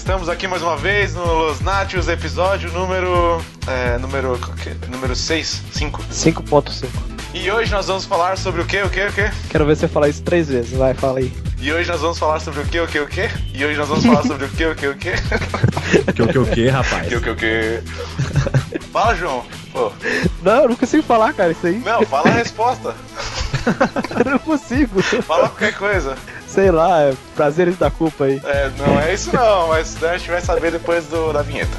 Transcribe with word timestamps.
estamos 0.00 0.28
aqui 0.30 0.48
mais 0.48 0.62
uma 0.62 0.76
vez 0.78 1.14
no 1.14 1.22
Los 1.24 1.60
Natios, 1.60 2.08
episódio 2.08 2.72
número. 2.72 3.40
É, 3.66 3.98
número. 3.98 4.38
qual 4.42 4.56
que 4.56 4.70
é? 4.70 4.76
Número 4.90 5.14
6? 5.14 5.62
5. 5.72 6.02
5.5. 6.10 6.88
E 7.34 7.50
hoje 7.50 7.70
nós 7.70 7.86
vamos 7.86 8.06
falar 8.06 8.38
sobre 8.38 8.62
o 8.62 8.64
que, 8.66 8.80
o 8.82 8.88
que, 8.88 9.04
o 9.06 9.12
que? 9.12 9.30
Quero 9.50 9.66
ver 9.66 9.76
você 9.76 9.86
falar 9.86 10.08
isso 10.08 10.22
três 10.22 10.48
vezes. 10.48 10.72
Vai, 10.72 10.94
fala 10.94 11.18
aí. 11.18 11.30
E 11.60 11.70
hoje 11.70 11.88
nós 11.90 12.00
vamos 12.00 12.18
falar 12.18 12.40
sobre 12.40 12.60
o 12.60 12.64
que, 12.64 12.80
o 12.80 12.86
que, 12.88 12.98
o 12.98 13.06
que? 13.06 13.28
E 13.54 13.62
hoje 13.64 13.76
nós 13.78 13.88
vamos 13.88 14.04
falar 14.04 14.22
sobre 14.22 14.46
o 14.46 14.48
que, 14.50 14.64
o 14.64 14.74
que, 14.74 14.86
o 14.88 14.96
que? 14.96 15.12
Que 16.14 16.22
o 16.22 16.28
que 16.28 16.38
o 16.38 16.46
que, 16.46 16.68
rapaz? 16.68 17.06
Que 17.06 17.16
o 17.16 17.20
que, 17.20 17.30
o 17.30 17.36
que? 17.36 17.82
Fala, 18.90 19.14
João. 19.14 19.44
Pô, 19.70 19.92
Não, 20.42 20.62
eu 20.62 20.68
não 20.70 20.76
consigo 20.76 21.02
falar, 21.02 21.32
cara, 21.34 21.52
isso 21.52 21.66
aí. 21.66 21.78
não, 21.84 22.02
fala 22.06 22.30
a 22.30 22.32
resposta. 22.32 22.96
Eu 24.24 24.30
não 24.32 24.38
consigo. 24.38 25.02
Fala 25.02 25.48
qualquer 25.48 25.74
coisa. 25.74 26.16
Sei 26.46 26.70
lá, 26.70 27.02
é 27.02 27.14
prazeres 27.34 27.76
da 27.76 27.90
culpa 27.90 28.24
aí. 28.24 28.40
É, 28.44 28.70
não 28.76 29.00
é 29.00 29.14
isso 29.14 29.34
não, 29.34 29.68
mas 29.68 30.02
a 30.02 30.16
gente 30.16 30.30
vai 30.30 30.40
saber 30.40 30.72
depois 30.72 31.06
do, 31.06 31.32
da 31.32 31.42
vinheta. 31.42 31.76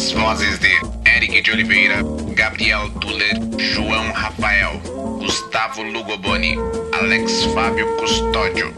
As 0.00 0.12
vozes 0.12 0.58
de 0.58 0.70
Eric 1.04 1.42
de 1.42 1.50
Oliveira, 1.52 2.00
Gabriel 2.34 2.88
Tuller, 3.00 3.34
João 3.58 4.10
Rafael, 4.12 4.80
Gustavo 5.18 5.82
Lugoboni, 5.82 6.56
Alex 6.98 7.44
Fábio 7.52 7.86
Custódio, 7.96 8.72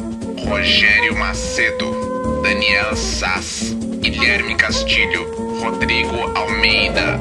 Rogério 0.48 1.16
Macedo, 1.16 2.42
Daniel 2.42 2.96
Sass, 2.96 3.72
Guilherme 4.00 4.56
Castilho, 4.56 5.24
Rodrigo 5.60 6.36
Almeida. 6.36 7.20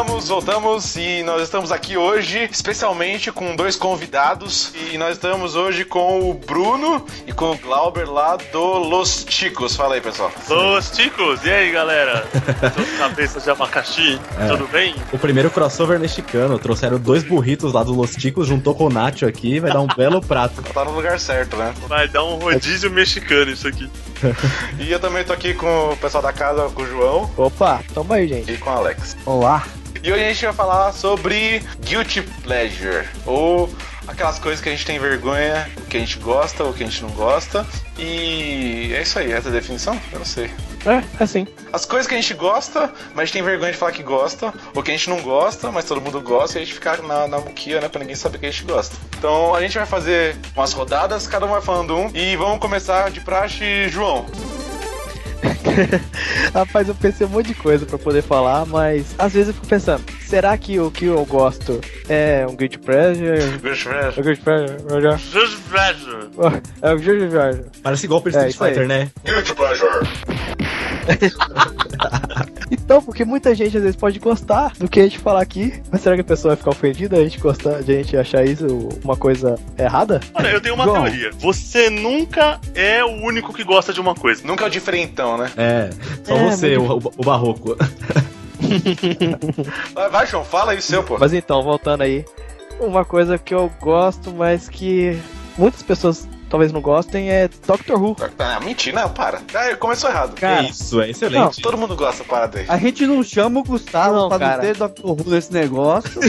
Voltamos, 0.00 0.28
voltamos 0.28 0.96
e 0.96 1.22
nós 1.24 1.42
estamos 1.42 1.70
aqui 1.70 1.94
hoje, 1.94 2.48
especialmente 2.50 3.30
com 3.30 3.54
dois 3.54 3.76
convidados. 3.76 4.72
E 4.90 4.96
nós 4.96 5.12
estamos 5.12 5.54
hoje 5.54 5.84
com 5.84 6.30
o 6.30 6.32
Bruno 6.32 7.04
e 7.26 7.34
com 7.34 7.50
o 7.50 7.58
Glauber 7.58 8.10
lá 8.10 8.36
do 8.50 8.78
Los 8.78 9.26
Chicos. 9.28 9.76
Fala 9.76 9.96
aí, 9.96 10.00
pessoal. 10.00 10.32
Los 10.48 10.90
Ticos, 10.90 11.44
e 11.44 11.50
aí 11.50 11.70
galera? 11.70 12.26
Seus 12.74 12.98
cabeças 12.98 13.44
de 13.44 13.50
abacaxi, 13.50 14.18
É. 14.38 14.48
tudo 14.48 14.66
bem? 14.68 14.94
O 15.12 15.18
primeiro 15.18 15.50
crossover 15.50 16.00
mexicano. 16.00 16.58
Trouxeram 16.58 16.98
dois 16.98 17.22
burritos 17.22 17.74
lá 17.74 17.82
do 17.82 17.92
Los 17.92 18.16
Ticos, 18.16 18.48
juntou 18.48 18.74
com 18.74 18.86
o 18.86 18.90
Nacho 18.90 19.26
aqui, 19.26 19.60
vai 19.60 19.70
dar 19.70 19.82
um 19.82 19.86
belo 19.86 20.22
prato. 20.22 20.62
Tá 20.62 20.82
no 20.82 20.92
lugar 20.92 21.20
certo, 21.20 21.58
né? 21.58 21.74
Vai 21.86 22.08
dar 22.08 22.24
um 22.24 22.36
rodízio 22.36 22.90
mexicano 22.90 23.50
isso 23.50 23.68
aqui. 23.68 23.86
E 24.78 24.90
eu 24.90 24.98
também 24.98 25.24
tô 25.24 25.32
aqui 25.34 25.52
com 25.52 25.90
o 25.92 25.96
pessoal 25.98 26.22
da 26.22 26.32
casa, 26.32 26.68
com 26.70 26.82
o 26.82 26.86
João 26.86 27.30
Opa, 27.36 27.80
toma 27.94 28.14
aí, 28.16 28.28
gente. 28.28 28.50
e 28.52 28.56
com 28.56 28.70
o 28.70 28.72
Alex. 28.72 29.14
Olá. 29.26 29.62
E 30.02 30.10
hoje 30.10 30.24
a 30.24 30.32
gente 30.32 30.44
vai 30.46 30.54
falar 30.54 30.92
sobre 30.92 31.62
Guilty 31.80 32.22
Pleasure, 32.42 33.06
ou 33.26 33.68
aquelas 34.08 34.38
coisas 34.38 34.60
que 34.60 34.68
a 34.70 34.72
gente 34.72 34.86
tem 34.86 34.98
vergonha, 34.98 35.70
o 35.76 35.82
que 35.82 35.98
a 35.98 36.00
gente 36.00 36.18
gosta, 36.18 36.64
ou 36.64 36.70
o 36.70 36.72
que 36.72 36.82
a 36.82 36.86
gente 36.86 37.02
não 37.02 37.10
gosta. 37.10 37.66
E 37.98 38.92
é 38.94 39.02
isso 39.02 39.18
aí, 39.18 39.30
essa 39.30 39.48
é 39.48 39.50
a 39.50 39.54
definição? 39.54 40.00
Eu 40.10 40.20
não 40.20 40.26
sei. 40.26 40.50
É, 40.86 41.22
assim. 41.22 41.46
As 41.70 41.84
coisas 41.84 42.06
que 42.06 42.14
a 42.14 42.16
gente 42.16 42.32
gosta, 42.32 42.90
mas 43.10 43.18
a 43.18 43.24
gente 43.26 43.34
tem 43.34 43.42
vergonha 43.42 43.72
de 43.72 43.76
falar 43.76 43.92
que 43.92 44.02
gosta, 44.02 44.54
ou 44.74 44.82
que 44.82 44.90
a 44.90 44.96
gente 44.96 45.10
não 45.10 45.20
gosta, 45.20 45.70
mas 45.70 45.84
todo 45.84 46.00
mundo 46.00 46.18
gosta, 46.22 46.58
e 46.58 46.62
a 46.62 46.64
gente 46.64 46.74
fica 46.74 46.96
na, 47.02 47.28
na 47.28 47.38
muquia, 47.38 47.78
né, 47.78 47.88
pra 47.90 48.00
ninguém 48.00 48.16
saber 48.16 48.38
que 48.38 48.46
a 48.46 48.50
gente 48.50 48.64
gosta. 48.64 48.96
Então 49.18 49.54
a 49.54 49.60
gente 49.60 49.76
vai 49.76 49.86
fazer 49.86 50.34
umas 50.56 50.72
rodadas, 50.72 51.26
cada 51.26 51.44
um 51.44 51.50
vai 51.50 51.60
falando 51.60 51.94
um, 51.94 52.10
e 52.14 52.36
vamos 52.36 52.58
começar 52.58 53.10
de 53.10 53.20
praxe, 53.20 53.86
João. 53.90 54.24
Rapaz, 56.54 56.88
eu 56.88 56.94
pensei 56.94 57.26
um 57.26 57.30
monte 57.30 57.48
de 57.48 57.54
coisa 57.54 57.86
pra 57.86 57.98
poder 57.98 58.22
falar, 58.22 58.66
mas 58.66 59.14
às 59.18 59.32
vezes 59.32 59.48
eu 59.48 59.54
fico 59.54 59.66
pensando, 59.66 60.02
será 60.26 60.56
que 60.58 60.78
o 60.78 60.90
que 60.90 61.06
eu 61.06 61.24
gosto 61.24 61.80
é 62.08 62.46
um 62.48 62.54
guilty 62.56 62.78
pleasure? 62.78 63.38
É 64.16 64.20
um 64.20 64.22
guilty 64.22 64.42
pleasure? 64.42 64.78
Just 65.18 65.58
pleasure. 65.70 66.28
É 66.82 66.92
um 66.92 66.96
guilty 66.98 67.28
pleasure. 67.28 67.64
Parece 67.82 68.02
de 68.02 68.08
É, 68.36 68.48
Street 68.48 68.62
aí. 68.62 68.68
Fighter, 68.74 68.88
né? 68.88 69.10
Guilty 69.24 69.54
Pleasure. 69.54 70.69
Então, 72.70 73.02
porque 73.02 73.24
muita 73.24 73.52
gente 73.54 73.76
às 73.76 73.82
vezes 73.82 73.96
pode 73.96 74.18
gostar 74.20 74.72
do 74.78 74.88
que 74.88 75.00
a 75.00 75.02
gente 75.02 75.18
falar 75.18 75.42
aqui, 75.42 75.82
mas 75.90 76.00
será 76.00 76.14
que 76.14 76.20
a 76.20 76.24
pessoa 76.24 76.50
vai 76.50 76.56
ficar 76.56 76.70
ofendida 76.70 77.16
a 77.16 77.22
gente 77.22 77.38
gostar, 77.40 77.82
de 77.82 77.92
a 77.92 77.96
gente 77.96 78.16
achar 78.16 78.44
isso 78.44 78.66
uma 79.02 79.16
coisa 79.16 79.56
errada? 79.76 80.20
Olha, 80.34 80.48
eu 80.48 80.60
tenho 80.60 80.76
uma 80.76 80.84
João. 80.84 81.02
teoria. 81.02 81.30
Você 81.38 81.90
nunca 81.90 82.60
é 82.74 83.04
o 83.04 83.08
único 83.08 83.52
que 83.52 83.64
gosta 83.64 83.92
de 83.92 84.00
uma 84.00 84.14
coisa. 84.14 84.46
Nunca 84.46 84.64
é 84.64 84.66
o 84.68 84.70
diferentão, 84.70 85.36
né? 85.36 85.50
É, 85.56 85.90
só 86.24 86.36
É, 86.36 86.50
você, 86.50 86.76
o, 86.76 86.96
o, 87.16 87.24
barroco. 87.24 87.76
Vai, 89.92 90.10
vai, 90.10 90.26
João, 90.26 90.44
fala 90.44 90.72
aí 90.72 90.78
o 90.78 90.82
seu, 90.82 91.02
pô. 91.02 91.18
Mas 91.18 91.32
então, 91.32 91.62
voltando 91.62 92.02
aí, 92.02 92.24
uma 92.78 93.04
coisa 93.04 93.36
que 93.36 93.54
eu 93.54 93.70
gosto, 93.80 94.32
mas 94.32 94.68
que 94.68 95.18
muitas 95.58 95.82
pessoas 95.82 96.28
talvez 96.50 96.72
não 96.72 96.80
gostem 96.82 97.30
é 97.30 97.48
Doctor 97.66 98.02
Who. 98.02 98.16
Ah, 98.38 98.60
mentira, 98.60 99.00
não, 99.02 99.08
para. 99.08 99.40
Ah, 99.54 99.74
começou 99.76 100.10
errado. 100.10 100.34
Cara, 100.38 100.64
Isso, 100.64 101.00
é 101.00 101.08
excelente. 101.10 101.62
Todo 101.62 101.78
mundo 101.78 101.96
gosta 101.96 102.22
da 102.22 102.28
parada 102.28 102.58
aí. 102.58 102.66
A 102.68 102.76
gente 102.76 103.06
não 103.06 103.22
chama 103.22 103.60
o 103.60 103.64
Gustavo 103.64 104.14
Não, 104.14 104.28
pra 104.28 104.38
cara. 104.38 104.56
não 104.56 104.60
ter 104.62 104.74
Dr. 104.76 105.06
Who 105.06 105.16
nesse 105.26 105.52
negócio. 105.52 106.10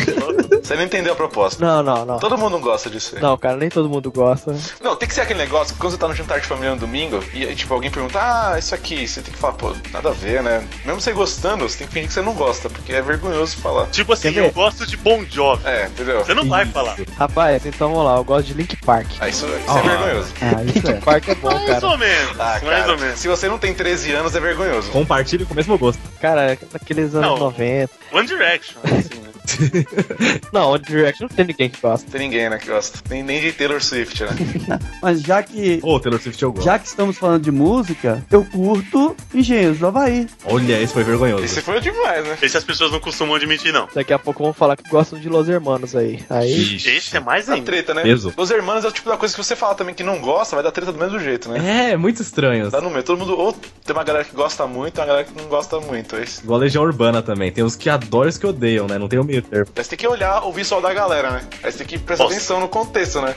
Você 0.61 0.75
não 0.75 0.83
entendeu 0.83 1.13
a 1.13 1.15
proposta. 1.15 1.63
Não, 1.65 1.81
não, 1.83 2.05
não. 2.05 2.19
Todo 2.19 2.37
mundo 2.37 2.59
gosta 2.59 2.89
disso 2.89 3.15
aí. 3.15 3.21
Não, 3.21 3.35
cara, 3.37 3.57
nem 3.57 3.69
todo 3.69 3.89
mundo 3.89 4.11
gosta. 4.11 4.55
Não, 4.81 4.95
tem 4.95 5.07
que 5.07 5.13
ser 5.13 5.21
aquele 5.21 5.39
negócio 5.39 5.73
que 5.73 5.79
quando 5.79 5.91
você 5.93 5.97
tá 5.97 6.07
no 6.07 6.13
jantar 6.13 6.39
de 6.39 6.45
família 6.47 6.71
no 6.71 6.77
domingo 6.77 7.21
e 7.33 7.53
tipo, 7.55 7.73
alguém 7.73 7.89
pergunta, 7.89 8.19
ah, 8.21 8.59
isso 8.59 8.75
aqui, 8.75 9.07
você 9.07 9.21
tem 9.21 9.33
que 9.33 9.39
falar, 9.39 9.53
pô, 9.53 9.73
nada 9.91 10.09
a 10.09 10.13
ver, 10.13 10.43
né? 10.43 10.63
Mesmo 10.85 11.01
você 11.01 11.11
gostando, 11.11 11.67
você 11.67 11.79
tem 11.79 11.87
que 11.87 11.93
fingir 11.93 12.07
que 12.09 12.13
você 12.13 12.21
não 12.21 12.33
gosta, 12.33 12.69
porque 12.69 12.93
é 12.93 13.01
vergonhoso 13.01 13.57
falar. 13.57 13.87
Tipo 13.87 14.13
assim, 14.13 14.29
eu 14.35 14.51
gosto 14.51 14.85
de 14.85 14.95
Bon 14.97 15.25
Jovi. 15.29 15.65
É, 15.65 15.87
entendeu? 15.87 16.23
Você 16.23 16.33
não 16.33 16.47
vai 16.47 16.65
falar. 16.65 16.95
Rapaz, 17.17 17.65
então 17.65 17.89
vamos 17.91 18.05
lá, 18.05 18.17
eu 18.17 18.23
gosto 18.23 18.47
de 18.47 18.53
Link 18.53 18.75
Park. 18.77 19.07
Ah, 19.19 19.27
isso, 19.27 19.45
isso 19.47 19.55
Ah. 19.67 19.79
é 19.79 19.81
vergonhoso. 19.81 20.10
Ah, 20.41 20.63
isso 20.63 20.89
é. 20.89 20.93
Park 21.01 21.27
é 21.29 21.35
bom, 21.35 21.49
Mais 21.53 21.65
cara. 21.67 21.87
ou 21.87 21.97
menos. 21.97 22.31
Ah, 22.39 22.43
mais 22.43 22.61
cara, 22.61 22.91
ou 22.93 22.99
menos. 22.99 23.19
se 23.19 23.27
você 23.27 23.47
não 23.47 23.57
tem 23.57 23.73
13 23.73 24.11
anos, 24.11 24.35
é 24.35 24.39
vergonhoso. 24.39 24.89
Compartilhe 24.91 25.45
com 25.45 25.53
o 25.53 25.55
mesmo 25.55 25.77
gosto. 25.77 25.99
Cara, 26.19 26.57
naqueles 26.73 27.13
anos 27.15 27.29
Não. 27.29 27.37
90. 27.37 27.89
One 28.11 28.27
Direction, 28.27 28.79
assim, 28.83 29.19
né? 29.21 29.30
Não, 30.51 30.71
One 30.71 30.83
Direction 30.83 31.27
não 31.27 31.35
tem 31.35 31.45
ninguém 31.45 31.69
que 31.69 31.79
gosta. 31.81 32.09
Tem 32.11 32.21
ninguém, 32.21 32.49
né, 32.49 32.57
que 32.57 32.67
gosta. 32.67 32.99
Nem, 33.09 33.23
nem 33.23 33.41
de 33.41 33.51
Taylor 33.51 33.81
Swift, 33.83 34.23
né? 34.23 34.29
Mas 35.01 35.21
já 35.21 35.41
que, 35.43 35.79
Ô, 35.83 35.99
Taylor 35.99 36.19
Swift 36.21 36.41
eu 36.41 36.51
gosto. 36.51 36.65
já 36.65 36.79
que 36.79 36.87
estamos 36.87 37.17
falando 37.17 37.43
de 37.43 37.51
música, 37.51 38.23
eu 38.31 38.45
curto 38.45 39.15
Engenheiros 39.33 39.79
do 39.79 39.87
Havaí. 39.87 40.27
Olha, 40.45 40.81
esse 40.81 40.93
foi 40.93 41.03
vergonhoso. 41.03 41.43
Esse 41.43 41.61
foi 41.61 41.79
demais, 41.79 42.25
né? 42.25 42.37
Esse 42.41 42.57
as 42.57 42.63
pessoas 42.63 42.91
não 42.91 42.99
costumam 42.99 43.35
admitir, 43.35 43.71
não. 43.73 43.87
Daqui 43.93 44.13
a 44.13 44.19
pouco 44.19 44.43
vamos 44.43 44.57
falar 44.57 44.75
que 44.77 44.89
gostam 44.89 45.19
de 45.19 45.29
Los 45.29 45.47
Hermanos 45.47 45.95
aí. 45.95 46.19
Aí. 46.29 46.51
Ixi. 46.75 46.89
Esse 46.89 47.17
é 47.17 47.19
mais 47.19 47.49
ainda. 47.49 47.65
treta, 47.65 47.93
né? 47.93 48.03
Peso. 48.03 48.33
Os 48.35 48.51
irmãos 48.51 48.83
é 48.83 48.87
o 48.87 48.91
tipo 48.91 49.09
da 49.09 49.17
coisa 49.17 49.33
que 49.35 49.43
você 49.43 49.55
fala 49.55 49.75
também 49.75 49.95
que 49.95 50.03
não 50.03 50.19
gosta, 50.19 50.55
vai 50.55 50.63
dar 50.63 50.71
treta 50.71 50.91
do 50.91 50.99
mesmo 50.99 51.19
jeito, 51.19 51.49
né? 51.49 51.91
É, 51.91 51.97
muito 51.97 52.21
estranho. 52.21 52.69
Dá 52.69 52.81
no 52.81 52.89
meio. 52.89 53.03
Todo 53.03 53.17
mundo, 53.19 53.37
ou 53.37 53.53
tem 53.53 53.95
uma 53.95 54.03
galera 54.03 54.25
que 54.25 54.35
gosta 54.35 54.65
muito, 54.67 54.93
tem 54.93 55.01
uma 55.03 55.07
galera 55.07 55.25
que 55.25 55.37
não 55.41 55.47
gosta 55.47 55.79
muito. 55.79 56.15
É 56.15 56.23
isso. 56.23 56.41
Igual 56.43 56.59
a 56.59 56.63
Legião 56.63 56.83
Urbana 56.83 57.21
também. 57.21 57.51
Tem 57.51 57.63
os 57.63 57.75
que 57.75 57.89
adoram 57.89 58.27
e 58.27 58.29
os 58.29 58.37
que 58.37 58.45
odeiam, 58.45 58.87
né? 58.87 58.97
Não 58.97 59.07
tem 59.07 59.19
o 59.19 59.23
meio 59.31 59.41
termo. 59.41 59.67
Aí 59.75 59.83
você 59.83 59.89
tem 59.91 59.99
que 59.99 60.07
olhar 60.07 60.43
o 60.45 60.51
visual 60.53 60.81
da 60.81 60.93
galera, 60.93 61.31
né? 61.31 61.41
Aí 61.63 61.71
você 61.71 61.79
tem 61.79 61.87
que 61.87 61.97
prestar 61.99 62.25
Nossa. 62.25 62.35
atenção 62.35 62.59
no 62.59 62.67
contexto, 62.67 63.21
né? 63.21 63.33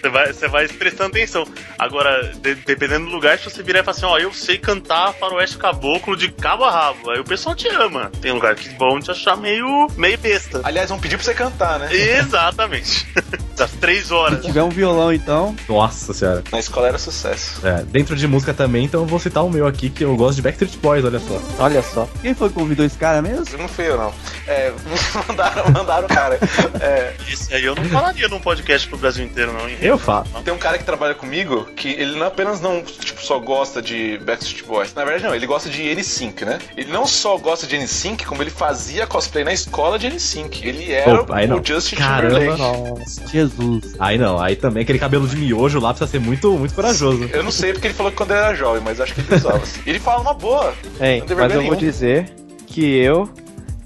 Você 0.00 0.08
vai, 0.08 0.32
você 0.32 0.48
vai 0.48 0.68
prestando 0.68 1.10
atenção. 1.10 1.46
Agora, 1.78 2.32
de- 2.42 2.54
dependendo 2.56 3.06
do 3.06 3.12
lugar, 3.12 3.38
se 3.38 3.44
você 3.44 3.62
virar 3.62 3.80
e 3.80 3.82
falar 3.82 3.96
assim, 3.96 4.06
ó, 4.06 4.18
eu 4.18 4.32
sei 4.32 4.58
cantar 4.58 5.12
faroeste 5.14 5.56
caboclo 5.56 6.16
de 6.16 6.30
cabo 6.30 6.64
a 6.64 6.70
rabo. 6.70 7.10
Aí 7.10 7.20
o 7.20 7.24
pessoal 7.24 7.54
te 7.54 7.68
ama. 7.68 8.10
Tem 8.20 8.32
lugar 8.32 8.54
que 8.54 8.68
vão 8.76 9.00
te 9.00 9.10
achar 9.10 9.36
meio, 9.36 9.88
meio 9.96 10.18
besta. 10.18 10.60
Aliás, 10.64 10.88
vão 10.90 10.98
pedir 10.98 11.16
pra 11.16 11.24
você 11.24 11.34
cantar, 11.34 11.78
né? 11.78 11.88
Exatamente. 11.94 13.06
Das 13.58 13.72
três 13.72 14.12
horas. 14.12 14.38
Se 14.38 14.46
tiver 14.46 14.62
um 14.62 14.68
violão, 14.68 15.12
então. 15.12 15.52
Nossa 15.68 16.14
senhora. 16.14 16.44
Na 16.52 16.60
escola 16.60 16.86
era 16.86 16.96
sucesso. 16.96 17.66
É, 17.66 17.82
dentro 17.82 18.14
de 18.14 18.24
música 18.28 18.54
também, 18.54 18.84
então 18.84 19.00
eu 19.00 19.06
vou 19.06 19.18
citar 19.18 19.44
o 19.44 19.50
meu 19.50 19.66
aqui, 19.66 19.90
que 19.90 20.04
eu 20.04 20.14
gosto 20.14 20.36
de 20.36 20.42
Backstreet 20.42 20.76
Boys, 20.76 21.04
olha 21.04 21.18
só. 21.18 21.42
Olha 21.58 21.82
só. 21.82 22.08
Quem 22.22 22.34
foi 22.34 22.50
que 22.50 22.54
convidou 22.54 22.86
esse 22.86 22.96
cara 22.96 23.20
mesmo? 23.20 23.58
Não 23.58 23.66
fui 23.66 23.88
eu, 23.88 23.96
não. 23.98 24.14
É, 24.46 24.72
mandaram, 25.28 25.70
mandaram 25.70 26.06
o 26.06 26.08
cara. 26.08 26.38
É, 26.80 27.12
Esse 27.30 27.54
aí 27.54 27.64
eu 27.64 27.74
não 27.74 27.84
falaria 27.84 28.28
num 28.28 28.40
podcast 28.40 28.88
pro 28.88 28.98
Brasil 28.98 29.24
inteiro, 29.24 29.52
não, 29.52 29.68
hein? 29.68 29.76
Eu 29.80 29.98
falo. 29.98 30.26
tem 30.44 30.52
um 30.52 30.58
cara 30.58 30.78
que 30.78 30.84
trabalha 30.84 31.14
comigo 31.14 31.64
que 31.76 31.88
ele 31.88 32.16
não 32.16 32.26
apenas 32.26 32.60
não 32.60 32.82
tipo, 32.82 33.20
só 33.22 33.38
gosta 33.38 33.80
de 33.82 34.18
Backstreet 34.18 34.64
Boys. 34.64 34.94
Na 34.94 35.04
verdade, 35.04 35.24
não, 35.24 35.34
ele 35.34 35.46
gosta 35.46 35.68
de 35.68 35.82
N5, 35.82 36.44
né? 36.44 36.58
Ele 36.76 36.90
não 36.92 37.06
só 37.06 37.36
gosta 37.38 37.66
de 37.66 37.76
N5, 37.76 38.24
como 38.24 38.42
ele 38.42 38.50
fazia 38.50 39.06
cosplay 39.06 39.44
na 39.44 39.52
escola 39.52 39.98
de 39.98 40.08
N5. 40.08 40.60
Ele 40.62 40.92
era 40.92 41.22
Opa, 41.22 41.34
o 41.42 41.64
Justin 41.64 41.96
Caramba. 41.96 42.40
Timberlake. 42.40 42.60
Nossa. 42.60 43.26
Jesus. 43.26 43.94
Aí 43.98 44.18
não, 44.18 44.40
aí 44.40 44.56
também 44.56 44.82
aquele 44.82 44.98
cabelo 44.98 45.26
de 45.26 45.36
miojo 45.36 45.78
lá 45.80 45.90
precisa 45.90 46.10
ser 46.10 46.20
muito, 46.20 46.50
muito 46.52 46.74
corajoso. 46.74 47.28
Eu 47.32 47.42
não 47.42 47.50
sei 47.50 47.72
porque 47.72 47.88
ele 47.88 47.94
falou 47.94 48.10
que 48.12 48.18
quando 48.18 48.30
ele 48.30 48.40
era 48.40 48.54
jovem, 48.54 48.82
mas 48.84 49.00
acho 49.00 49.14
que 49.14 49.20
ele 49.20 49.34
usava. 49.34 49.58
assim. 49.58 49.80
Ele 49.86 49.98
fala 49.98 50.20
uma 50.20 50.34
boa. 50.34 50.72
Tem 50.98 51.20
mas 51.20 51.30
eu 51.30 51.36
vergonha 51.36 51.66
vou 51.68 51.76
dizer 51.76 52.32
que 52.66 52.96
eu 52.98 53.28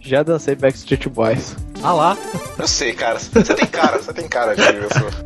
já 0.03 0.23
dancei 0.23 0.55
Backstreet 0.55 1.09
Boys. 1.09 1.57
Ah 1.83 1.93
lá. 1.93 2.17
Eu 2.59 2.69
sei, 2.69 2.93
cara. 2.93 3.19
Você 3.19 3.55
tem 3.55 3.67
cara, 3.67 3.99
você 3.99 4.13
tem 4.13 4.29
cara 4.29 4.55
de. 4.55 4.63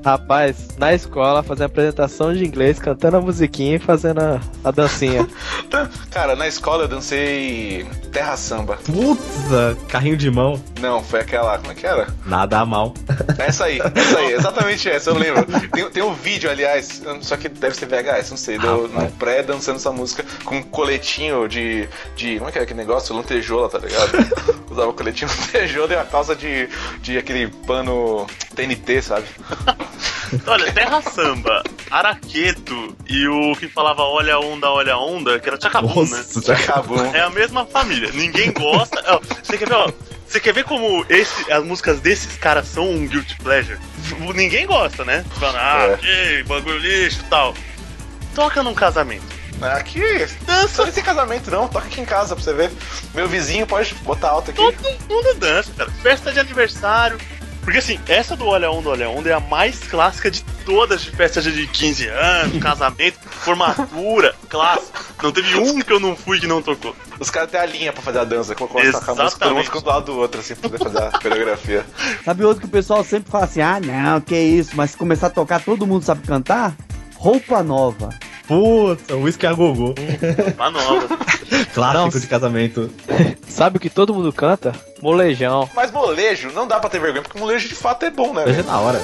Rapaz, 0.03 0.69
na 0.79 0.95
escola, 0.95 1.43
fazendo 1.43 1.67
apresentação 1.67 2.33
de 2.33 2.45
inglês, 2.45 2.79
cantando 2.79 3.19
a 3.19 3.21
musiquinha 3.21 3.77
e 3.77 3.79
fazendo 3.79 4.21
a, 4.21 4.41
a 4.65 4.71
dancinha. 4.71 5.29
Cara, 6.11 6.35
na 6.35 6.49
escola 6.49 6.85
eu 6.85 6.89
dancei 6.89 7.87
Terra 8.11 8.37
Samba. 8.39 8.79
Putz, 8.87 9.23
carrinho 9.89 10.17
de 10.17 10.31
mão. 10.31 10.59
Não, 10.81 11.03
foi 11.03 11.21
aquela. 11.21 11.59
Como 11.59 11.73
é 11.73 11.75
que 11.75 11.87
era? 11.87 12.07
Nada 12.25 12.65
mal. 12.65 12.95
Essa 13.39 13.67
aí, 13.67 13.79
essa 13.95 14.19
aí, 14.19 14.33
exatamente 14.33 14.89
essa, 14.89 15.11
eu 15.11 15.19
lembro. 15.19 15.45
Tem, 15.71 15.91
tem 15.91 16.03
um 16.03 16.15
vídeo, 16.15 16.51
aliás, 16.51 17.03
só 17.21 17.37
que 17.37 17.51
deve 17.51 17.77
ser 17.77 17.87
VHS, 17.87 18.31
não 18.31 18.37
sei, 18.39 18.59
deu 18.59 18.89
no 18.89 19.11
pré 19.13 19.43
dançando 19.43 19.77
essa 19.77 19.93
música 19.93 20.25
com 20.45 20.57
um 20.57 20.63
coletinho 20.63 21.47
de. 21.47 21.87
de 22.15 22.39
como 22.39 22.49
é 22.49 22.53
que 22.53 22.59
é 22.59 22.63
aquele 22.63 22.79
negócio? 22.79 23.15
Lantejola, 23.15 23.69
tá 23.69 23.79
ligado? 23.79 24.66
Usava 24.77 24.93
coletinho 24.93 25.31
lantejola 25.31 25.91
e 25.95 25.97
uma 25.97 26.05
calça 26.05 26.37
de, 26.37 26.69
de 27.01 27.17
aquele 27.17 27.49
pano 27.49 28.27
TNT, 28.55 29.01
sabe? 29.01 29.25
Olha, 30.47 30.71
Terra 30.73 31.01
Samba, 31.01 31.63
Araqueto 31.91 32.95
e 33.09 33.27
o 33.27 33.57
que 33.57 33.69
falava 33.69 34.03
Olha 34.03 34.35
a 34.35 34.41
Onda, 34.41 34.69
Olha 34.69 34.93
a 34.95 34.99
Onda, 34.99 35.39
que 35.39 35.49
era 35.49 35.57
Tchacabum, 35.57 36.05
né? 36.05 36.25
Acabou. 36.49 37.03
É 37.07 37.21
a 37.21 37.31
mesma 37.31 37.65
família. 37.65 38.11
Ninguém 38.13 38.53
gosta. 38.53 39.03
Ó, 39.07 39.21
Você 39.43 39.57
quer 39.57 39.67
ver, 39.69 39.75
ó? 39.75 39.91
Você 40.29 40.41
quer 40.41 40.53
ver 40.53 40.65
como 40.65 41.07
esse, 41.09 41.51
as 41.51 41.65
músicas 41.65 42.01
desses 42.01 42.37
caras 42.37 42.67
são 42.67 42.91
um 42.91 43.07
guilty 43.07 43.37
pleasure? 43.37 43.79
Ninguém 44.35 44.67
gosta, 44.67 45.05
né? 45.05 45.25
Falando, 45.39 45.57
ah, 45.57 45.87
É. 45.93 45.97
que 45.97 46.43
bagulho 46.49 46.79
lixo 46.79 47.21
e 47.25 47.31
tal. 47.31 47.55
Toca 48.35 48.63
num 48.63 48.75
casamento. 48.75 49.25
Aqui, 49.63 50.27
dança. 50.45 50.85
Não 50.85 50.93
tem 50.93 51.03
casamento 51.03 51.51
não, 51.51 51.69
toca 51.69 51.87
aqui 51.87 52.01
em 52.01 52.05
casa 52.05 52.35
pra 52.35 52.45
você 52.45 52.53
ver. 52.53 52.71
Meu 53.15 53.29
vizinho 53.29 53.67
pode 53.67 53.95
botar 53.97 54.31
alto 54.31 54.51
aqui. 54.51 54.59
Todo 54.59 54.99
mundo 55.09 55.35
dança, 55.39 55.73
cara. 55.77 55.91
Festa 56.03 56.33
de 56.33 56.41
aniversário. 56.41 57.19
Porque 57.67 57.79
assim, 57.79 57.99
essa 58.07 58.37
do 58.37 58.47
Olha 58.47 58.71
Onda, 58.71 58.91
Olha 58.91 59.11
Onda 59.11 59.29
é 59.29 59.33
a 59.33 59.41
mais 59.41 59.81
clássica 59.81 60.31
de 60.31 60.41
todas 60.65 61.03
de 61.03 61.11
festas 61.11 61.43
de 61.43 61.67
15 61.67 62.07
anos, 62.07 62.63
casamento, 62.63 63.19
formatura, 63.29 64.37
clássico. 64.49 64.93
Não 65.21 65.33
teve 65.33 65.57
um 65.57 65.81
que 65.81 65.93
eu 65.93 65.99
não 65.99 66.15
fui 66.15 66.39
que 66.39 66.47
não 66.47 66.63
tocou. 66.63 66.95
Os 67.19 67.29
caras 67.29 67.51
têm 67.51 67.59
a 67.59 67.67
linha 67.67 67.93
pra 67.93 68.03
fazer 68.03 68.21
a 68.21 68.25
dança, 68.25 68.55
colocou 68.55 68.81
a 68.81 68.85
música, 68.85 69.15
todo 69.39 69.55
mundo 69.55 69.65
fica 69.65 69.81
do 69.81 69.89
lado 69.89 70.05
do 70.05 70.17
outro, 70.17 70.39
assim, 70.39 70.55
pra 70.55 70.71
poder 70.71 70.85
fazer 70.85 71.03
a 71.03 71.11
coreografia. 71.19 71.85
Sabe 72.25 72.45
outro 72.45 72.61
que 72.61 72.69
o 72.69 72.71
pessoal 72.71 73.03
sempre 73.03 73.33
fala 73.33 73.47
assim: 73.47 73.61
ah, 73.61 73.81
não, 73.81 74.21
que 74.21 74.37
isso, 74.39 74.71
mas 74.75 74.93
se 74.93 74.97
começar 74.97 75.27
a 75.27 75.31
tocar, 75.31 75.61
todo 75.61 75.89
mundo 75.89 76.05
sabe 76.05 76.25
cantar? 76.25 76.73
Roupa 77.17 77.65
nova. 77.65 78.11
Putz, 78.47 79.03
whisky 79.11 79.47
a 79.47 79.53
gogô. 79.53 79.95
Uma 80.57 80.71
nova. 80.71 81.09
Clássico 81.75 82.21
de 82.21 82.27
casamento. 82.27 82.91
Sabe 83.49 83.79
o 83.79 83.81
que 83.81 83.91
todo 83.91 84.15
mundo 84.15 84.33
canta? 84.33 84.73
Molejão. 85.03 85.69
Mas 85.75 85.91
molejo, 85.91 86.51
não 86.53 86.67
dá 86.67 86.79
pra 86.79 86.89
ter 86.91 87.01
vergonha, 87.01 87.23
porque 87.23 87.39
molejo 87.39 87.69
de 87.69 87.75
fato 87.75 88.05
é 88.05 88.11
bom, 88.11 88.33
né? 88.35 88.45
Hoje 88.47 88.61
é 88.61 88.63
da 88.63 88.79
hora. 88.79 89.03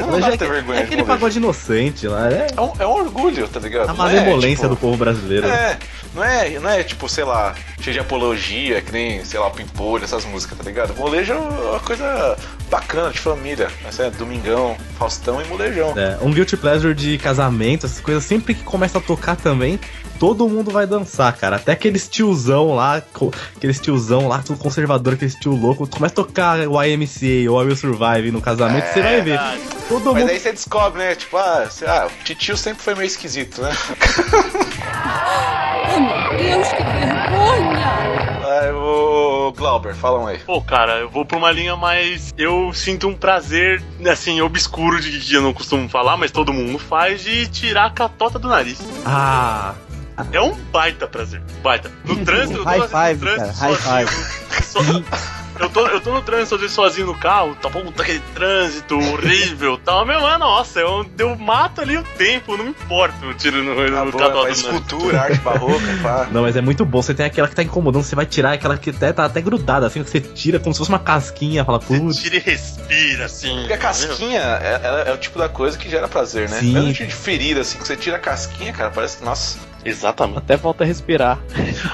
Não 0.00 0.18
dá 0.20 0.28
pra 0.28 0.36
ter 0.36 0.48
vergonha 0.50 0.78
É 0.78 0.82
de 0.82 0.86
aquele 0.86 1.02
molejo. 1.02 1.18
pagode 1.18 1.38
inocente 1.38 2.06
lá. 2.08 2.28
É 2.30 2.46
É 2.56 2.60
um, 2.60 2.72
é 2.80 2.86
um 2.86 2.90
orgulho, 2.90 3.48
tá 3.48 3.60
ligado? 3.60 3.90
a 3.90 3.92
Não 3.94 4.08
é, 4.08 4.14
malemolência 4.16 4.64
tipo, 4.68 4.74
do 4.74 4.76
povo 4.76 4.96
brasileiro. 4.96 5.46
É, 5.46 5.78
não 6.14 6.24
é, 6.24 6.50
não 6.58 6.70
é 6.70 6.82
tipo, 6.82 7.08
sei 7.08 7.24
lá, 7.24 7.54
cheio 7.80 7.94
de 7.94 8.00
apologia, 8.00 8.80
que 8.80 8.92
nem, 8.92 9.24
sei 9.24 9.38
lá, 9.40 9.50
Pimpolho, 9.50 10.04
essas 10.04 10.24
músicas, 10.24 10.56
tá 10.58 10.64
ligado? 10.64 10.94
Molejo 10.96 11.32
é 11.32 11.36
uma 11.36 11.80
coisa 11.80 12.36
bacana, 12.74 13.10
de 13.10 13.18
família. 13.18 13.68
Mas 13.82 13.98
é 14.00 14.10
Domingão, 14.10 14.76
Faustão 14.98 15.40
e 15.40 15.44
Molejão. 15.46 15.94
É, 15.96 16.18
um 16.20 16.30
guilty 16.32 16.56
pleasure 16.56 16.92
de 16.94 17.16
casamento, 17.18 17.86
essas 17.86 18.00
coisas, 18.00 18.24
sempre 18.24 18.54
que 18.54 18.64
começa 18.64 18.98
a 18.98 19.00
tocar 19.00 19.36
também, 19.36 19.78
todo 20.18 20.48
mundo 20.48 20.70
vai 20.72 20.86
dançar, 20.86 21.32
cara. 21.36 21.56
Até 21.56 21.72
aqueles 21.72 22.08
tiozão 22.08 22.74
lá, 22.74 23.02
aqueles 23.56 23.78
tiozão 23.78 24.26
lá, 24.26 24.38
tudo 24.44 24.58
conservador, 24.58 25.14
aqueles 25.14 25.34
tio 25.36 25.52
louco, 25.54 25.86
começa 25.86 26.12
a 26.12 26.16
tocar 26.16 26.58
o 26.66 26.82
YMCA 26.82 27.50
ou 27.50 27.62
I 27.62 27.66
Will 27.66 27.76
Survive 27.76 28.30
no 28.32 28.40
casamento, 28.40 28.86
você 28.92 29.00
vai 29.02 29.20
ver. 29.22 29.40
Todo 29.88 30.12
Mas 30.12 30.22
mundo. 30.22 30.30
aí 30.32 30.40
você 30.40 30.50
descobre, 30.52 30.98
né? 30.98 31.14
Tipo, 31.14 31.36
ah, 31.36 31.66
você- 31.70 31.84
ah, 31.86 32.08
o 32.08 32.24
titio 32.24 32.56
sempre 32.56 32.82
foi 32.82 32.94
meio 32.94 33.06
esquisito, 33.06 33.60
né? 33.62 33.70
Oh, 35.96 36.00
meu 36.00 36.38
Deus, 36.38 36.68
que 36.68 36.82
vergonha! 36.82 37.94
Aí, 38.46 38.72
o 38.72 39.33
Glauber, 39.52 39.94
falam 39.94 40.26
aí. 40.26 40.38
Pô, 40.38 40.60
cara, 40.62 40.98
eu 40.98 41.08
vou 41.10 41.24
pra 41.24 41.36
uma 41.38 41.50
linha 41.50 41.76
mais. 41.76 42.32
Eu 42.36 42.72
sinto 42.72 43.08
um 43.08 43.14
prazer, 43.14 43.82
assim, 44.10 44.40
obscuro 44.40 45.00
de 45.00 45.18
que 45.18 45.34
eu 45.34 45.42
não 45.42 45.52
costumo 45.52 45.88
falar, 45.88 46.16
mas 46.16 46.30
todo 46.30 46.52
mundo 46.52 46.78
faz, 46.78 47.22
de 47.22 47.46
tirar 47.48 47.86
a 47.86 47.90
catota 47.90 48.38
do 48.38 48.48
nariz. 48.48 48.80
Ah, 49.04 49.74
É 50.32 50.40
um 50.40 50.54
baita 50.72 51.06
prazer. 51.06 51.42
Baita. 51.62 51.90
No 52.04 52.16
trânsito, 52.24 52.58
eu 52.60 52.64
tô 52.64 52.68
High 52.70 52.88
five, 52.88 53.14
no 53.14 53.20
trânsito 53.36 53.58
cara, 53.58 53.70
high 53.74 54.06
sozinho. 54.06 54.24
So- 54.62 55.04
Eu 55.58 55.68
tô, 55.70 55.86
eu 55.86 56.00
tô 56.00 56.12
no 56.12 56.20
trânsito, 56.22 56.56
às 56.56 56.60
vezes, 56.60 56.74
sozinho 56.74 57.06
no 57.06 57.14
carro, 57.18 57.54
tá 57.60 57.68
bom, 57.68 57.84
tá 57.92 58.02
aquele 58.02 58.20
trânsito 58.34 58.98
horrível 58.98 59.74
e 59.74 59.78
tal. 59.78 60.04
Meu, 60.04 60.20
mano, 60.20 60.38
nossa, 60.40 60.80
eu, 60.80 61.06
eu 61.18 61.36
mato 61.36 61.80
ali 61.80 61.96
o 61.96 62.02
tempo, 62.16 62.56
não 62.56 62.64
me 62.64 62.70
importa, 62.70 63.14
eu 63.24 63.34
tiro 63.34 63.62
no, 63.62 63.74
Tá 63.74 64.04
no 64.04 64.08
é 64.08 64.30
do 64.30 64.42
nariz. 64.42 64.58
escultura, 64.58 65.20
arte 65.22 65.38
barroca, 65.40 65.84
pá. 66.02 66.28
não, 66.32 66.42
mas 66.42 66.56
é 66.56 66.60
muito 66.60 66.84
bom. 66.84 67.00
Você 67.00 67.14
tem 67.14 67.26
aquela 67.26 67.46
que 67.48 67.54
tá 67.54 67.62
incomodando, 67.62 68.02
você 68.02 68.16
vai 68.16 68.26
tirar 68.26 68.52
aquela 68.54 68.76
que 68.76 68.90
até, 68.90 69.12
tá 69.12 69.24
até 69.24 69.40
grudada, 69.40 69.86
assim, 69.86 70.02
que 70.02 70.10
você 70.10 70.20
tira 70.20 70.58
como 70.58 70.74
se 70.74 70.78
fosse 70.78 70.90
uma 70.90 70.98
casquinha, 70.98 71.64
fala, 71.64 71.80
Você 71.80 71.98
putz. 72.00 72.16
tira 72.18 72.36
e 72.36 72.40
respira, 72.40 73.24
assim. 73.26 73.56
Porque 73.58 73.72
a 73.72 73.78
casquinha 73.78 74.40
é, 74.40 75.04
é- 75.06 75.10
é 75.10 75.12
o 75.12 75.18
tipo 75.18 75.38
da 75.38 75.48
coisa 75.48 75.78
que 75.78 75.88
gera 75.88 76.08
prazer, 76.08 76.48
né? 76.48 76.58
Sim. 76.58 76.72
Mesmo 76.72 76.92
tipo 76.92 77.08
de 77.08 77.14
ferida, 77.14 77.60
assim, 77.60 77.78
que 77.78 77.86
você 77.86 77.96
tira 77.96 78.16
a 78.16 78.20
casquinha, 78.20 78.72
cara, 78.72 78.90
parece 78.90 79.18
que, 79.18 79.24
nossa, 79.24 79.58
Exatamente. 79.84 80.38
Até 80.38 80.56
volta 80.56 80.84
a 80.84 80.86
respirar. 80.86 81.38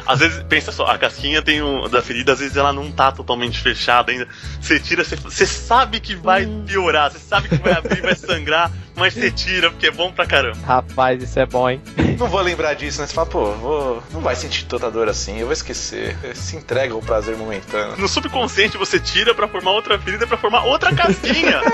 Às 0.06 0.20
vezes, 0.20 0.42
pensa 0.48 0.70
só, 0.70 0.86
a 0.86 0.98
casquinha 0.98 1.42
tem 1.42 1.62
um, 1.62 1.88
da 1.88 2.00
ferida, 2.00 2.32
às 2.32 2.38
vezes 2.38 2.56
ela 2.56 2.72
não 2.72 2.90
tá 2.90 3.10
totalmente 3.10 3.58
fechada 3.58 4.12
ainda. 4.12 4.28
Você 4.60 4.78
tira, 4.78 5.04
você, 5.04 5.16
você 5.16 5.46
sabe 5.46 6.00
que 6.00 6.14
vai 6.14 6.46
piorar, 6.66 7.10
você 7.10 7.18
sabe 7.18 7.48
que 7.48 7.56
vai 7.56 7.72
abrir, 7.72 8.00
vai 8.00 8.14
sangrar, 8.14 8.70
mas 8.96 9.14
você 9.14 9.30
tira, 9.30 9.70
porque 9.70 9.86
é 9.86 9.90
bom 9.90 10.12
pra 10.12 10.26
caramba. 10.26 10.58
Rapaz, 10.66 11.22
isso 11.22 11.38
é 11.38 11.46
bom, 11.46 11.68
hein? 11.68 11.80
não 12.18 12.28
vou 12.28 12.40
lembrar 12.40 12.74
disso, 12.74 13.00
né? 13.00 13.06
Você 13.06 13.14
fala, 13.14 13.26
pô, 13.26 13.52
vou, 13.52 14.02
não 14.12 14.20
vai 14.20 14.36
sentir 14.36 14.66
tanta 14.66 14.90
dor 14.90 15.08
assim, 15.08 15.38
eu 15.38 15.46
vou 15.46 15.52
esquecer. 15.52 16.16
Se 16.34 16.56
entrega 16.56 16.92
ao 16.92 17.00
prazer 17.00 17.36
momentâneo. 17.36 17.96
No 17.96 18.06
subconsciente 18.06 18.76
você 18.76 19.00
tira 19.00 19.34
pra 19.34 19.48
formar 19.48 19.72
outra 19.72 19.98
ferida, 19.98 20.26
pra 20.26 20.36
formar 20.36 20.64
outra 20.64 20.94
casquinha. 20.94 21.60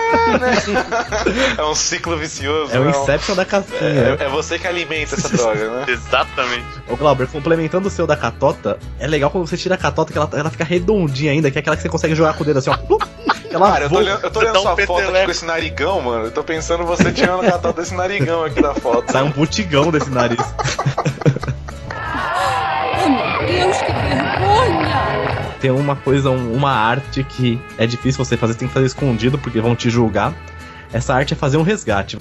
É 1.57 1.65
um 1.65 1.75
ciclo 1.75 2.17
vicioso. 2.17 2.75
É 2.75 2.79
o 2.79 2.85
não. 2.85 2.91
Inception 2.91 3.35
da 3.35 3.45
casquinha. 3.45 4.17
É, 4.21 4.25
é 4.25 4.29
você 4.29 4.59
que 4.59 4.67
alimenta 4.67 5.15
essa 5.15 5.29
droga, 5.35 5.71
né? 5.71 5.85
Exatamente. 5.89 6.67
Ô 6.89 6.97
Glauber, 6.97 7.27
complementando 7.27 7.89
o 7.89 7.91
seu 7.91 8.07
da 8.07 8.17
catota, 8.17 8.79
é 8.99 9.07
legal 9.07 9.31
quando 9.31 9.47
você 9.47 9.57
tira 9.57 9.75
a 9.75 9.79
catota 9.79 10.13
que 10.13 10.19
ela, 10.19 10.29
ela 10.33 10.51
fica 10.51 10.65
redondinha 10.65 11.33
ainda, 11.33 11.51
que 11.51 11.59
é 11.59 11.61
aquela 11.61 11.77
que 11.77 11.83
você 11.83 11.89
consegue 11.89 12.15
jogar 12.15 12.35
com 12.35 12.43
o 12.43 12.47
dedo 12.47 12.59
assim, 12.59 12.71
ó. 12.71 12.77
Ela 13.51 13.71
Cara, 13.73 13.85
eu 13.85 13.89
tô 13.89 13.95
voa. 13.95 14.01
olhando, 14.05 14.25
eu 14.25 14.31
tô 14.31 14.39
olhando 14.41 14.59
um 14.59 14.63
sua 14.63 14.77
foto 14.77 15.09
aqui 15.11 15.25
com 15.25 15.31
esse 15.31 15.45
narigão, 15.45 16.01
mano. 16.03 16.25
Eu 16.27 16.31
tô 16.31 16.43
pensando 16.45 16.85
você 16.85 17.13
tirando 17.13 17.43
a 17.47 17.51
catota 17.53 17.81
desse 17.81 17.95
narigão 17.95 18.45
aqui 18.45 18.61
da 18.61 18.75
foto. 18.75 19.11
Sai 19.13 19.23
um 19.23 19.31
putigão 19.31 19.91
desse 19.91 20.11
nariz. 20.11 20.39
Oh, 23.05 23.09
meu 23.09 23.47
Deus, 23.47 23.77
que 23.79 23.93
vergonha! 23.93 25.57
Tem 25.61 25.71
uma 25.71 25.97
coisa, 25.97 26.31
um- 26.31 26.53
uma 26.55 26.73
arte 26.73 27.23
que 27.25 27.61
é 27.79 27.87
difícil 27.87 28.25
você 28.25 28.37
fazer, 28.37 28.55
tem 28.55 28.69
que 28.69 28.75
fazer 28.75 28.87
escondido 28.87 29.39
porque 29.39 29.61
vão 29.61 29.75
te 29.75 29.89
julgar. 29.91 30.33
Essa 30.93 31.15
arte 31.15 31.33
é 31.35 31.37
fazer 31.37 31.57
um 31.57 31.63
resgate. 31.63 32.19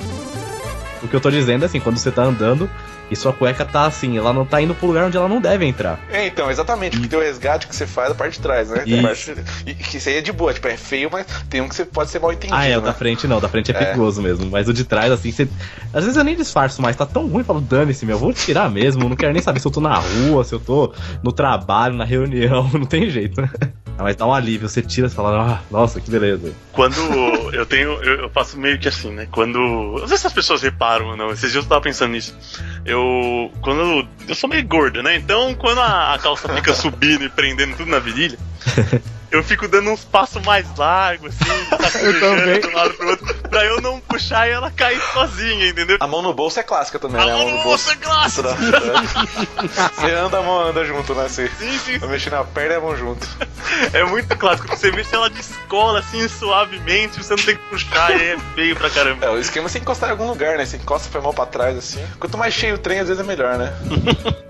O 1.04 1.08
que 1.08 1.16
eu 1.16 1.20
tô 1.22 1.30
dizendo 1.30 1.64
é 1.64 1.66
assim, 1.66 1.80
quando 1.80 1.98
você 1.98 2.12
tá 2.12 2.24
andando 2.24 2.70
e 3.10 3.16
sua 3.16 3.32
cueca 3.34 3.64
tá 3.66 3.86
assim, 3.86 4.18
ela 4.18 4.34
não 4.34 4.46
tá 4.46 4.62
indo 4.62 4.74
pro 4.76 4.88
lugar 4.88 5.06
onde 5.06 5.18
ela 5.18 5.28
não 5.28 5.40
deve 5.40 5.66
entrar. 5.66 6.00
É, 6.12 6.26
então, 6.28 6.50
exatamente, 6.50 6.96
porque 6.98 7.10
tem 7.10 7.20
o 7.20 7.22
resgate 7.22 7.68
que 7.68 7.76
você 7.76 7.86
faz 7.86 8.10
da 8.10 8.16
parte 8.16 8.34
de 8.34 8.40
trás, 8.40 8.70
né? 8.70 8.84
Isso. 8.86 9.02
parte- 9.02 9.36
e 9.66 9.74
que 9.76 9.98
isso 9.98 10.10
aí 10.10 10.16
é 10.18 10.22
de 10.22 10.32
boa, 10.32 10.54
tipo, 10.54 10.68
é 10.68 10.76
feio, 10.78 11.10
mas 11.12 11.26
tem 11.50 11.62
um 11.62 11.70
que 11.70 11.76
você 11.76 11.86
pode 11.86 12.10
ser 12.10 12.20
mal 12.20 12.32
entendido. 12.34 12.56
Ah, 12.58 12.66
é, 12.66 12.78
o 12.78 12.82
né? 12.82 12.88
da 12.88 12.94
frente 12.94 13.28
não, 13.28 13.38
o 13.38 13.42
da 13.42 13.50
frente 13.50 13.72
é, 13.72 13.76
É. 13.76 13.78
perigoso 13.86 14.22
mesmo. 14.22 14.50
Mas 14.50 14.68
o 14.68 14.74
de 14.74 14.84
trás, 14.84 15.12
assim, 15.12 15.32
você. 15.32 15.48
Às 15.94 16.04
vezes 16.04 16.18
eu 16.18 16.24
nem 16.24 16.36
disfarço 16.36 16.82
mais, 16.82 16.96
tá 16.96 17.06
tão 17.06 17.28
ruim, 17.28 17.40
eu 17.40 17.46
falo, 17.46 17.62
dane-se, 17.62 18.06
meu, 18.06 18.16
eu 18.16 18.20
vou 18.20 18.34
tirar 18.34 18.70
mesmo, 18.70 19.08
não 19.08 19.16
quero 19.16 19.34
nem 19.34 19.42
saber 19.42 19.60
se 19.60 19.68
eu 19.68 19.72
tô 19.72 19.80
na 19.82 19.96
rua, 19.96 20.44
se 20.44 20.54
eu 20.54 20.60
tô 20.60 20.94
no 21.24 21.32
trabalho, 21.32 21.96
na 21.96 22.04
reunião, 22.06 22.70
não 22.74 22.86
tem 22.86 23.10
jeito, 23.10 23.42
né? 23.42 23.50
Ah, 23.98 24.04
Mas 24.04 24.18
dá 24.18 24.26
um 24.26 24.34
alívio, 24.34 24.68
você 24.68 24.82
tira 24.82 25.08
e 25.08 25.10
fala, 25.10 25.54
ah, 25.54 25.60
nossa, 25.72 26.02
que 26.02 26.12
beleza. 26.12 26.52
Quando 26.74 26.96
eu 27.54 27.66
tenho. 27.66 27.92
Eu, 28.04 28.24
eu 28.24 28.30
faço 28.30 28.60
meio 28.60 28.78
que 28.78 28.90
assim, 28.90 29.10
né? 29.12 29.26
Quando. 29.32 29.58
Não 29.58 30.08
sei 30.08 30.18
se 30.18 30.28
as 30.28 30.34
pessoas 30.34 30.62
reparam 30.62 31.08
ou 31.12 31.16
não. 31.18 31.32
Esses 31.32 31.50
dias 31.54 31.64
eu 31.64 31.70
tava 31.70 31.80
pensando 31.82 32.12
nisso. 32.12 32.36
Eu. 32.86 33.52
Quando. 33.62 34.08
Eu 34.28 34.36
sou 34.36 34.50
meio 34.50 34.66
gordo, 34.68 35.02
né? 35.02 35.16
Então, 35.16 35.56
quando 35.56 35.82
a, 35.82 36.14
a 36.14 36.20
calça 36.20 36.48
fica 36.54 36.74
subindo 36.76 37.26
e 37.26 37.30
prendendo 37.30 37.76
tudo 37.76 37.90
na 37.90 38.00
virilha. 38.00 38.38
Eu 39.36 39.44
fico 39.44 39.68
dando 39.68 39.90
uns 39.90 40.04
passos 40.04 40.42
mais 40.44 40.66
largos, 40.78 41.34
assim, 41.72 42.14
também. 42.20 42.60
de 42.62 42.68
um 42.68 42.74
lado 42.74 42.94
pro 42.94 43.10
outro, 43.10 43.36
pra 43.50 43.66
eu 43.66 43.82
não 43.82 44.00
puxar 44.00 44.48
e 44.48 44.52
ela 44.52 44.72
cair 44.72 45.00
sozinha, 45.14 45.68
entendeu? 45.68 45.98
A 46.00 46.08
mão 46.08 46.22
no 46.22 46.34
bolso 46.34 46.60
é 46.60 46.64
clássica 46.64 46.98
também, 47.00 47.24
né? 47.24 47.34
A 47.34 47.38
mão 47.38 47.52
no 47.52 47.64
bolso 47.64 47.92
é 47.92 47.96
clássico! 47.96 48.48
Você 48.48 50.12
anda, 50.12 50.40
a 50.40 50.42
mão 50.42 50.68
anda 50.68 50.86
junto, 50.86 51.14
né? 51.14 51.28
Você 51.28 51.50
Sim, 51.60 51.78
sim, 51.80 51.98
vai 51.98 52.10
mexer 52.10 52.30
na 52.30 52.44
perna 52.44 52.74
e 52.74 52.78
a 52.78 52.82
mão 52.82 52.96
junto. 52.96 53.28
É 53.94 54.04
muito 54.04 54.36
clássico. 54.38 54.68
Você 54.70 54.92
mexe 54.92 55.14
ela 55.14 55.30
de 55.30 55.40
escola 55.40 56.00
assim 56.00 56.28
suavemente, 56.28 57.22
você 57.22 57.36
não 57.36 57.44
tem 57.44 57.56
que 57.56 57.62
puxar, 57.64 58.12
e 58.12 58.24
é 58.32 58.38
feio 58.56 58.76
pra 58.76 58.90
caramba. 58.90 59.26
É, 59.26 59.30
o 59.30 59.40
esquema 59.40 59.68
é 59.68 59.70
você 59.70 59.80
encostar 59.80 60.10
em 60.10 60.12
algum 60.14 60.28
lugar, 60.28 60.58
né? 60.58 60.66
Você 60.66 60.78
encosta 60.78 61.10
foi 61.10 61.20
a 61.20 61.24
mão 61.24 61.34
pra 61.34 61.46
trás, 61.46 61.78
assim. 61.78 62.04
Quanto 62.20 62.38
mais 62.38 62.54
cheio 62.54 62.76
o 62.76 62.78
trem, 62.78 63.00
às 63.00 63.08
vezes 63.08 63.22
é 63.22 63.26
melhor, 63.26 63.58
né? 63.58 63.74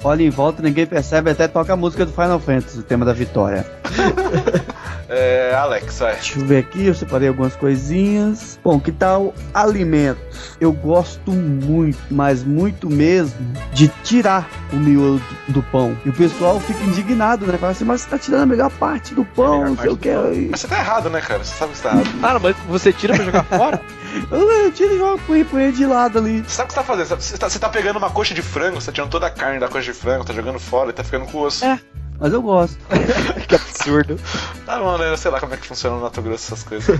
Olha 0.03 0.23
em 0.23 0.29
volta, 0.29 0.61
ninguém 0.61 0.85
percebe, 0.85 1.31
até 1.31 1.47
toca 1.47 1.73
a 1.73 1.75
música 1.75 2.05
do 2.05 2.11
Final 2.11 2.39
Fantasy, 2.39 2.79
o 2.79 2.83
tema 2.83 3.05
da 3.05 3.13
vitória. 3.13 3.65
É, 5.07 5.53
Alex, 5.55 5.99
vai. 5.99 6.13
Deixa 6.13 6.39
eu 6.39 6.45
ver 6.45 6.57
aqui, 6.59 6.87
eu 6.87 6.95
separei 6.95 7.27
algumas 7.27 7.55
coisinhas. 7.55 8.59
Bom, 8.63 8.79
que 8.79 8.91
tal 8.91 9.33
alimentos? 9.53 10.57
Eu 10.59 10.71
gosto 10.71 11.31
muito, 11.31 11.99
mas 12.09 12.43
muito 12.43 12.89
mesmo, 12.89 13.35
de 13.71 13.87
tirar 14.03 14.49
o 14.73 14.77
miolo 14.77 15.21
do, 15.47 15.53
do 15.53 15.63
pão. 15.63 15.95
E 16.05 16.09
o 16.09 16.13
pessoal 16.13 16.59
fica 16.59 16.83
indignado, 16.83 17.45
né? 17.45 17.57
Fala 17.57 17.71
assim, 17.71 17.85
mas 17.85 18.01
você 18.01 18.09
tá 18.09 18.17
tirando 18.17 18.43
a 18.43 18.45
melhor 18.45 18.71
parte 18.71 19.13
do 19.13 19.23
pão, 19.23 19.65
não 19.65 19.77
sei 19.77 19.89
o 19.89 19.97
que. 19.97 20.09
pão. 20.11 20.31
Mas 20.51 20.61
você 20.61 20.67
tá 20.67 20.79
errado, 20.79 21.09
né, 21.09 21.21
cara? 21.21 21.43
Você 21.43 21.55
sabe 21.55 21.71
que 21.71 21.77
você 21.77 21.83
tá 21.83 21.93
errado. 21.93 22.09
Ah, 22.23 22.39
mas 22.39 22.55
você 22.67 22.91
tira 22.91 23.15
pra 23.15 23.25
jogar 23.25 23.43
fora? 23.43 23.81
Eu, 24.31 24.71
tiro 24.71 24.95
e 24.95 24.97
jogo, 24.97 25.21
põe, 25.27 25.43
põe 25.43 25.71
de 25.71 25.85
lado 25.85 26.19
ali. 26.19 26.41
Você 26.41 26.55
sabe 26.55 26.65
o 26.65 26.67
que 26.67 26.73
você 26.73 26.79
tá 26.79 26.83
fazendo? 26.85 27.21
Você 27.21 27.37
tá, 27.37 27.49
você 27.49 27.59
tá 27.59 27.69
pegando 27.69 27.97
uma 27.97 28.09
coxa 28.09 28.33
de 28.33 28.41
frango, 28.41 28.79
você 28.79 28.87
tá 28.87 28.91
tirando 28.93 29.09
toda 29.09 29.27
a 29.27 29.29
carne 29.29 29.59
da 29.59 29.67
coxa 29.67 29.91
de 29.91 29.97
frango, 29.97 30.23
tá 30.23 30.33
jogando 30.33 30.59
fora 30.59 30.89
e 30.89 30.93
tá 30.93 31.03
ficando 31.03 31.25
com 31.25 31.39
o 31.39 31.41
osso. 31.41 31.65
É. 31.65 31.79
Mas 32.19 32.33
eu 32.33 32.41
gosto. 32.41 32.77
que 33.47 33.55
absurdo. 33.55 34.19
Tá, 34.65 34.79
mano, 34.79 35.03
eu 35.03 35.17
sei 35.17 35.31
lá 35.31 35.39
como 35.39 35.53
é 35.53 35.57
que 35.57 35.67
funciona 35.67 35.95
no 35.95 36.01
Mato 36.01 36.21
Grosso 36.21 36.53
essas 36.53 36.63
coisas. 36.63 36.99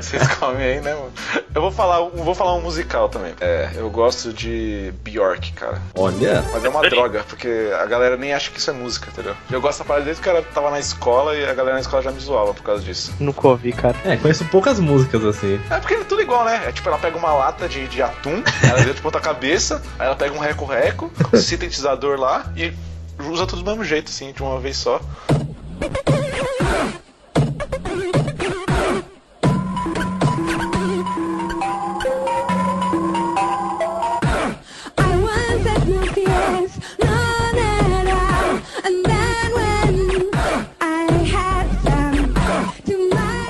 Vocês 0.00 0.28
comem 0.34 0.62
aí, 0.62 0.80
né, 0.80 0.94
mano? 0.94 1.12
Eu 1.54 1.62
vou 1.62 1.70
falar, 1.70 1.98
eu 1.98 2.24
vou 2.24 2.34
falar 2.34 2.54
um 2.54 2.60
musical 2.60 3.08
também. 3.08 3.34
É, 3.40 3.70
eu 3.74 3.88
gosto 3.90 4.32
de 4.32 4.92
Bjork, 5.02 5.52
cara. 5.52 5.80
Olha. 5.94 6.44
Mas 6.52 6.64
é 6.64 6.68
uma 6.68 6.82
droga, 6.82 7.24
porque 7.28 7.70
a 7.80 7.86
galera 7.86 8.16
nem 8.16 8.32
acha 8.32 8.50
que 8.50 8.58
isso 8.58 8.70
é 8.70 8.72
música, 8.72 9.08
entendeu? 9.10 9.34
Eu 9.50 9.60
gosto 9.60 9.78
da 9.78 9.84
parada 9.84 10.04
desde 10.04 10.22
que 10.22 10.28
eu 10.28 10.42
tava 10.44 10.70
na 10.70 10.78
escola 10.78 11.34
e 11.34 11.44
a 11.44 11.54
galera 11.54 11.74
na 11.74 11.80
escola 11.80 12.02
já 12.02 12.12
me 12.12 12.20
zoava 12.20 12.52
por 12.52 12.62
causa 12.62 12.82
disso. 12.82 13.12
Nunca 13.18 13.48
ouvi, 13.48 13.72
cara. 13.72 13.96
É, 14.04 14.16
conheço 14.16 14.44
poucas 14.46 14.78
músicas 14.78 15.24
assim. 15.24 15.58
É 15.70 15.78
porque 15.78 15.94
é 15.94 16.04
tudo 16.04 16.22
igual, 16.22 16.44
né? 16.44 16.62
É 16.66 16.72
tipo, 16.72 16.88
ela 16.88 16.98
pega 16.98 17.16
uma 17.16 17.32
lata 17.32 17.68
de, 17.68 17.88
de 17.88 18.02
atum, 18.02 18.42
ela 18.62 18.78
dentro 18.78 18.94
de 18.94 19.02
ponta 19.02 19.20
cabeça, 19.20 19.82
aí 19.98 20.06
ela 20.06 20.16
pega 20.16 20.34
um 20.34 20.38
reco-reco, 20.38 21.10
um 21.32 21.36
sintetizador 21.38 22.18
lá 22.18 22.52
e 22.54 22.72
usa 23.20 23.46
tudo 23.46 23.62
do 23.62 23.70
mesmo 23.70 23.84
jeito, 23.84 24.10
assim, 24.10 24.32
de 24.32 24.42
uma 24.42 24.58
vez 24.60 24.76
só. 24.76 25.00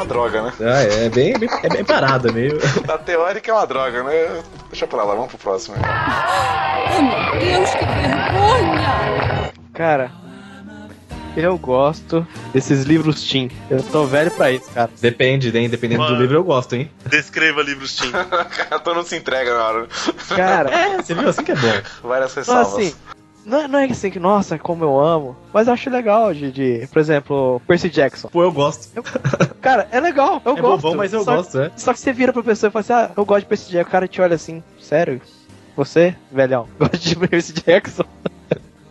Droga, 0.07 0.41
né? 0.41 0.53
Ah, 0.61 0.83
é, 0.83 1.07
é 1.07 1.09
bem, 1.11 1.37
bem, 1.37 1.49
é 1.65 1.69
bem 1.69 1.85
parada, 1.85 2.31
meio. 2.33 2.59
Na 2.87 2.97
teórica 2.97 3.51
é 3.51 3.55
uma 3.55 3.67
droga, 3.67 4.05
né? 4.05 4.41
Deixa 4.71 4.87
pra 4.87 5.03
lá, 5.03 5.15
vamos 5.15 5.29
pro 5.29 5.39
próximo. 5.39 5.77
Oh, 5.79 7.03
meu 7.03 7.41
Deus, 7.41 7.71
que 7.71 7.85
vergonha! 7.85 9.26
Cara, 9.77 10.11
eu 11.37 11.59
gosto 11.59 12.27
desses 12.53 12.85
livros 12.85 13.23
Teen. 13.29 13.51
Eu 13.71 13.83
tô 13.83 14.05
velho 14.07 14.31
pra 14.31 14.51
isso, 14.51 14.71
cara. 14.71 14.91
Depende, 15.01 15.57
hein? 15.57 15.69
Dependendo 15.69 16.03
do 16.05 16.09
Mano. 16.11 16.21
livro, 16.21 16.37
eu 16.39 16.45
gosto, 16.45 16.75
hein? 16.75 16.91
Descreva 17.11 17.63
livros. 17.63 18.01
Cara, 18.01 18.79
todo 18.81 18.97
mundo 18.97 19.07
se 19.07 19.17
entrega 19.17 19.53
na 19.55 19.65
hora. 19.65 19.89
Cara, 20.35 20.71
É, 20.75 20.97
você 20.97 21.15
viu? 21.15 21.29
Assim 21.29 21.45
que 21.45 21.53
é 21.53 21.57
bom. 21.57 21.73
Várias 22.03 22.35
ressalvas. 22.35 22.73
assim, 22.73 22.95
não, 23.45 23.61
é- 23.61 23.69
não 23.69 23.79
é 23.79 23.85
assim 23.85 24.11
que, 24.11 24.19
nossa, 24.19 24.59
como 24.59 24.83
eu 24.83 24.99
amo. 24.99 25.37
Mas 25.53 25.67
eu 25.69 25.75
acho 25.75 25.91
legal 25.91 26.33
de, 26.33 26.51
de 26.51 26.89
por 26.91 26.99
exemplo, 26.99 27.61
Percy 27.67 27.91
Jackson. 27.91 28.29
Pô, 28.29 28.43
eu 28.43 28.51
gosto. 28.53 28.89
Cara, 29.61 29.87
é 29.93 30.01
legal, 30.01 30.41
eu 30.43 30.53
é 30.57 30.61
gosto. 30.61 30.83
bobão, 30.83 30.97
mas 30.97 31.13
eu 31.13 31.23
só, 31.23 31.37
gosto, 31.37 31.61
é. 31.61 31.71
Só 31.77 31.93
que 31.93 32.01
você 32.01 32.15
vira 32.15 32.33
pra 32.33 32.43
pessoa 32.43 32.69
e 32.69 32.73
fala 32.73 32.81
assim, 32.81 32.93
ah, 32.95 33.11
eu 33.15 33.25
gosto 33.27 33.41
de 33.41 33.47
Percy 33.47 33.71
Jackson. 33.73 33.89
O 33.89 33.93
cara 33.93 34.09
te 34.09 34.23
olha 34.23 34.35
assim, 34.37 34.63
sério? 34.81 35.21
Você, 35.77 36.17
velhão, 36.33 36.67
gosta 36.81 36.97
de 36.97 37.15
Percy 37.15 37.53
Jackson? 37.53 38.05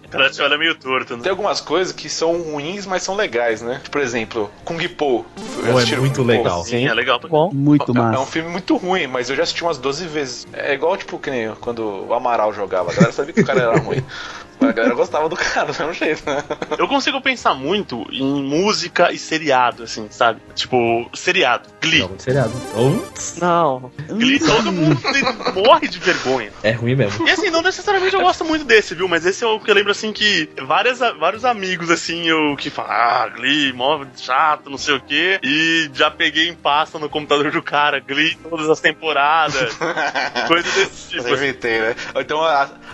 O 0.05 0.09
cara 0.09 0.29
te 0.29 0.41
olha 0.41 0.57
meio 0.57 0.75
torto, 0.75 1.17
né? 1.17 1.23
Tem 1.23 1.29
algumas 1.31 1.59
coisas 1.59 1.91
que 1.91 2.07
são 2.09 2.39
ruins, 2.41 2.85
mas 2.85 3.01
são 3.03 3.15
legais, 3.15 3.61
né? 3.61 3.81
Por 3.91 3.99
exemplo, 4.01 4.51
Kung 4.63 4.77
Po. 4.89 5.25
Pô, 5.25 5.79
é 5.79 5.85
muito 5.97 5.97
Kung 5.97 6.13
Po. 6.13 6.23
legal. 6.23 6.63
Sim, 6.63 6.87
é 6.87 6.93
legal. 6.93 7.19
pra- 7.19 7.29
Bom, 7.29 7.49
Muito 7.53 7.91
É- 7.91 7.97
É 7.97 8.01
um 8.01 8.03
massa. 8.11 8.25
filme 8.27 8.49
muito 8.49 8.77
ruim, 8.77 9.07
mas 9.07 9.29
eu 9.29 9.35
já 9.35 9.43
assisti 9.43 9.63
umas 9.63 9.77
12 9.77 10.05
vezes. 10.07 10.45
É 10.53 10.73
igual, 10.73 10.95
tipo, 10.95 11.17
que 11.17 11.29
nem 11.31 11.53
quando 11.55 12.07
o 12.07 12.13
Amaral 12.13 12.53
jogava. 12.53 12.91
A 12.91 12.93
galera 12.93 13.11
sabia 13.11 13.33
que 13.33 13.41
o 13.41 13.45
cara 13.45 13.61
era 13.61 13.79
ruim. 13.79 14.03
A 14.61 14.71
galera 14.71 14.95
gostava 14.95 15.27
do 15.29 15.35
cara 15.35 15.71
do 15.71 15.77
mesmo 15.77 15.93
jeito, 15.93 16.23
né? 16.29 16.43
Eu 16.77 16.87
consigo 16.87 17.21
pensar 17.21 17.53
muito 17.53 18.05
em 18.11 18.43
música 18.43 19.11
e 19.11 19.17
seriado, 19.17 19.83
assim, 19.83 20.07
sabe? 20.09 20.39
Tipo, 20.55 21.09
seriado. 21.13 21.69
Glee. 21.81 22.07
De 22.07 22.23
seriado. 22.23 22.51
Ou 22.73 23.05
não. 23.41 23.91
Glee, 24.07 24.39
todo 24.39 24.71
mundo 24.71 24.97
morre 25.55 25.87
de 25.87 25.99
vergonha. 25.99 26.51
é 26.63 26.71
ruim 26.71 26.95
mesmo. 26.95 27.27
E 27.27 27.31
assim, 27.31 27.49
não 27.49 27.61
necessariamente 27.61 28.13
eu 28.15 28.21
gosto 28.21 28.43
muito 28.45 28.65
desse, 28.65 28.95
viu? 28.95 29.07
Mas 29.07 29.25
esse 29.25 29.43
é 29.43 29.47
o 29.47 29.59
que 29.59 29.69
eu 29.69 29.75
lembro, 29.75 29.91
assim, 29.91 30.11
que 30.13 30.49
várias, 30.65 30.99
vários 31.19 31.45
amigos, 31.45 31.89
assim, 31.91 32.27
eu 32.27 32.55
que 32.57 32.69
falam, 32.69 32.91
ah, 32.91 33.29
Glee, 33.35 33.73
mó 33.73 34.03
chato, 34.17 34.69
não 34.69 34.77
sei 34.77 34.95
o 34.95 34.99
quê. 35.01 35.39
E 35.43 35.89
já 35.93 36.09
peguei 36.09 36.47
em 36.49 36.55
pasta 36.55 36.97
no 36.97 37.09
computador 37.09 37.51
do 37.51 37.61
cara, 37.61 37.99
Glee, 37.99 38.35
todas 38.49 38.69
as 38.69 38.79
temporadas. 38.79 39.75
coisa 40.47 40.69
desse 40.71 41.09
tipo. 41.09 41.27
Eu 41.27 41.35
inventei, 41.35 41.79
né? 41.81 41.95
Ou 42.13 42.21
então 42.21 42.39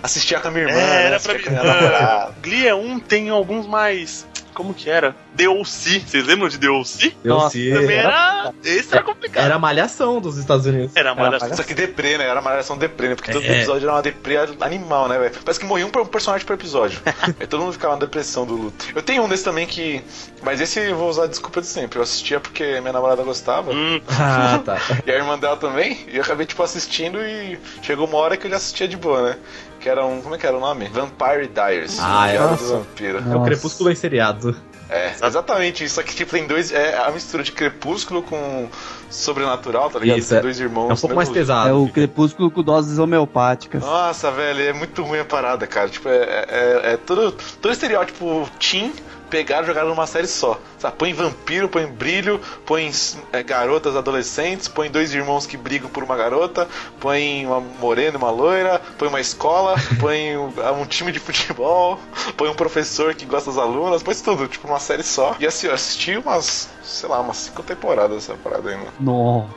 assistia 0.02 0.40
com 0.40 0.48
a 0.48 0.50
minha 0.50 0.64
irmã, 0.64 0.78
É, 0.78 0.86
né? 0.86 1.04
era 1.06 1.20
pra 1.20 1.34
mim. 1.34 1.42
Com 1.54 1.60
a 1.60 1.62
minha 1.64 1.74
namorada. 1.74 2.34
Glee 2.42 2.66
é 2.66 2.74
um, 2.74 2.98
tem 2.98 3.28
alguns 3.30 3.66
mais. 3.66 4.26
Como 4.54 4.74
que 4.74 4.90
era? 4.90 5.16
DOC. 5.34 5.64
Vocês 6.06 6.26
lembram 6.26 6.46
de? 6.46 6.58
Eu 6.62 6.84
Nossa, 7.24 7.52
se... 7.52 7.72
Também 7.72 7.96
era. 7.96 8.52
Esse 8.62 8.92
era 8.94 9.02
complicado. 9.02 9.44
Era 9.46 9.54
a 9.54 9.58
malhação 9.58 10.20
dos 10.20 10.36
Estados 10.36 10.66
Unidos. 10.66 10.94
Era 10.94 11.12
Era 11.12 11.38
das- 11.38 11.56
Só 11.56 11.62
que 11.62 11.72
deprê, 11.72 12.18
né? 12.18 12.26
Era 12.26 12.42
malhação 12.42 12.76
deprê, 12.76 13.08
né? 13.08 13.14
Porque 13.14 13.32
todo 13.32 13.42
É. 13.46 13.56
episódio 13.56 13.86
era 13.86 13.92
uma 13.96 14.02
deprê 14.02 14.36
animal, 14.60 15.08
né, 15.08 15.18
velho? 15.18 15.32
Parece 15.42 15.58
que 15.58 15.64
morria 15.64 15.86
um 15.86 15.90
per- 15.90 16.04
personagem 16.04 16.46
por 16.46 16.52
episódio. 16.52 17.00
Aí 17.40 17.46
todo 17.46 17.62
mundo 17.62 17.72
ficava 17.72 17.94
na 17.94 18.00
depressão 18.00 18.44
do 18.44 18.54
luto. 18.54 18.84
Eu 18.94 19.00
tenho 19.02 19.22
um 19.22 19.28
desse 19.28 19.42
também 19.42 19.66
que. 19.66 20.04
Mas 20.42 20.60
esse 20.60 20.78
eu 20.80 20.96
vou 20.98 21.08
usar 21.08 21.24
a 21.24 21.28
desculpa 21.28 21.62
de 21.62 21.66
sempre. 21.66 21.98
Eu 21.98 22.02
assistia 22.02 22.38
porque 22.38 22.78
minha 22.82 22.92
namorada 22.92 23.22
gostava. 23.22 23.72
Hum, 23.72 24.02
Ah, 24.20 24.60
tá. 24.62 24.76
E 25.06 25.10
a 25.10 25.14
irmã 25.14 25.38
dela 25.38 25.56
também. 25.56 26.04
E 26.12 26.16
eu 26.18 26.22
acabei, 26.22 26.44
tipo, 26.44 26.62
assistindo 26.62 27.18
e 27.24 27.58
chegou 27.80 28.06
uma 28.06 28.18
hora 28.18 28.36
que 28.36 28.46
eu 28.46 28.50
já 28.50 28.56
assistia 28.58 28.86
de 28.86 28.98
boa, 28.98 29.30
né? 29.30 29.36
Que 29.82 29.88
era 29.88 30.06
um. 30.06 30.22
Como 30.22 30.34
é 30.34 30.38
que 30.38 30.46
era 30.46 30.56
o 30.56 30.60
nome? 30.60 30.86
Vampire 30.88 31.48
Diaries. 31.48 31.98
Ah, 32.00 32.28
é. 32.28 32.38
Nossa. 32.38 32.76
Vampiro. 32.76 33.18
É 33.18 33.36
o 33.36 33.42
crepúsculo 33.42 33.90
em 33.90 33.94
seriado. 33.96 34.54
É, 34.88 35.12
exatamente 35.26 35.82
isso. 35.84 35.96
Só 35.96 36.02
que, 36.02 36.14
tipo, 36.14 36.30
tem 36.30 36.46
dois. 36.46 36.70
É 36.70 36.96
a 36.98 37.10
mistura 37.10 37.42
de 37.42 37.50
crepúsculo 37.50 38.22
com 38.22 38.68
sobrenatural, 39.10 39.90
tá 39.90 39.98
ligado? 39.98 40.18
Isso, 40.18 40.28
Tem 40.28 40.38
é- 40.38 40.42
dois 40.42 40.60
irmãos. 40.60 40.90
É 40.90 40.92
um 40.92 40.96
pouco 40.96 41.16
mais 41.16 41.28
mesmo- 41.28 41.40
pesado. 41.40 41.68
É 41.68 41.72
o 41.72 41.88
crepúsculo 41.88 42.50
com 42.50 42.62
doses 42.62 42.98
homeopáticas. 42.98 43.82
Nossa, 43.82 44.30
velho, 44.30 44.60
é 44.62 44.72
muito 44.72 45.02
ruim 45.02 45.18
a 45.18 45.24
parada, 45.24 45.66
cara. 45.66 45.88
Tipo, 45.88 46.08
é, 46.08 46.14
é, 46.48 46.80
é 46.92 46.96
todo, 46.96 47.32
todo 47.60 47.72
estereótipo 47.72 48.48
teen 48.60 48.92
pegaram 49.32 49.64
e 49.64 49.66
jogaram 49.66 49.88
numa 49.88 50.06
série 50.06 50.26
só. 50.26 50.60
Sabe, 50.78 50.94
põe 50.98 51.14
vampiro, 51.14 51.66
põe 51.70 51.86
brilho, 51.86 52.38
põe 52.66 52.90
é, 53.32 53.42
garotas 53.42 53.96
adolescentes, 53.96 54.68
põe 54.68 54.90
dois 54.90 55.14
irmãos 55.14 55.46
que 55.46 55.56
brigam 55.56 55.88
por 55.88 56.04
uma 56.04 56.14
garota, 56.14 56.68
põe 57.00 57.46
uma 57.46 57.58
morena 57.60 58.12
e 58.12 58.16
uma 58.18 58.30
loira, 58.30 58.78
põe 58.98 59.08
uma 59.08 59.20
escola, 59.20 59.74
põe 59.98 60.36
um, 60.36 60.52
um 60.80 60.84
time 60.84 61.10
de 61.10 61.18
futebol, 61.18 61.98
põe 62.36 62.50
um 62.50 62.54
professor 62.54 63.14
que 63.14 63.24
gosta 63.24 63.50
das 63.50 63.58
alunas, 63.58 64.02
põe 64.02 64.12
isso 64.12 64.22
tudo, 64.22 64.46
tipo, 64.46 64.68
uma 64.68 64.78
série 64.78 65.02
só. 65.02 65.34
E 65.40 65.46
assim, 65.46 65.66
eu 65.68 65.72
assisti 65.72 66.14
umas, 66.18 66.68
sei 66.82 67.08
lá, 67.08 67.18
umas 67.20 67.38
cinco 67.38 67.62
temporadas 67.62 68.26
dessa 68.26 68.34
parada 68.34 68.70
mano. 68.76 68.88
Não. 69.00 69.48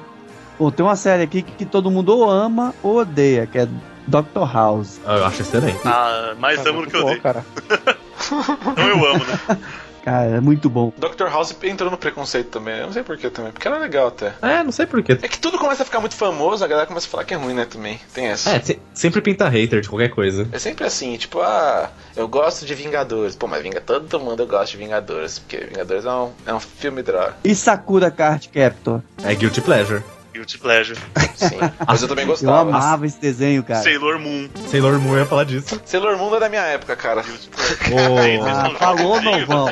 Pô, 0.57 0.71
tem 0.71 0.85
uma 0.85 0.95
série 0.95 1.23
aqui 1.23 1.41
que, 1.41 1.51
que 1.51 1.65
todo 1.65 1.91
mundo 1.91 2.17
ou 2.17 2.29
ama 2.29 2.73
ou 2.81 2.95
odeia, 2.99 3.45
que 3.45 3.57
é 3.59 3.67
Doctor 4.07 4.49
House. 4.53 4.99
Ah, 5.05 5.17
Eu 5.17 5.25
acho 5.25 5.41
excelente. 5.41 5.79
ah, 5.83 6.33
mais 6.39 6.57
Cara, 6.59 6.69
amo 6.69 6.81
do 6.83 6.87
que 6.89 6.95
eu 6.95 7.01
bom, 7.01 7.07
dei. 7.09 7.19
cara. 7.19 7.45
Então 8.33 8.87
eu 8.87 9.05
amo, 9.05 9.23
né? 9.25 9.39
Cara, 10.05 10.25
é 10.37 10.39
muito 10.39 10.69
bom. 10.69 10.93
Dr. 10.95 11.23
House 11.31 11.55
entrou 11.63 11.89
no 11.89 11.97
preconceito 11.97 12.49
também, 12.49 12.77
eu 12.77 12.85
não 12.85 12.93
sei 12.93 13.01
porquê 13.01 13.27
também, 13.27 13.51
porque 13.51 13.67
era 13.67 13.79
legal 13.79 14.09
até. 14.09 14.33
É, 14.39 14.63
não 14.63 14.71
sei 14.71 14.85
porquê. 14.85 15.13
É 15.13 15.27
que 15.27 15.39
tudo 15.39 15.57
começa 15.57 15.81
a 15.81 15.85
ficar 15.85 15.99
muito 15.99 16.15
famoso, 16.15 16.63
a 16.63 16.67
galera 16.67 16.85
começa 16.85 17.07
a 17.07 17.09
falar 17.09 17.23
que 17.23 17.33
é 17.33 17.37
ruim, 17.37 17.55
né, 17.55 17.65
também. 17.65 17.99
Tem 18.13 18.27
essa. 18.27 18.51
É, 18.51 18.59
se- 18.59 18.79
sempre 18.93 19.19
pinta 19.19 19.49
hater 19.49 19.81
de 19.81 19.89
qualquer 19.89 20.09
coisa. 20.09 20.47
É 20.51 20.59
sempre 20.59 20.85
assim, 20.85 21.17
tipo, 21.17 21.41
ah, 21.41 21.89
eu 22.15 22.27
gosto 22.27 22.67
de 22.67 22.75
Vingadores. 22.75 23.35
Pô, 23.35 23.47
mas 23.47 23.63
Vinga, 23.63 23.81
todo 23.81 24.19
mundo 24.19 24.45
gosta 24.45 24.67
de 24.67 24.77
Vingadores, 24.77 25.39
porque 25.39 25.57
Vingadores 25.65 26.05
é 26.05 26.11
um, 26.11 26.31
é 26.45 26.53
um 26.53 26.59
filme 26.59 27.01
droga. 27.01 27.35
E 27.43 27.55
Sakura 27.55 28.11
Card 28.11 28.47
Captor? 28.49 29.01
É 29.23 29.33
Guilty 29.33 29.61
Pleasure. 29.61 30.03
Guilty 30.35 30.57
Pleasure. 30.57 30.99
Sim. 31.35 31.57
Mas 31.87 32.01
eu 32.01 32.07
também 32.07 32.23
Eu 32.25 32.29
gostava. 32.31 32.69
amava 32.69 33.05
esse 33.05 33.19
desenho, 33.19 33.63
cara. 33.63 33.81
Sailor 33.81 34.19
Moon. 34.19 34.49
Sailor 34.67 34.99
Moon 34.99 35.17
ia 35.17 35.25
falar 35.25 35.45
disso. 35.45 35.79
Sailor 35.85 36.17
Moon 36.17 36.35
é 36.35 36.39
da 36.39 36.49
minha 36.49 36.61
época, 36.63 36.95
cara. 36.95 37.21
Ô, 37.21 38.45
Ah, 38.45 38.69
falou, 38.77 39.21
não 39.21 39.45
vão. 39.45 39.69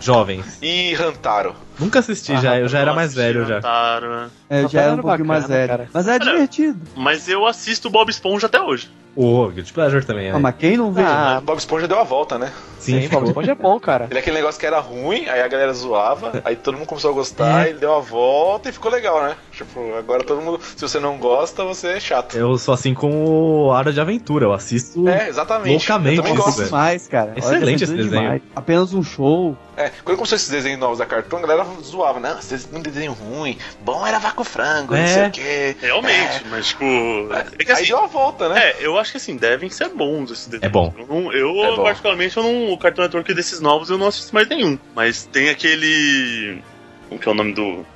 jovens. 0.00 0.58
E 0.62 0.94
Hantaro. 0.94 1.54
Nunca 1.78 1.98
assisti 1.98 2.32
Ah, 2.32 2.36
já, 2.36 2.58
eu 2.58 2.68
já 2.68 2.78
era 2.78 2.94
mais 2.94 3.14
velho 3.14 3.44
já. 3.44 3.60
Tara. 3.60 4.30
É, 4.48 4.62
Tá 4.62 4.68
já 4.68 4.80
era 4.82 4.94
um 4.94 4.98
pouquinho 4.98 5.26
mais 5.26 5.46
velho. 5.46 5.68
cara. 5.68 5.88
Mas 5.92 6.08
é 6.08 6.18
divertido. 6.18 6.80
Mas 6.96 7.28
eu 7.28 7.46
assisto 7.46 7.90
Bob 7.90 8.08
Esponja 8.08 8.46
até 8.46 8.60
hoje. 8.60 8.90
Ô, 9.14 9.48
Guilty 9.48 9.72
Pleasure 9.72 10.04
também, 10.04 10.30
Ah, 10.30 10.36
é. 10.36 10.38
mas 10.38 10.54
quem 10.58 10.76
não 10.76 10.92
vê? 10.92 11.02
Ah, 11.02 11.40
Bob 11.42 11.56
Esponja 11.58 11.88
deu 11.88 11.98
a 11.98 12.04
volta, 12.04 12.38
né? 12.38 12.52
Sim, 12.78 13.00
sim, 13.00 13.08
Bob 13.08 13.26
Esponja 13.26 13.52
é 13.52 13.54
bom, 13.54 13.80
cara. 13.80 14.06
Ele 14.10 14.18
é 14.18 14.20
aquele 14.20 14.36
negócio 14.36 14.60
que 14.60 14.66
era 14.66 14.78
ruim, 14.78 15.26
aí 15.26 15.40
a 15.40 15.48
galera 15.48 15.72
zoava, 15.72 16.32
aí 16.44 16.54
todo 16.54 16.76
mundo 16.76 16.86
começou 16.86 17.10
a 17.10 17.14
gostar, 17.14 17.64
É. 17.66 17.70
ele 17.70 17.78
deu 17.78 17.94
a 17.94 18.00
volta 18.00 18.68
e 18.68 18.72
ficou 18.72 18.90
legal, 18.92 19.22
né? 19.22 19.34
Tipo, 19.56 19.94
agora 19.94 20.22
todo 20.22 20.42
mundo, 20.42 20.60
se 20.62 20.82
você 20.82 21.00
não 21.00 21.16
gosta, 21.16 21.64
você 21.64 21.88
é 21.88 22.00
chato. 22.00 22.36
Eu 22.36 22.58
sou 22.58 22.74
assim 22.74 22.92
com 22.92 23.10
o 23.24 23.64
Hora 23.68 23.90
de 23.90 23.98
Aventura, 23.98 24.44
eu 24.44 24.52
assisto. 24.52 25.08
É, 25.08 25.28
exatamente. 25.30 25.70
Loucamente 25.88 26.16
Eu 26.18 26.22
também 26.22 26.36
gosto. 26.36 26.64
Demais, 26.64 27.08
cara. 27.08 27.32
Excelente 27.34 27.78
desenho 27.78 27.84
esse 27.84 27.96
desenho. 28.04 28.22
demais. 28.22 28.42
Apenas 28.54 28.92
um 28.92 29.02
show. 29.02 29.56
É, 29.74 29.90
quando 30.04 30.16
começou 30.18 30.36
esses 30.36 30.50
desenhos 30.50 30.78
novos 30.78 30.98
da 30.98 31.06
Cartoon, 31.06 31.38
a 31.38 31.40
galera 31.40 31.66
zoava, 31.82 32.20
não, 32.20 32.36
vocês 32.36 32.68
um 32.70 32.80
desenho 32.82 33.12
ruim, 33.12 33.56
bom 33.82 34.06
era 34.06 34.18
Vaco 34.18 34.44
Frango, 34.44 34.92
não 34.94 35.00
É. 35.00 35.06
sei 35.06 35.26
o 35.26 35.30
quê. 35.30 35.76
Realmente, 35.80 36.44
mas 36.50 36.68
tipo. 36.68 36.84
É 36.84 37.64
que 37.64 37.72
Aí 37.72 37.78
assim. 37.78 37.86
deu 37.86 37.98
a 37.98 38.06
volta, 38.06 38.50
né? 38.50 38.60
É, 38.60 38.76
eu 38.80 38.98
acho 38.98 39.12
que 39.12 39.16
assim, 39.16 39.36
devem 39.36 39.70
ser 39.70 39.88
bons 39.88 40.30
esses 40.30 40.46
desenhos. 40.48 40.64
É 40.64 40.68
bom. 40.68 40.92
Eu, 40.98 41.06
não- 41.06 41.32
eu, 41.32 41.64
É 41.64 41.76
bom. 41.76 41.82
particularmente, 41.82 42.36
eu 42.36 42.42
não, 42.42 42.72
o 42.72 42.78
Cartoon 42.78 43.02
Network 43.02 43.32
desses 43.32 43.60
novos 43.60 43.88
eu 43.88 43.96
não 43.96 44.08
assisto 44.08 44.34
mais 44.34 44.46
nenhum. 44.48 44.78
Mas 44.94 45.24
tem 45.24 45.48
aquele. 45.48 46.62
Como 47.08 47.18
que 47.20 47.26
é 47.28 47.32
o 47.32 47.34
nome 47.34 47.52
do, 47.54 47.86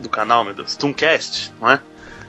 do 0.00 0.08
canal, 0.08 0.44
meu 0.44 0.54
Deus? 0.54 0.76
Tooncast, 0.76 1.52
não 1.60 1.70
é? 1.70 1.80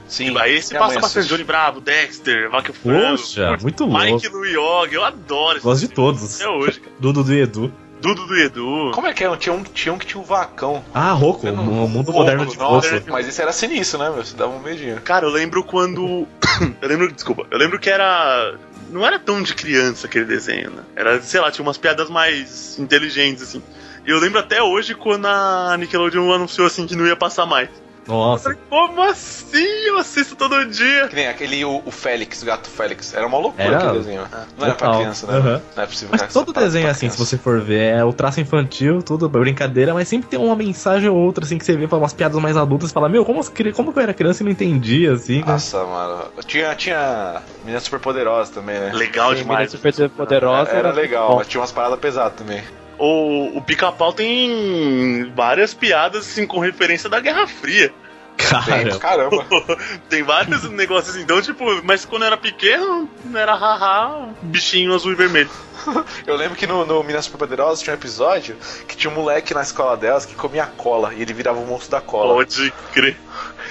Sim. 0.06 0.36
Aí 0.38 0.56
esse 0.56 0.70
Minha 0.70 0.80
passa 0.80 0.94
mãe 0.94 1.02
bastante 1.02 1.18
assiste. 1.24 1.30
Johnny 1.30 1.44
Bravo, 1.44 1.80
Dexter, 1.80 2.50
Vaca 2.50 2.72
Frango. 2.72 3.18
Poxa, 3.18 3.56
muito 3.60 3.86
Mike 3.86 4.28
louco. 4.28 4.38
no 4.38 4.44
Yoga, 4.46 4.94
eu 4.94 5.04
adoro 5.04 5.58
esse 5.58 5.64
Gosto 5.64 5.80
de 5.86 5.88
todos. 5.94 6.40
Até 6.40 6.48
hoje, 6.50 6.80
cara. 6.80 6.92
Dudu 6.98 7.22
do 7.24 7.34
Edu. 7.34 7.72
Dudu 8.00 8.26
do 8.26 8.36
Edu. 8.36 8.90
Como 8.94 9.06
é 9.06 9.12
que 9.12 9.22
é? 9.24 9.36
Tinha 9.36 9.52
um, 9.52 9.62
tinha 9.64 9.92
um 9.92 9.98
que 9.98 10.06
tinha 10.06 10.20
um 10.20 10.24
vacão. 10.24 10.82
Ah, 10.94 11.12
Roku, 11.12 11.46
Eu 11.46 11.52
não- 11.52 11.84
o 11.84 11.88
mundo 11.88 12.12
moderno 12.12 12.46
de 12.46 12.56
nossa, 12.56 12.88
poço. 12.90 13.02
Mas 13.10 13.26
isso 13.26 13.42
era 13.42 13.52
sinistro, 13.52 13.98
né, 13.98 14.08
meu? 14.08 14.24
Você 14.24 14.34
dava 14.36 14.52
um 14.52 14.60
medinho. 14.60 14.98
Cara, 15.02 15.26
eu 15.26 15.30
lembro 15.30 15.62
quando. 15.64 16.26
eu 16.80 16.88
lembro, 16.88 17.12
desculpa, 17.12 17.46
eu 17.50 17.58
lembro 17.58 17.78
que 17.78 17.90
era. 17.90 18.54
Não 18.90 19.04
era 19.04 19.18
tão 19.18 19.42
de 19.42 19.52
criança 19.54 20.06
aquele 20.06 20.24
desenho, 20.24 20.70
né? 20.70 20.82
Era, 20.96 21.20
sei 21.20 21.40
lá, 21.40 21.50
tinha 21.50 21.62
umas 21.62 21.76
piadas 21.76 22.08
mais 22.08 22.78
inteligentes, 22.78 23.42
assim. 23.42 23.62
E 24.08 24.10
eu 24.10 24.18
lembro 24.18 24.38
até 24.38 24.62
hoje 24.62 24.94
quando 24.94 25.26
a 25.26 25.76
Nickelodeon 25.78 26.32
anunciou 26.32 26.66
assim 26.66 26.86
que 26.86 26.96
não 26.96 27.06
ia 27.06 27.14
passar 27.14 27.44
mais. 27.44 27.68
Eu 28.06 28.14
Nossa. 28.14 28.44
falei, 28.44 28.58
como 28.70 29.02
assim? 29.02 29.66
Eu 29.86 29.98
assisto 29.98 30.34
todo 30.34 30.64
dia. 30.64 31.08
Que 31.08 31.14
nem 31.14 31.28
aquele, 31.28 31.62
o, 31.62 31.82
o 31.84 31.90
Félix, 31.90 32.40
o 32.40 32.46
gato 32.46 32.70
Félix. 32.70 33.12
Era 33.12 33.26
uma 33.26 33.36
loucura 33.36 33.64
Era. 33.64 33.76
aquele 33.76 33.98
desenho. 33.98 34.26
Não 34.56 34.64
era 34.64 34.74
pra 34.74 34.94
criança, 34.94 35.26
né? 35.26 35.36
Aham. 35.36 35.62
Não 35.76 35.82
é 35.82 35.86
possível. 35.86 36.16
Mas 36.18 36.32
todo 36.32 36.54
desenho 36.54 36.86
é 36.86 36.90
assim, 36.90 37.10
se 37.10 37.16
criança. 37.16 37.36
você 37.36 37.36
for 37.36 37.60
ver, 37.60 37.96
é 37.96 38.02
o 38.02 38.10
traço 38.10 38.40
infantil, 38.40 39.02
tudo 39.02 39.28
brincadeira, 39.28 39.92
mas 39.92 40.08
sempre 40.08 40.30
tem 40.30 40.38
uma 40.38 40.56
mensagem 40.56 41.10
ou 41.10 41.16
outra 41.18 41.44
assim 41.44 41.58
que 41.58 41.66
você 41.66 41.76
vê 41.76 41.86
para 41.86 41.98
umas 41.98 42.14
piadas 42.14 42.40
mais 42.40 42.56
adultas 42.56 42.88
e 42.88 42.94
fala, 42.94 43.10
meu, 43.10 43.26
como, 43.26 43.44
como 43.74 43.92
que 43.92 43.98
eu 43.98 44.02
era 44.02 44.14
criança 44.14 44.42
e 44.42 44.44
não 44.44 44.52
entendia, 44.52 45.12
assim, 45.12 45.40
né? 45.40 45.52
Nossa, 45.52 45.84
mano. 45.84 46.24
Tinha, 46.46 46.74
tinha 46.74 47.42
Menina 47.60 47.78
Super 47.80 48.00
Poderosa 48.00 48.52
também, 48.52 48.80
né? 48.80 48.90
Legal 48.90 49.32
Sim, 49.32 49.42
demais. 49.42 49.74
Menina 49.74 49.92
Super 49.92 50.08
Poderosa 50.08 50.70
Era, 50.70 50.78
era 50.78 50.92
legal, 50.92 51.36
mas 51.36 51.46
tinha 51.46 51.60
umas 51.60 51.72
paradas 51.72 51.98
pesadas 51.98 52.32
também. 52.38 52.62
O, 52.98 53.58
o 53.58 53.62
Pica-Pau 53.62 54.12
tem 54.12 55.32
várias 55.34 55.72
piadas 55.72 56.26
assim 56.26 56.46
com 56.46 56.58
referência 56.58 57.08
da 57.08 57.20
Guerra 57.20 57.46
Fria. 57.46 57.92
Tem, 58.38 58.88
Cara, 58.88 58.98
caramba. 58.98 59.44
tem 60.08 60.22
vários 60.22 60.62
negócios 60.70 61.14
assim. 61.14 61.24
Então, 61.24 61.42
tipo, 61.42 61.64
mas 61.84 62.04
quando 62.04 62.22
eu 62.22 62.28
era 62.28 62.36
pequeno, 62.36 63.08
era 63.34 63.54
haha, 63.54 64.28
bichinho 64.42 64.94
azul 64.94 65.12
e 65.12 65.16
vermelho. 65.16 65.50
Eu 66.26 66.36
lembro 66.36 66.56
que 66.56 66.66
no, 66.66 66.84
no 66.84 67.02
Minas 67.02 67.24
Super 67.24 67.38
Poderosa 67.38 67.82
tinha 67.82 67.94
um 67.94 67.98
episódio 67.98 68.56
que 68.86 68.96
tinha 68.96 69.10
um 69.10 69.14
moleque 69.14 69.54
na 69.54 69.62
escola 69.62 69.96
delas 69.96 70.26
que 70.26 70.34
comia 70.34 70.66
cola 70.66 71.14
e 71.14 71.22
ele 71.22 71.32
virava 71.32 71.58
o 71.58 71.66
monstro 71.66 71.90
da 71.90 72.00
cola. 72.00 72.34
Pode 72.34 72.72
crer. 72.92 73.16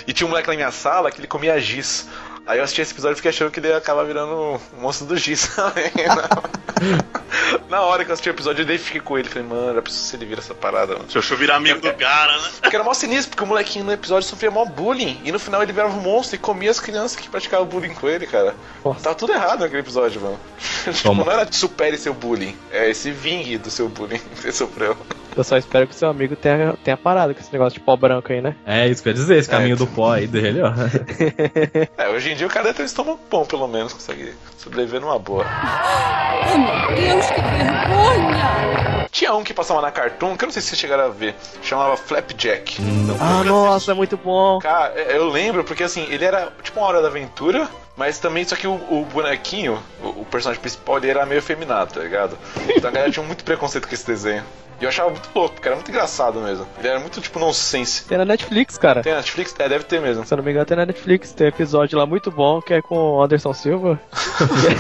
E 0.05 0.13
tinha 0.13 0.25
um 0.25 0.29
moleque 0.29 0.47
na 0.49 0.55
minha 0.55 0.71
sala 0.71 1.11
que 1.11 1.19
ele 1.19 1.27
comia 1.27 1.59
giz. 1.59 2.07
Aí 2.47 2.57
eu 2.59 2.63
assisti 2.63 2.81
esse 2.81 2.93
episódio 2.93 3.13
e 3.13 3.17
fiquei 3.17 3.29
achando 3.29 3.51
que 3.51 3.59
ele 3.59 3.67
ia 3.67 3.77
acabar 3.77 4.03
virando 4.05 4.31
o 4.33 4.61
monstro 4.79 5.05
do 5.05 5.17
giz 5.17 5.47
também. 5.53 5.91
na- 6.07 6.97
Na 7.69 7.81
hora 7.81 8.05
que 8.05 8.11
eu 8.11 8.13
assisti 8.13 8.29
o 8.29 8.31
episódio, 8.31 8.61
eu 8.61 8.63
identifiquei 8.63 9.01
com 9.01 9.17
ele. 9.17 9.27
Falei, 9.27 9.47
mano, 9.47 9.69
era 9.71 9.81
preciso 9.81 10.05
se 10.05 10.15
ele 10.15 10.25
vira 10.25 10.39
essa 10.39 10.53
parada, 10.53 10.93
mano. 10.93 11.05
Deixa 11.11 11.33
eu 11.33 11.37
virar 11.37 11.57
amigo 11.57 11.81
do 11.81 11.93
cara, 11.93 12.37
né? 12.41 12.49
Porque 12.61 12.75
era 12.75 12.83
mó 12.85 12.93
sinistro, 12.93 13.31
porque 13.31 13.43
o 13.43 13.47
molequinho 13.47 13.83
no 13.83 13.91
episódio 13.91 14.27
sofria 14.29 14.49
mó 14.49 14.63
bullying. 14.63 15.19
E 15.25 15.31
no 15.31 15.39
final 15.39 15.61
ele 15.61 15.73
virava 15.73 15.93
um 15.93 15.99
monstro 16.01 16.35
e 16.35 16.39
comia 16.39 16.71
as 16.71 16.79
crianças 16.79 17.15
que 17.19 17.27
praticavam 17.29 17.65
bullying 17.65 17.93
com 17.93 18.07
ele, 18.07 18.25
cara. 18.25 18.55
Nossa. 18.85 19.01
Tava 19.01 19.15
tudo 19.15 19.33
errado 19.33 19.59
naquele 19.59 19.81
episódio, 19.81 20.21
mano. 20.21 20.39
tipo, 20.93 21.13
não 21.13 21.29
era 21.29 21.45
supere 21.51 21.97
seu 21.97 22.13
bullying, 22.13 22.55
é 22.71 22.89
esse 22.89 23.11
vingue 23.11 23.57
do 23.57 23.69
seu 23.69 23.89
bullying 23.89 24.19
que 24.19 24.41
você 24.41 24.51
sofreu. 24.53 24.95
Eu 25.37 25.43
só 25.43 25.55
espero 25.55 25.87
que 25.87 25.93
seu 25.95 26.09
amigo 26.09 26.35
tenha, 26.35 26.73
tenha 26.83 26.97
parado 26.97 27.33
com 27.33 27.39
esse 27.39 27.53
negócio 27.53 27.77
de 27.79 27.85
pó 27.85 27.95
branco 27.95 28.33
aí, 28.33 28.41
né? 28.41 28.55
é 28.65 28.87
isso 28.87 29.03
que 29.03 29.09
eu 29.09 29.11
ia 29.11 29.17
dizer, 29.19 29.37
esse 29.37 29.47
caminho 29.49 29.73
É. 29.75 29.77
do 29.77 29.85
pó 29.85 30.13
aí 30.13 30.25
dele, 30.27 30.61
ó. 30.63 30.71
É, 31.97 32.09
hoje 32.09 32.31
em 32.31 32.35
dia 32.35 32.47
o 32.47 32.49
cara 32.49 32.73
ter 32.73 32.81
um 32.81 32.85
estômago 32.85 33.19
bom, 33.29 33.45
pelo 33.45 33.67
menos, 33.67 33.93
consegue 33.93 34.33
sobreviver 34.57 34.99
numa 34.99 35.19
boa. 35.19 35.45
Oh, 35.45 36.57
meu 36.57 36.95
Deus, 36.95 37.25
que 37.27 37.41
vergonha! 37.41 39.07
Tinha 39.11 39.33
um 39.35 39.43
que 39.43 39.53
passava 39.53 39.81
na 39.81 39.91
Cartoon, 39.91 40.35
que 40.35 40.43
eu 40.43 40.47
não 40.47 40.53
sei 40.53 40.61
se 40.61 40.69
vocês 40.69 40.79
chegaram 40.79 41.05
a 41.05 41.09
ver, 41.09 41.35
chamava 41.61 41.95
Flapjack. 41.97 42.77
Ah, 43.19 43.43
nossa, 43.43 43.91
é 43.91 43.93
muito 43.95 44.17
bom. 44.17 44.59
Cara, 44.59 44.93
é, 44.95 45.17
eu 45.17 45.27
lembro 45.29 45.63
porque 45.63 45.83
assim, 45.83 46.05
ele 46.09 46.25
era 46.25 46.51
tipo 46.63 46.79
uma 46.79 46.87
hora 46.87 47.01
da 47.01 47.07
aventura, 47.07 47.67
mas 47.97 48.19
também 48.19 48.45
só 48.45 48.55
que 48.55 48.67
o, 48.67 48.75
o 48.75 49.05
bonequinho, 49.11 49.81
o, 50.01 50.21
o 50.21 50.25
personagem 50.25 50.61
principal, 50.61 50.97
ele 50.97 51.09
era 51.09 51.25
meio 51.25 51.39
efeminado, 51.39 51.95
tá 51.95 51.99
ligado? 51.99 52.37
Então 52.69 52.89
a 52.89 52.93
galera 52.93 53.11
tinha 53.11 53.25
muito 53.25 53.43
preconceito 53.43 53.87
com 53.87 53.93
esse 53.93 54.05
desenho. 54.05 54.43
E 54.79 54.83
eu 54.83 54.89
achava 54.89 55.09
muito 55.09 55.27
louco, 55.33 55.55
porque 55.55 55.67
era 55.67 55.75
muito 55.75 55.89
engraçado 55.89 56.39
mesmo. 56.39 56.67
Ele 56.77 56.87
era 56.87 56.99
muito 56.99 57.19
tipo 57.19 57.39
nonsense. 57.39 58.05
Tem 58.05 58.15
na 58.15 58.25
Netflix, 58.25 58.77
cara. 58.77 59.01
Tem 59.01 59.11
na 59.11 59.17
Netflix? 59.17 59.55
É, 59.57 59.67
deve 59.67 59.85
ter 59.85 59.99
mesmo. 59.99 60.23
Se 60.23 60.31
eu 60.31 60.37
não 60.37 60.43
me 60.43 60.51
engano, 60.51 60.67
tem 60.67 60.77
na 60.77 60.85
Netflix. 60.85 61.31
Tem 61.31 61.47
um 61.47 61.49
episódio 61.49 61.97
lá 61.97 62.05
muito 62.05 62.29
bom 62.29 62.61
que 62.61 62.75
é 62.75 62.81
com 62.81 62.95
o 62.95 63.23
Anderson 63.23 63.53
Silva. 63.53 63.99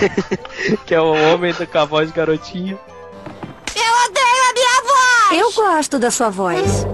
que 0.85 0.93
é 0.93 1.01
o 1.01 1.13
homem 1.33 1.51
do 1.51 1.65
com 1.65 1.79
a 1.79 1.85
voz 1.85 2.09
de 2.09 2.15
garotinho. 2.15 2.79
Eu 3.75 4.09
odeio 4.09 4.43
a 4.49 4.53
minha 4.53 4.81
voz! 4.83 5.41
Eu 5.41 5.63
gosto 5.63 5.97
da 5.97 6.11
sua 6.11 6.29
voz. 6.29 6.85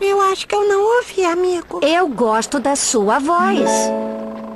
Eu 0.00 0.20
acho 0.20 0.46
que 0.46 0.54
eu 0.54 0.66
não 0.66 0.96
ouvi, 0.96 1.24
amigo. 1.24 1.80
Eu 1.82 2.08
gosto 2.08 2.58
da 2.58 2.74
sua 2.74 3.18
voz. 3.18 3.68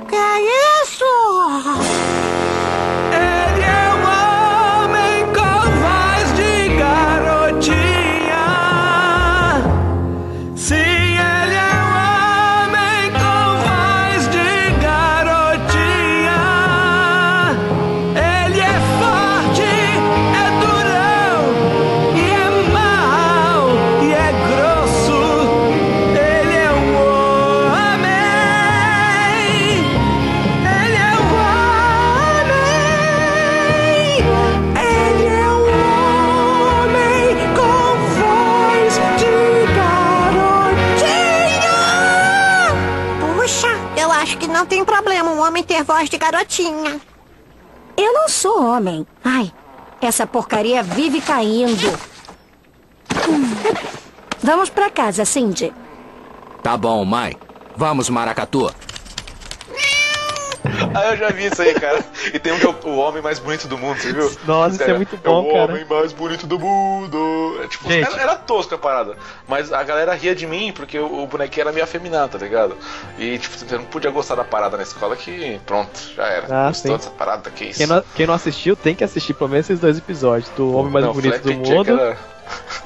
Que 0.09 0.15
é 0.15 0.81
isso? 0.83 2.04
Ter 45.65 45.83
voz 45.83 46.09
de 46.09 46.17
garotinha. 46.17 47.01
Eu 47.97 48.13
não 48.13 48.29
sou 48.29 48.63
homem. 48.63 49.05
Ai, 49.23 49.51
essa 50.01 50.25
porcaria 50.27 50.83
vive 50.83 51.21
caindo. 51.21 51.89
Hum. 53.27 53.55
Vamos 54.43 54.69
pra 54.69 54.89
casa, 54.89 55.25
Cindy. 55.25 55.73
Tá 56.61 56.77
bom, 56.77 57.03
mãe. 57.03 57.35
Vamos, 57.75 58.09
Maracatu. 58.09 58.71
Ah, 60.95 61.11
eu 61.11 61.17
já 61.17 61.29
vi 61.29 61.45
isso 61.47 61.61
aí, 61.61 61.73
cara. 61.73 62.03
E 62.33 62.39
tem 62.39 62.53
um 62.53 62.59
que 62.59 62.65
é 62.65 62.69
o, 62.69 62.87
o 62.89 62.97
homem 62.97 63.21
mais 63.21 63.37
bonito 63.39 63.67
do 63.67 63.77
mundo, 63.77 63.97
você 63.99 64.13
viu? 64.13 64.31
Nossa, 64.45 64.75
isso 64.75 64.83
é 64.83 64.93
muito 64.93 65.17
bom, 65.17 65.45
é 65.45 65.49
o 65.49 65.53
cara. 65.53 65.71
homem 65.73 65.85
mais 65.85 66.13
bonito 66.13 66.47
do 66.47 66.57
mundo. 66.59 67.59
É, 67.63 67.67
tipo, 67.67 67.91
era, 67.91 68.15
era 68.21 68.35
tosco 68.35 68.75
a 68.75 68.77
parada. 68.77 69.15
Mas 69.47 69.71
a 69.73 69.83
galera 69.83 70.13
ria 70.13 70.33
de 70.33 70.45
mim 70.47 70.71
porque 70.73 70.97
o, 70.97 71.23
o 71.23 71.27
bonequinho 71.27 71.63
era 71.63 71.71
meio 71.71 71.83
afeminado, 71.83 72.37
tá 72.37 72.37
ligado? 72.37 72.77
E, 73.17 73.37
tipo, 73.37 73.57
você 73.57 73.75
não 73.77 73.85
podia 73.85 74.09
gostar 74.11 74.35
da 74.35 74.43
parada 74.43 74.77
na 74.77 74.83
escola 74.83 75.15
que, 75.15 75.59
pronto, 75.65 75.91
já 76.15 76.25
era. 76.27 76.47
Ah, 76.49 76.67
Gostou 76.67 76.91
sim. 76.91 76.97
dessa 76.97 77.09
parada, 77.11 77.49
que 77.49 77.65
isso. 77.65 77.77
Quem 77.79 77.87
não, 77.87 78.03
quem 78.15 78.27
não 78.27 78.33
assistiu 78.33 78.75
tem 78.75 78.95
que 78.95 79.03
assistir 79.03 79.33
pelo 79.33 79.49
menos 79.49 79.65
esses 79.69 79.79
dois 79.79 79.97
episódios 79.97 80.49
do 80.55 80.75
Homem 80.75 80.91
Mais 80.91 81.05
Não, 81.05 81.13
Bonito 81.13 81.39
do 81.41 81.53
Mundo 81.53 81.91
era- 81.99 82.17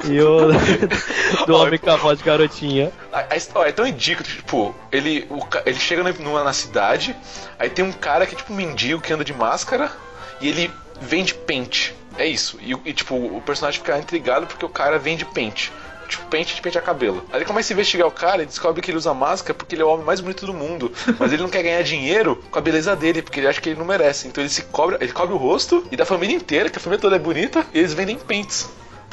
E 0.06 0.22
o 0.22 0.50
do 1.46 1.56
homem 1.56 1.78
com 1.80 1.90
a 1.90 1.96
voz 1.96 2.18
de 2.20 2.24
garotinha. 2.24 2.92
A, 3.12 3.20
a 3.20 3.68
é 3.68 3.72
tão 3.72 3.86
ridículo, 3.86 4.28
tipo, 4.28 4.76
ele, 4.92 5.26
o 5.30 5.40
ele 5.66 5.80
chega 5.80 6.04
na, 6.04 6.12
numa- 6.14 6.44
na 6.44 6.54
cidade, 6.54 7.16
aí 7.58 7.70
tem 7.70 7.84
um 7.84 7.92
cara 7.92 8.26
que 8.26 8.36
é 8.36 8.38
tipo 8.38 8.54
um 8.54 8.56
mendigo 8.56 9.02
que 9.02 9.12
anda 9.14 9.24
de 9.26 9.34
máscara 9.34 9.92
e 10.40 10.48
ele 10.48 10.72
vende 11.02 11.34
pente. 11.34 11.96
É 12.18 12.26
isso. 12.26 12.58
E, 12.62 12.74
e, 12.86 12.94
tipo, 12.94 13.16
o 13.16 13.42
personagem 13.46 13.80
fica 13.80 13.98
intrigado 13.98 14.46
porque 14.48 14.66
o 14.66 14.70
cara 14.70 14.98
vende 15.00 15.24
pente. 15.26 15.72
Tipo, 16.08 16.26
pente 16.26 16.56
de 16.56 16.62
pentear 16.62 16.84
cabelo. 16.84 17.24
Aí 17.32 17.38
ele 17.38 17.46
começa 17.46 17.72
a 17.72 17.76
investigar 17.76 18.08
o 18.08 18.12
cara 18.12 18.42
e 18.42 18.46
descobre 18.46 18.82
que 18.82 18.90
ele 18.90 18.98
usa 18.98 19.14
máscara 19.14 19.54
porque 19.54 19.76
ele 19.76 19.84
é 19.84 19.86
o 19.86 19.90
homem 19.90 20.04
mais 20.06 20.20
bonito 20.20 20.44
do 20.46 20.54
mundo. 20.54 20.92
Mas 21.20 21.32
ele 21.32 21.44
não 21.44 21.50
quer 21.50 21.62
ganhar 21.62 21.84
dinheiro 21.84 22.44
com 22.50 22.58
a 22.58 22.62
beleza 22.62 22.96
dele, 22.96 23.22
porque 23.22 23.40
ele 23.40 23.48
acha 23.48 23.62
que 23.62 23.70
ele 23.70 23.78
não 23.80 23.86
merece. 23.86 24.28
Então 24.28 24.42
ele 24.44 24.50
se 24.50 24.64
cobra, 24.64 24.98
ele 25.00 25.12
cobre 25.14 25.36
o 25.36 25.38
rosto 25.38 25.86
e 25.92 25.96
da 25.96 26.06
família 26.06 26.36
inteira, 26.36 26.68
que 26.70 26.78
a 26.78 26.82
família 26.82 27.00
toda 27.00 27.16
é 27.16 27.20
bonita, 27.20 27.64
e 27.74 27.78
eles 27.80 27.94
vendem 27.94 28.18
pentes. 28.18 28.68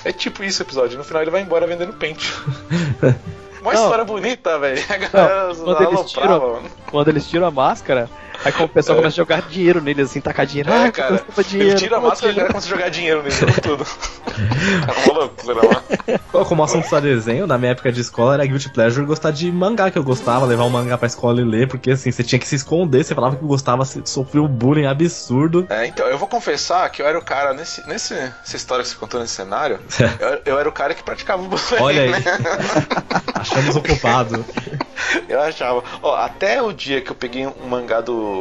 É 0.07 0.12
tipo 0.12 0.45
isso 0.45 0.62
o 0.62 0.64
episódio. 0.64 0.97
No 0.97 1.03
final 1.03 1.21
ele 1.21 1.33
vai 1.33 1.42
embora 1.42 1.66
vendendo 1.66 1.92
pente. 1.92 2.33
Uma 3.61 3.75
história 3.75 4.05
bonita, 4.05 4.57
velho. 4.57 4.81
A 4.88 4.97
galera 4.97 5.55
quando 5.57 5.83
eles 5.83 6.12
tiram, 6.12 6.38
mano. 6.38 6.71
quando 6.88 7.09
eles 7.09 7.29
tiram 7.29 7.47
a 7.49 7.51
máscara, 7.51 8.09
aí 8.47 8.65
o 8.65 8.69
pessoal 8.69 8.97
começa 8.97 9.15
a 9.15 9.17
jogar 9.17 9.43
dinheiro 9.43 9.81
neles, 9.81 10.11
assim, 10.11 10.21
tacar 10.21 10.47
dinheiro. 10.47 10.71
É, 10.71 10.77
Ai, 10.77 10.93
cara. 10.93 11.25
dinheiro, 11.49 11.73
ele 11.73 11.79
tira 11.79 11.97
a 11.97 12.01
máscara 12.01 12.33
e 12.33 12.33
o 12.33 12.37
cara 12.37 12.49
começa 12.49 12.67
a 12.67 12.71
jogar 12.71 12.89
dinheiro 12.89 13.23
nele, 13.23 13.35
tudo. 13.63 13.87
É 14.37 15.09
uma 15.11 15.19
loucura, 15.19 15.61
mano. 15.63 16.47
Como 16.47 16.63
assunto 16.63 16.89
só 16.89 17.01
desenho, 17.01 17.47
na 17.47 17.59
minha 17.59 17.73
época 17.73 17.91
de 17.91 18.01
escola 18.01 18.35
era 18.35 18.47
guilty 18.47 18.69
pleasure 18.71 19.05
gostar 19.07 19.31
de 19.31 19.51
mangá 19.51 19.91
que 19.91 19.99
eu 19.99 20.05
gostava, 20.05 20.47
levar 20.47 20.65
o 20.65 20.71
mangá 20.71 20.97
pra 20.99 21.07
escola 21.07 21.41
e 21.41 21.45
ler, 21.45 21.69
porque 21.69 21.91
assim, 21.91 22.11
você 22.11 22.23
tinha 22.23 22.39
que 22.39 22.47
se 22.47 22.57
esconder, 22.57 23.05
você 23.05 23.15
falava 23.15 23.37
que 23.37 23.45
gostava, 23.45 23.85
você 23.85 24.01
sofreu 24.05 24.45
um 24.45 24.49
bullying 24.49 24.87
absurdo. 24.87 25.67
É, 25.69 25.87
então, 25.87 26.07
eu 26.07 26.19
vou 26.19 26.29
confessar 26.29 26.89
que 26.91 27.03
eu 27.03 27.07
era 27.07 27.19
o 27.19 27.23
cara, 27.23 27.53
nesse, 27.53 27.87
nesse, 27.89 28.15
essa 28.15 28.57
história 28.57 28.83
que 28.83 28.91
você 28.91 28.97
contou 28.97 29.21
nesse 29.21 29.35
cenário, 29.35 29.79
eu, 30.21 30.55
eu 30.55 30.59
era 30.59 30.69
o 30.69 30.73
cara 30.73 30.95
que 30.95 31.03
praticava 31.03 31.43
o 31.43 31.47
bullying, 31.47 31.81
Olha 31.81 32.03
aí. 32.03 32.11
né? 32.11 32.23
Achamos 33.35 33.77
o 33.77 33.83
culpado. 33.83 34.45
Eu 35.29 35.41
achava. 35.41 35.83
Ó, 36.03 36.15
até 36.17 36.61
o 36.61 36.73
dia 36.73 37.01
que 37.01 37.11
eu 37.11 37.15
peguei 37.15 37.47
um 37.47 37.69
mangá 37.69 38.01
do. 38.01 38.36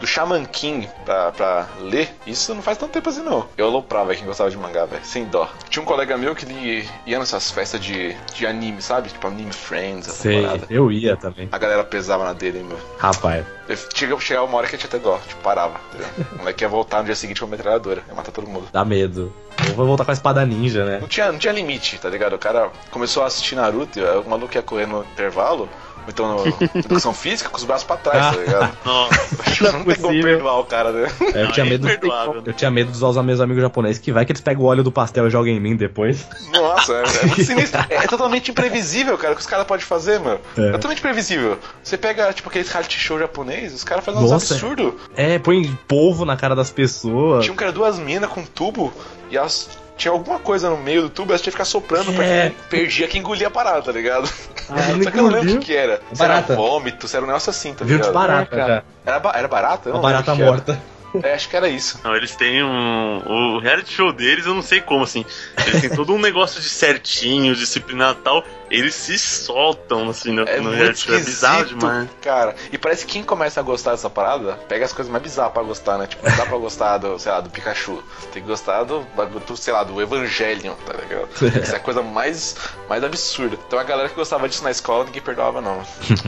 Do 0.00 0.06
Shaman 0.06 0.44
King 0.44 0.88
pra, 1.04 1.32
pra 1.32 1.66
ler, 1.80 2.08
isso 2.24 2.54
não 2.54 2.62
faz 2.62 2.78
tanto 2.78 2.92
tempo 2.92 3.10
assim 3.10 3.20
não. 3.20 3.46
Eu 3.56 3.66
aloprava 3.66 4.14
quem 4.14 4.24
gostava 4.24 4.48
de 4.48 4.56
mangá, 4.56 4.84
velho, 4.84 5.04
sem 5.04 5.24
dó. 5.24 5.50
Tinha 5.68 5.82
um 5.82 5.84
colega 5.84 6.16
meu 6.16 6.36
que 6.36 6.44
ele 6.44 6.88
ia 7.04 7.18
nessas 7.18 7.50
festas 7.50 7.80
de, 7.80 8.14
de 8.32 8.46
anime, 8.46 8.80
sabe? 8.80 9.08
Tipo 9.08 9.26
Anime 9.26 9.52
Friends, 9.52 10.06
essa 10.06 10.22
Sei, 10.22 10.42
parada. 10.42 10.66
eu 10.70 10.92
ia 10.92 11.16
também. 11.16 11.48
A 11.50 11.58
galera 11.58 11.82
pesava 11.82 12.22
na 12.22 12.32
dele, 12.32 12.62
meu. 12.62 12.78
Rapaz. 12.96 13.44
Chegava, 13.92 14.20
chegava 14.20 14.46
uma 14.46 14.56
hora 14.58 14.68
que 14.68 14.76
eu 14.76 14.78
tinha 14.78 14.88
até 14.88 15.00
dó, 15.00 15.18
tipo, 15.26 15.42
parava. 15.42 15.80
Entendeu? 15.92 16.08
O 16.32 16.38
moleque 16.38 16.62
ia 16.62 16.68
voltar 16.68 16.98
no 16.98 17.06
dia 17.06 17.16
seguinte 17.16 17.40
com 17.40 17.46
uma 17.46 17.56
metralhadora, 17.56 18.04
ia 18.06 18.14
matar 18.14 18.30
todo 18.30 18.46
mundo. 18.46 18.68
Dá 18.72 18.84
medo. 18.84 19.32
Eu 19.66 19.74
vou 19.74 19.84
voltar 19.84 20.04
com 20.04 20.12
a 20.12 20.14
espada 20.14 20.46
ninja, 20.46 20.84
né? 20.84 20.98
Não 21.00 21.08
tinha, 21.08 21.32
não 21.32 21.38
tinha 21.40 21.52
limite, 21.52 21.98
tá 21.98 22.08
ligado? 22.08 22.34
O 22.34 22.38
cara 22.38 22.70
começou 22.92 23.24
a 23.24 23.26
assistir 23.26 23.56
Naruto, 23.56 23.98
o 24.00 24.30
maluco 24.30 24.54
ia 24.54 24.62
correr 24.62 24.86
no 24.86 25.02
intervalo, 25.02 25.68
então 26.08 26.36
no 26.36 26.78
educação 26.78 27.12
física, 27.12 27.48
com 27.50 27.56
os 27.56 27.64
braços 27.64 27.84
pra 27.86 27.96
trás, 27.96 28.36
tá 28.36 28.42
ligado? 28.42 28.78
Nossa, 28.84 29.72
não 29.72 29.84
tem 29.84 29.94
como 29.96 30.22
perdoar 30.22 30.58
o 30.60 30.64
cara, 30.64 30.92
né? 30.92 31.08
É, 31.34 31.42
eu, 31.42 31.44
Não, 31.46 31.52
tinha 31.52 31.66
é 31.66 31.68
medo, 31.68 31.86
imperdoável. 31.86 32.42
eu 32.44 32.52
tinha 32.52 32.70
medo 32.70 32.90
de 32.90 32.96
usar 32.96 33.08
os 33.08 33.24
meus 33.24 33.40
amigos 33.40 33.62
japoneses, 33.62 33.98
que 33.98 34.12
vai 34.12 34.24
que 34.24 34.32
eles 34.32 34.40
pegam 34.40 34.64
o 34.64 34.66
óleo 34.66 34.82
do 34.82 34.92
pastel 34.92 35.26
e 35.26 35.30
jogam 35.30 35.52
em 35.52 35.60
mim 35.60 35.76
depois. 35.76 36.26
Nossa, 36.52 36.92
é, 36.94 37.02
é 37.22 37.26
muito 37.26 37.44
sinistro. 37.44 37.80
É, 37.88 37.96
é 37.96 38.06
totalmente 38.06 38.50
imprevisível, 38.50 39.16
cara, 39.18 39.32
o 39.32 39.36
que 39.36 39.42
os 39.42 39.46
caras 39.46 39.66
podem 39.66 39.84
fazer, 39.84 40.18
meu. 40.20 40.40
É. 40.56 40.68
É. 40.68 40.72
totalmente 40.72 40.98
imprevisível. 40.98 41.58
Você 41.82 41.96
pega, 41.96 42.32
tipo, 42.32 42.48
aqueles 42.48 42.68
reality 42.70 42.98
show 42.98 43.18
japonês, 43.18 43.74
os 43.74 43.84
caras 43.84 44.04
fazem 44.04 44.22
uns 44.22 44.30
Nossa. 44.30 44.54
absurdos. 44.54 44.94
É, 45.16 45.38
põe 45.38 45.76
polvo 45.86 46.24
na 46.24 46.36
cara 46.36 46.54
das 46.54 46.70
pessoas. 46.70 47.44
Tinha 47.44 47.54
um 47.54 47.58
era 47.60 47.72
duas 47.72 47.98
minas 47.98 48.30
com 48.30 48.44
tubo 48.44 48.92
e 49.30 49.36
elas. 49.36 49.68
Tinha 49.98 50.12
alguma 50.12 50.38
coisa 50.38 50.70
no 50.70 50.76
meio 50.78 51.02
do 51.02 51.10
tubo, 51.10 51.32
elas 51.32 51.42
tinham 51.42 51.50
que 51.50 51.56
ficar 51.58 51.64
soprando 51.66 52.12
pra 52.14 52.24
É. 52.24 52.48
quem 52.50 52.56
perdia 52.70 53.06
que 53.08 53.18
engolia 53.18 53.48
a 53.48 53.50
parada, 53.50 53.82
tá 53.82 53.92
ligado? 53.92 54.30
Ah, 54.70 54.76
Só 55.04 55.10
que 55.10 55.18
eu 55.18 55.22
não 55.24 55.30
lembro 55.30 55.56
o 55.56 55.58
que, 55.58 55.66
que 55.66 55.76
era. 55.76 56.00
Se 56.12 56.18
Barata. 56.18 56.52
era 56.52 56.62
vômito, 56.62 57.06
se 57.08 57.16
era 57.16 57.24
um 57.24 57.26
negócio 57.26 57.50
assim, 57.50 57.74
tá 57.74 57.84
Viu 57.84 57.96
de 57.98 58.02
ligado? 58.06 58.14
barata 58.14 58.54
É, 58.56 58.58
já. 58.66 58.82
Era, 59.04 59.18
ba- 59.18 59.32
era 59.34 59.48
barata? 59.48 59.90
Uma 59.90 60.00
barata 60.00 60.34
que 60.34 60.40
era. 60.42 60.80
É, 61.22 61.34
acho 61.34 61.48
que 61.48 61.56
era 61.56 61.68
isso. 61.68 62.00
Não, 62.04 62.14
eles 62.14 62.34
têm 62.36 62.62
um. 62.62 63.56
O 63.56 63.58
reality 63.60 63.92
show 63.92 64.12
deles, 64.12 64.46
eu 64.46 64.54
não 64.54 64.62
sei 64.62 64.80
como, 64.80 65.04
assim. 65.04 65.24
Eles 65.66 65.80
têm 65.80 65.90
todo 65.90 66.12
um 66.12 66.18
negócio 66.18 66.60
de 66.60 66.68
certinho, 66.68 67.54
disciplinado 67.54 68.18
e 68.20 68.22
tal. 68.22 68.44
Eles 68.70 68.94
se 68.94 69.18
soltam, 69.18 70.10
assim, 70.10 70.30
no, 70.32 70.42
É 70.42 70.58
no 70.58 70.64
muito 70.64 70.76
reality 70.76 71.06
show. 71.06 71.14
É 71.14 71.18
bizarro 71.18 71.64
demais. 71.64 72.08
cara. 72.20 72.54
E 72.70 72.76
parece 72.76 73.06
que 73.06 73.12
quem 73.14 73.22
começa 73.22 73.58
a 73.60 73.62
gostar 73.62 73.92
dessa 73.92 74.10
parada, 74.10 74.54
pega 74.68 74.84
as 74.84 74.92
coisas 74.92 75.10
mais 75.10 75.22
bizarras 75.22 75.52
pra 75.54 75.62
gostar, 75.62 75.96
né? 75.96 76.06
Tipo, 76.06 76.28
não 76.28 76.36
dá 76.36 76.44
pra 76.44 76.58
gostar 76.58 76.98
do, 76.98 77.18
sei 77.18 77.32
lá, 77.32 77.40
do 77.40 77.48
Pikachu. 77.48 78.02
Tem 78.32 78.42
que 78.42 78.48
gostar 78.48 78.84
do, 78.84 79.00
do 79.46 79.56
sei 79.56 79.72
lá, 79.72 79.84
do 79.84 80.00
Evangelion, 80.02 80.74
tá 80.86 80.92
ligado? 80.92 81.28
Isso 81.62 81.72
é 81.72 81.76
a 81.76 81.80
coisa 81.80 82.02
mais, 82.02 82.56
mais 82.88 83.02
absurda. 83.02 83.56
Então 83.66 83.78
a 83.78 83.84
galera 83.84 84.08
que 84.10 84.14
gostava 84.14 84.46
disso 84.48 84.62
na 84.62 84.70
escola, 84.70 85.04
ninguém 85.04 85.22
perdoava, 85.22 85.62
não. 85.62 85.82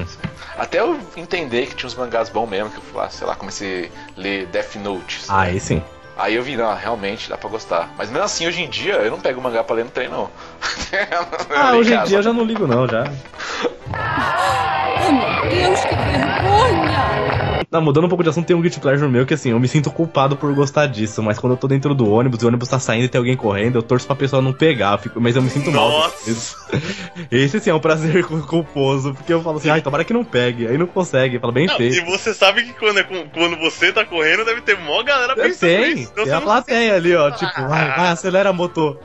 Até 0.57 0.81
eu 0.81 0.99
entender 1.17 1.67
que 1.67 1.75
tinha 1.75 1.87
uns 1.87 1.95
mangás 1.95 2.29
bons 2.29 2.47
mesmo, 2.49 2.71
que 2.71 2.79
eu, 2.79 2.83
lá, 2.95 3.09
sei 3.11 3.27
lá, 3.27 3.35
comecei 3.35 3.91
a 4.17 4.21
ler 4.21 4.47
Death 4.47 4.70
Note. 4.79 5.21
sabe? 5.21 5.39
Ah, 5.39 5.43
aí 5.53 5.61
sim. 5.61 5.83
Aí 6.17 6.35
eu 6.35 6.43
vi, 6.43 6.55
não, 6.55 6.75
realmente 6.75 7.31
dá 7.31 7.39
pra 7.39 7.49
gostar. 7.49 7.89
Mas 7.97 8.11
mesmo 8.11 8.25
assim, 8.25 8.47
hoje 8.47 8.63
em 8.63 8.69
dia, 8.69 8.95
eu 8.97 9.11
não 9.11 9.19
pego 9.19 9.41
mangá 9.41 9.65
pra 9.65 9.77
ler 9.77 9.85
no 9.85 9.91
trem, 9.91 10.09
não. 10.09 10.29
Ah, 11.55 11.73
hoje 11.75 11.95
em 11.95 12.03
dia 12.05 12.19
eu 12.19 12.23
já 12.23 12.33
não 12.33 12.45
ligo 12.45 12.67
não, 12.67 12.87
já. 12.87 13.05
Oh, 13.93 15.13
meu 15.13 15.51
Deus, 15.51 15.81
que 15.81 15.95
vergonha! 15.95 17.30
Não, 17.71 17.81
mudando 17.81 18.05
um 18.05 18.09
pouco 18.09 18.23
de 18.25 18.31
assunto, 18.31 18.47
tem 18.47 18.57
um 18.57 18.61
guilty 18.61 18.81
pleasure 18.81 19.09
meu 19.11 19.25
que 19.27 19.35
assim, 19.35 19.51
eu 19.51 19.61
me 19.61 19.69
sinto 19.69 19.91
culpado 19.91 20.37
por 20.37 20.53
gostar 20.55 20.87
disso, 20.87 21.23
mas 21.23 21.39
quando 21.39 21.53
eu 21.53 21.57
tô 21.57 21.69
dentro 21.69 21.95
do 21.95 22.11
ônibus 22.11 22.41
e 22.41 22.45
o 22.45 22.49
ônibus 22.49 22.69
tá 22.69 22.79
saindo 22.79 23.05
e 23.05 23.09
tem 23.09 23.19
alguém 23.19 23.37
correndo, 23.37 23.77
eu 23.77 23.83
torço 23.83 24.07
pra 24.07 24.17
pessoa 24.17 24.41
não 24.43 24.53
pegar, 24.53 24.99
fico- 24.99 25.21
mas 25.21 25.37
eu 25.37 25.43
me 25.43 25.51
sinto 25.51 25.71
mal. 25.71 25.89
Nossa. 25.91 26.31
Isso. 26.31 26.57
Esse 27.31 27.57
assim 27.59 27.71
é 27.71 27.75
um 27.75 27.81
prazer 27.81 28.25
cu- 28.27 28.41
culposo, 28.47 29.15
porque 29.15 29.33
eu 29.33 29.43
falo 29.43 29.59
assim, 29.59 29.71
ai, 29.71 29.81
tomara 29.83 30.05
que 30.05 30.13
não 30.13 30.25
pegue, 30.25 30.67
aí 30.67 30.77
não 30.79 30.87
consegue, 30.87 31.39
fala 31.39 31.53
bem 31.53 31.67
Não, 31.67 31.77
feito. 31.77 31.97
e 31.97 32.01
você 32.05 32.33
sabe 32.35 32.63
que 32.65 32.73
quando, 32.73 32.99
é 32.99 33.03
quando 33.05 33.57
você 33.59 33.93
tá 33.93 34.05
correndo, 34.05 34.45
deve 34.45 34.61
ter 34.63 34.79
mó 34.79 35.03
galera 35.03 35.35
pensando 35.35 35.59
Tem, 35.59 35.95
nisso. 35.95 36.11
Então 36.13 36.25
tem 36.25 36.33
a 36.33 36.37
você 36.39 36.45
não- 36.45 36.53
plateia 36.53 36.95
ali, 36.95 37.15
ó, 37.15 37.31
tipo, 37.31 37.61
vai, 37.69 37.87
vai, 37.97 38.09
acelera 38.09 38.53
motor. 38.53 38.99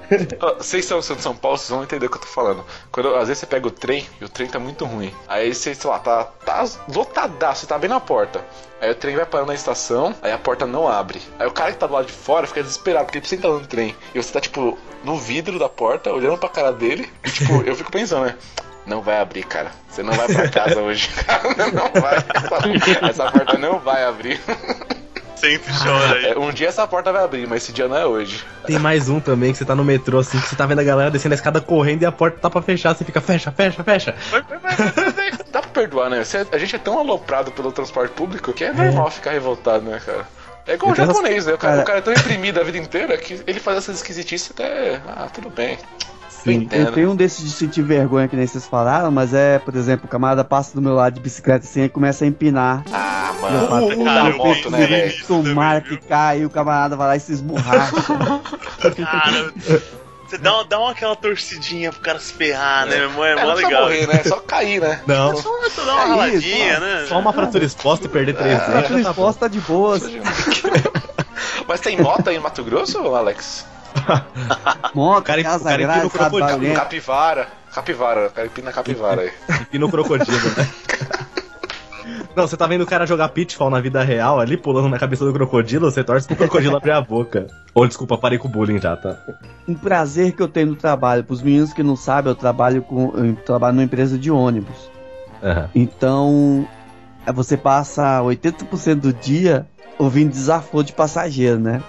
Vocês 0.57 0.85
são 0.85 1.01
são 1.01 1.15
de 1.15 1.21
São 1.21 1.35
Paulo, 1.35 1.57
vocês 1.57 1.69
vão 1.69 1.83
entender 1.83 2.05
o 2.05 2.09
que 2.09 2.17
eu 2.17 2.21
tô 2.21 2.27
falando. 2.27 2.63
Quando 2.91 3.15
às 3.15 3.27
vezes 3.27 3.39
você 3.39 3.45
pega 3.45 3.67
o 3.67 3.71
trem 3.71 4.05
e 4.21 4.25
o 4.25 4.29
trem 4.29 4.47
tá 4.47 4.59
muito 4.59 4.85
ruim. 4.85 5.11
Aí 5.27 5.53
você, 5.53 5.73
sei 5.75 5.89
lá, 5.89 5.99
tá, 5.99 6.23
tá 6.23 6.63
lotadaço, 6.93 7.61
você 7.61 7.67
tá 7.67 7.77
bem 7.77 7.89
na 7.89 7.99
porta. 7.99 8.44
Aí 8.81 8.91
o 8.91 8.95
trem 8.95 9.15
vai 9.15 9.25
parando 9.25 9.47
na 9.47 9.55
estação, 9.55 10.13
aí 10.21 10.31
a 10.31 10.37
porta 10.37 10.65
não 10.65 10.87
abre. 10.87 11.21
Aí 11.39 11.47
o 11.47 11.51
cara 11.51 11.71
que 11.71 11.77
tá 11.77 11.87
do 11.87 11.93
lado 11.93 12.05
de 12.05 12.11
fora 12.13 12.45
fica 12.45 12.61
desesperado, 12.61 13.05
porque 13.05 13.17
ele 13.17 13.21
precisa 13.21 13.39
entrar 13.39 13.53
no 13.53 13.65
trem. 13.65 13.95
E 14.13 14.21
você 14.21 14.31
tá, 14.31 14.41
tipo, 14.41 14.77
no 15.03 15.17
vidro 15.17 15.57
da 15.57 15.69
porta, 15.69 16.11
olhando 16.11 16.37
pra 16.37 16.49
cara 16.49 16.71
dele, 16.71 17.09
e, 17.23 17.31
tipo, 17.31 17.61
eu 17.65 17.75
fico 17.75 17.91
pensando, 17.91 18.25
né? 18.25 18.35
Não 18.85 19.01
vai 19.01 19.19
abrir, 19.19 19.43
cara. 19.43 19.71
Você 19.89 20.03
não 20.03 20.13
vai 20.13 20.27
pra 20.27 20.47
casa 20.49 20.79
hoje, 20.79 21.09
cara. 21.25 21.41
Não 21.71 22.01
vai. 22.01 22.17
Essa, 22.17 23.23
essa 23.23 23.31
porta 23.31 23.57
não 23.57 23.79
vai 23.79 24.03
abrir. 24.03 24.39
Senta 25.35 25.69
e 25.69 25.73
chora 25.79 26.15
aí. 26.15 26.25
É, 26.27 26.39
um 26.39 26.51
dia 26.51 26.67
essa 26.69 26.87
porta 26.87 27.11
vai 27.11 27.23
abrir, 27.23 27.47
mas 27.47 27.63
esse 27.63 27.73
dia 27.73 27.87
não 27.87 27.97
é 27.97 28.05
hoje. 28.05 28.43
Tem 28.65 28.79
mais 28.79 29.09
um 29.09 29.19
também, 29.19 29.51
que 29.51 29.57
você 29.57 29.65
tá 29.65 29.75
no 29.75 29.83
metrô, 29.83 30.19
assim, 30.19 30.39
que 30.39 30.47
você 30.47 30.55
tá 30.55 30.65
vendo 30.65 30.79
a 30.79 30.83
galera 30.83 31.11
descendo 31.11 31.33
a 31.33 31.35
escada 31.35 31.59
correndo 31.59 32.03
e 32.03 32.05
a 32.05 32.11
porta 32.11 32.37
tá 32.39 32.49
pra 32.49 32.61
fechar, 32.61 32.95
você 32.95 33.03
fica, 33.03 33.19
fecha, 33.19 33.51
fecha, 33.51 33.83
fecha. 33.83 34.15
Vai, 34.31 34.41
vai, 34.41 34.57
vai, 34.59 34.75
vai, 34.75 35.11
vai. 35.11 35.31
Dá 35.51 35.61
pra 35.61 35.64
perdoar, 35.75 36.09
né? 36.09 36.23
Você- 36.23 36.47
a 36.51 36.57
gente 36.57 36.75
é 36.75 36.79
tão 36.79 36.97
aloprado 36.97 37.51
pelo 37.51 37.71
transporte 37.71 38.11
público 38.13 38.51
que 38.53 38.63
é 38.63 38.73
normal 38.73 39.11
ficar 39.11 39.31
revoltado, 39.31 39.83
né, 39.85 40.01
cara? 40.03 40.25
É 40.65 40.73
igual 40.73 40.89
o 40.89 40.93
Eu 40.93 40.95
tenho 40.95 41.07
japonês, 41.07 41.45
né? 41.45 41.53
O 41.53 41.57
cara, 41.57 41.73
cara- 41.73 41.83
o 41.83 41.85
cara 41.85 41.97
é 41.99 42.01
tão 42.01 42.13
reprimido 42.13 42.59
a 42.59 42.63
vida 42.63 42.77
inteira 42.77 43.15
que 43.17 43.39
ele 43.45 43.59
faz 43.59 43.77
essas 43.77 43.97
esquisitices 43.97 44.49
até. 44.49 44.99
Ah, 45.07 45.27
tudo 45.31 45.49
bem. 45.49 45.77
Eu 45.77 46.51
Sim, 46.53 46.67
eu 46.71 46.91
tenho 46.91 47.11
um 47.11 47.15
desses 47.15 47.43
de 47.43 47.51
sentir 47.51 47.81
vergonha 47.81 48.27
que 48.27 48.35
nem 48.35 48.45
vocês 48.45 48.67
falaram, 48.67 49.09
mas 49.11 49.33
é, 49.33 49.57
por 49.59 49.75
exemplo, 49.75 50.05
o 50.05 50.07
camarada 50.07 50.43
passa 50.43 50.75
do 50.75 50.81
meu 50.81 50.93
lado 50.93 51.13
de 51.15 51.19
bicicleta 51.19 51.65
assim 51.65 51.83
e 51.83 51.89
começa 51.89 52.23
a 52.23 52.27
empinar. 52.27 52.83
Ah, 52.93 53.31
Eu 53.33 53.41
mano. 53.41 53.67
falo, 53.67 54.03
cara, 54.05 54.23
da 54.23 54.29
eu 54.29 54.37
moto, 54.37 54.69
né, 54.69 54.77
tenho 54.77 54.89
velho? 54.89 55.07
isso 55.07 55.25
Tomara 55.27 55.81
também, 55.81 55.97
que 55.99 56.07
caia 56.07 56.39
e 56.39 56.45
o 56.45 56.49
camarada 56.49 56.95
vai 56.95 57.07
lá 57.07 57.15
e 57.15 57.19
se 57.19 57.31
esburrar. 57.31 57.91
Cara, 58.95 59.53
você 60.27 60.37
dá, 60.37 60.53
uma- 60.53 60.65
dá 60.65 60.79
uma 60.79 60.91
aquela 60.91 61.15
torcidinha 61.15 61.91
pro 61.91 62.01
cara 62.01 62.19
se 62.19 62.33
ferrar, 62.33 62.85
né? 62.85 62.97
É 62.97 63.07
mó, 63.07 63.25
é 63.25 63.31
É, 63.33 63.43
mó 63.45 63.53
legal. 63.53 63.83
morrer, 63.83 64.07
né? 64.07 64.21
É 64.21 64.23
só 64.23 64.37
cair, 64.39 64.81
né? 64.81 65.01
Não, 65.05 65.35
Só 65.37 65.51
dar 65.85 65.93
uma 65.93 66.03
É 66.03 66.07
raladinha, 66.07 66.71
isso, 66.73 66.81
né? 66.81 67.05
só 67.07 67.19
uma 67.19 67.33
fratura 67.33 67.63
exposta 67.65 68.05
e 68.05 68.09
perder 68.09 68.33
três 68.35 68.57
dentes. 68.59 68.73
já 68.73 68.81
tá 68.81 68.89
bom. 68.89 68.95
resposta 68.95 69.39
tá 69.41 69.47
de 69.47 69.59
boas. 69.61 70.01
Mas 71.67 71.79
tem 71.79 71.99
moto 72.01 72.29
aí 72.29 72.35
em 72.35 72.39
Mato 72.39 72.63
Grosso, 72.63 72.97
Alex? 73.15 73.65
Moto, 74.93 75.19
O 75.19 75.23
cara- 75.23 75.41
casa 75.43 75.63
o 75.63 75.67
cara 75.67 75.81
empina 75.83 76.05
o 76.05 76.09
crocodilo. 76.09 76.75
Capivara. 76.75 77.47
Capivara, 77.73 78.27
o 78.27 78.31
cara 78.31 78.47
empina 78.47 78.71
capivara 78.71 79.21
aí. 79.23 79.31
E 79.71 79.77
no 79.79 79.89
crocodilo, 79.89 80.37
né? 80.57 80.67
Não, 82.35 82.47
você 82.47 82.57
tá 82.57 82.67
vendo 82.67 82.81
o 82.81 82.85
cara 82.85 83.05
jogar 83.05 83.29
pitfall 83.29 83.69
na 83.69 83.79
vida 83.79 84.03
real 84.03 84.39
ali, 84.39 84.57
pulando 84.57 84.89
na 84.89 84.99
cabeça 84.99 85.23
do 85.23 85.31
crocodilo, 85.31 85.89
você 85.89 86.03
torce 86.03 86.27
pro 86.27 86.35
crocodilo 86.35 86.75
abrir 86.75 86.91
a 86.91 87.01
boca. 87.01 87.47
Ou, 87.73 87.87
desculpa, 87.87 88.17
parei 88.17 88.37
com 88.37 88.47
o 88.47 88.51
bullying 88.51 88.79
já, 88.79 88.95
tá? 88.95 89.17
Um 89.67 89.73
prazer 89.73 90.33
que 90.33 90.41
eu 90.41 90.47
tenho 90.47 90.67
no 90.67 90.75
trabalho. 90.75 91.23
Pros 91.23 91.41
meninos 91.41 91.71
que 91.71 91.81
não 91.81 91.95
sabem, 91.95 92.31
eu 92.31 92.35
trabalho 92.35 92.81
com. 92.81 93.13
Eu 93.15 93.35
trabalho 93.35 93.75
numa 93.75 93.83
empresa 93.85 94.17
de 94.17 94.29
ônibus. 94.29 94.91
Aham. 95.41 95.69
Então, 95.73 96.67
é, 97.25 97.31
você 97.31 97.55
passa 97.55 98.21
80% 98.21 98.95
do 98.95 99.13
dia 99.13 99.65
ouvindo 99.97 100.31
desaforo 100.31 100.83
de 100.83 100.93
passageiro, 100.93 101.59
né? 101.59 101.81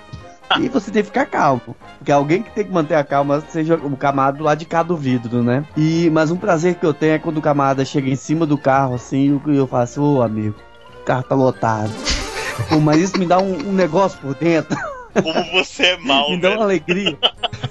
E 0.61 0.69
você 0.69 0.91
tem 0.91 1.03
que 1.03 1.09
ficar 1.09 1.27
calmo. 1.27 1.77
Porque 1.99 2.13
alguém 2.13 2.43
que 2.43 2.51
tem 2.51 2.65
que 2.65 2.73
manter 2.73 2.95
a 2.95 3.05
calma 3.05 3.43
seja 3.49 3.75
o 3.75 3.97
camarada 3.97 4.39
do 4.39 4.45
lado 4.45 4.59
de 4.59 4.65
cá 4.65 4.83
do 4.83 4.97
vidro, 4.97 5.43
né? 5.43 5.65
E, 5.77 6.09
mas 6.11 6.31
um 6.31 6.37
prazer 6.37 6.77
que 6.77 6.87
eu 6.87 6.95
tenho 6.95 7.15
é 7.15 7.19
quando 7.19 7.39
o 7.39 7.43
camarada 7.43 7.85
chega 7.85 8.09
em 8.09 8.17
cima 8.17 8.47
do 8.47 8.57
carro, 8.57 8.95
assim, 8.95 9.41
e 9.47 9.57
eu 9.57 9.67
faço, 9.67 10.03
ô 10.03 10.23
amigo, 10.23 10.55
o 11.01 11.05
carro 11.05 11.23
tá 11.25 11.35
lotado. 11.35 11.91
Pô, 12.69 12.81
mas 12.81 13.01
isso 13.01 13.19
me 13.19 13.27
dá 13.27 13.39
um, 13.39 13.69
um 13.69 13.73
negócio 13.73 14.19
por 14.21 14.35
dentro. 14.35 14.77
Como 15.23 15.45
você 15.53 15.83
é 15.85 15.97
mal, 16.05 16.31
me 16.31 16.41
dá 16.41 16.51
uma 16.51 16.65
alegria. 16.65 17.19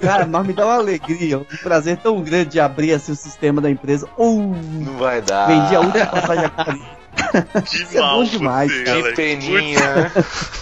Cara, 0.01 0.25
mas 0.25 0.45
me 0.45 0.53
dá 0.53 0.65
uma 0.65 0.75
alegria, 0.75 1.39
um 1.39 1.45
prazer 1.63 1.97
tão 1.97 2.21
grande 2.21 2.51
de 2.51 2.59
abrir 2.59 2.91
assim 2.93 3.11
o 3.11 3.15
sistema 3.15 3.61
da 3.61 3.69
empresa. 3.69 4.07
Uh, 4.17 4.53
Não 4.81 4.97
vai 4.97 5.21
dar. 5.21 5.47
vendi 5.47 5.75
a 5.75 5.79
última 5.79 6.05
passagem 6.07 6.45
aqui. 6.45 6.81
Que 7.65 7.77
Isso 7.83 7.97
é 7.97 8.01
mal 8.01 8.17
bom 8.17 8.23
demais, 8.23 8.71
você, 8.71 8.83
cara. 8.83 8.97
Que 8.97 9.03
Alex. 9.03 9.15
peninha? 9.15 10.11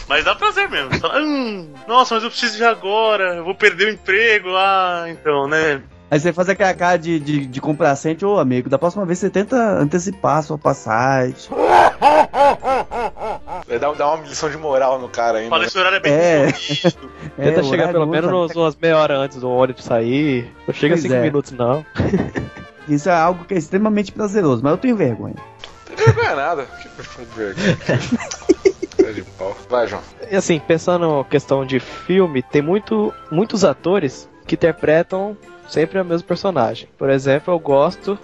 Mas 0.07 0.23
dá 0.25 0.35
prazer 0.35 0.69
mesmo. 0.69 0.91
Você 0.91 0.99
fala, 0.99 1.19
hum, 1.21 1.69
nossa, 1.87 2.15
mas 2.15 2.23
eu 2.23 2.29
preciso 2.29 2.57
de 2.57 2.63
agora, 2.63 3.35
eu 3.35 3.43
vou 3.43 3.55
perder 3.55 3.87
o 3.87 3.91
emprego. 3.91 4.49
Ah, 4.55 5.05
então, 5.07 5.47
né? 5.47 5.81
Aí 6.11 6.19
você 6.19 6.31
faz 6.31 6.47
aquela 6.47 6.73
cara 6.75 6.97
de, 6.97 7.19
de, 7.19 7.45
de 7.47 7.61
complacente, 7.61 8.23
ô 8.23 8.37
amigo, 8.37 8.69
da 8.69 8.77
próxima 8.77 9.03
vez 9.03 9.17
você 9.17 9.31
tenta 9.31 9.55
antecipar 9.79 10.37
a 10.37 10.41
sua 10.43 10.57
passagem. 10.59 11.35
Vai 13.67 13.79
dar, 13.79 13.93
dar 13.93 14.13
uma 14.13 14.23
lição 14.27 14.49
de 14.49 14.57
moral 14.57 14.99
no 14.99 15.09
cara 15.09 15.39
ainda. 15.39 15.49
Fala, 15.49 15.61
né? 15.61 15.67
esse 15.67 15.77
horário 15.77 15.95
é 15.97 15.99
bem 15.99 16.11
É. 16.13 16.47
É, 17.37 17.49
Tenta 17.49 17.63
chegar 17.63 17.91
pelo 17.91 18.05
menos 18.05 18.31
uns- 18.31 18.55
umas 18.55 18.75
meia 18.75 18.95
hora 18.97 19.17
antes 19.17 19.39
do 19.39 19.49
ônibus 19.49 19.83
sair. 19.85 20.51
Não 20.67 20.73
chega 20.73 20.93
Pois 20.93 21.01
cinco 21.01 21.15
é. 21.15 21.21
minutos, 21.21 21.51
não. 21.51 21.83
Isso 22.87 23.09
é 23.09 23.13
algo 23.15 23.43
que 23.45 23.55
é 23.55 23.57
extremamente 23.57 24.11
prazeroso, 24.11 24.61
mas 24.61 24.71
eu 24.73 24.77
tenho 24.77 24.95
vergonha. 24.95 25.35
Não 26.05 26.13
tem 26.13 26.13
vergonha 26.13 26.35
nada. 26.35 26.65
Que 26.65 27.25
vergonha. 27.35 27.77
Cara 28.97 29.13
de 29.13 29.23
pau. 29.23 29.55
Vai, 29.69 29.87
João. 29.87 30.01
E 30.29 30.35
assim, 30.35 30.59
pensando 30.59 31.17
na 31.17 31.23
questão 31.23 31.65
de 31.65 31.79
filme, 31.79 32.41
tem 32.41 32.61
muito, 32.61 33.13
muitos 33.31 33.63
atores 33.63 34.29
que 34.45 34.55
interpretam 34.55 35.37
sempre 35.67 35.99
o 35.99 36.05
mesmo 36.05 36.27
personagem. 36.27 36.89
Por 36.97 37.09
exemplo, 37.09 37.53
eu 37.53 37.59
gosto 37.59 38.17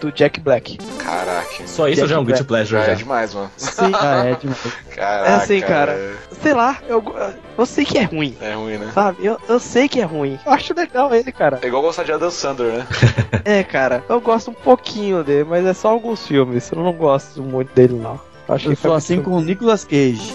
do 0.00 0.12
Jack 0.12 0.40
Black. 0.40 0.78
Caraca. 0.98 1.66
Só 1.66 1.88
isso 1.88 2.06
já 2.06 2.16
é 2.16 2.18
um 2.18 2.24
guilty 2.24 2.44
pleasure 2.44 2.80
Já 2.80 2.86
já. 2.86 2.92
é 2.92 2.94
demais, 2.94 3.34
mano. 3.34 3.50
Sim, 3.56 3.92
Ah, 3.94 4.24
é 4.26 4.34
demais. 4.34 4.60
Caraca. 4.94 5.30
É 5.30 5.34
assim, 5.34 5.60
cara. 5.60 6.14
sei 6.42 6.54
lá, 6.54 6.78
eu, 6.88 7.02
eu 7.56 7.66
sei 7.66 7.84
que 7.84 7.98
é 7.98 8.02
ruim. 8.04 8.36
É 8.40 8.54
ruim, 8.54 8.76
né? 8.78 8.90
Sabe? 8.94 9.24
Eu, 9.24 9.38
eu 9.48 9.58
sei 9.60 9.88
que 9.88 10.00
é 10.00 10.04
ruim. 10.04 10.38
Eu 10.44 10.52
acho 10.52 10.74
legal 10.74 11.14
ele, 11.14 11.30
cara. 11.32 11.58
É 11.62 11.66
igual 11.66 11.82
gostar 11.82 12.04
de 12.04 12.12
Adam 12.12 12.30
Sandler, 12.30 12.78
né? 12.78 12.86
É, 13.44 13.62
cara, 13.62 14.02
eu 14.08 14.20
gosto 14.22 14.50
um 14.50 14.54
pouquinho 14.54 15.22
dele, 15.22 15.44
mas 15.44 15.66
é 15.66 15.74
só 15.74 15.88
alguns 15.88 16.26
filmes. 16.26 16.70
Eu 16.72 16.82
não 16.82 16.92
gosto 16.94 17.42
muito 17.42 17.74
dele, 17.74 17.94
não. 17.94 18.18
Acho 18.48 18.68
Eu 18.68 18.70
que 18.74 18.80
sou 18.80 18.90
foi 18.92 18.98
assim 18.98 19.20
com 19.22 19.32
o 19.32 19.40
Nicolas 19.40 19.84
Cage. 19.84 20.34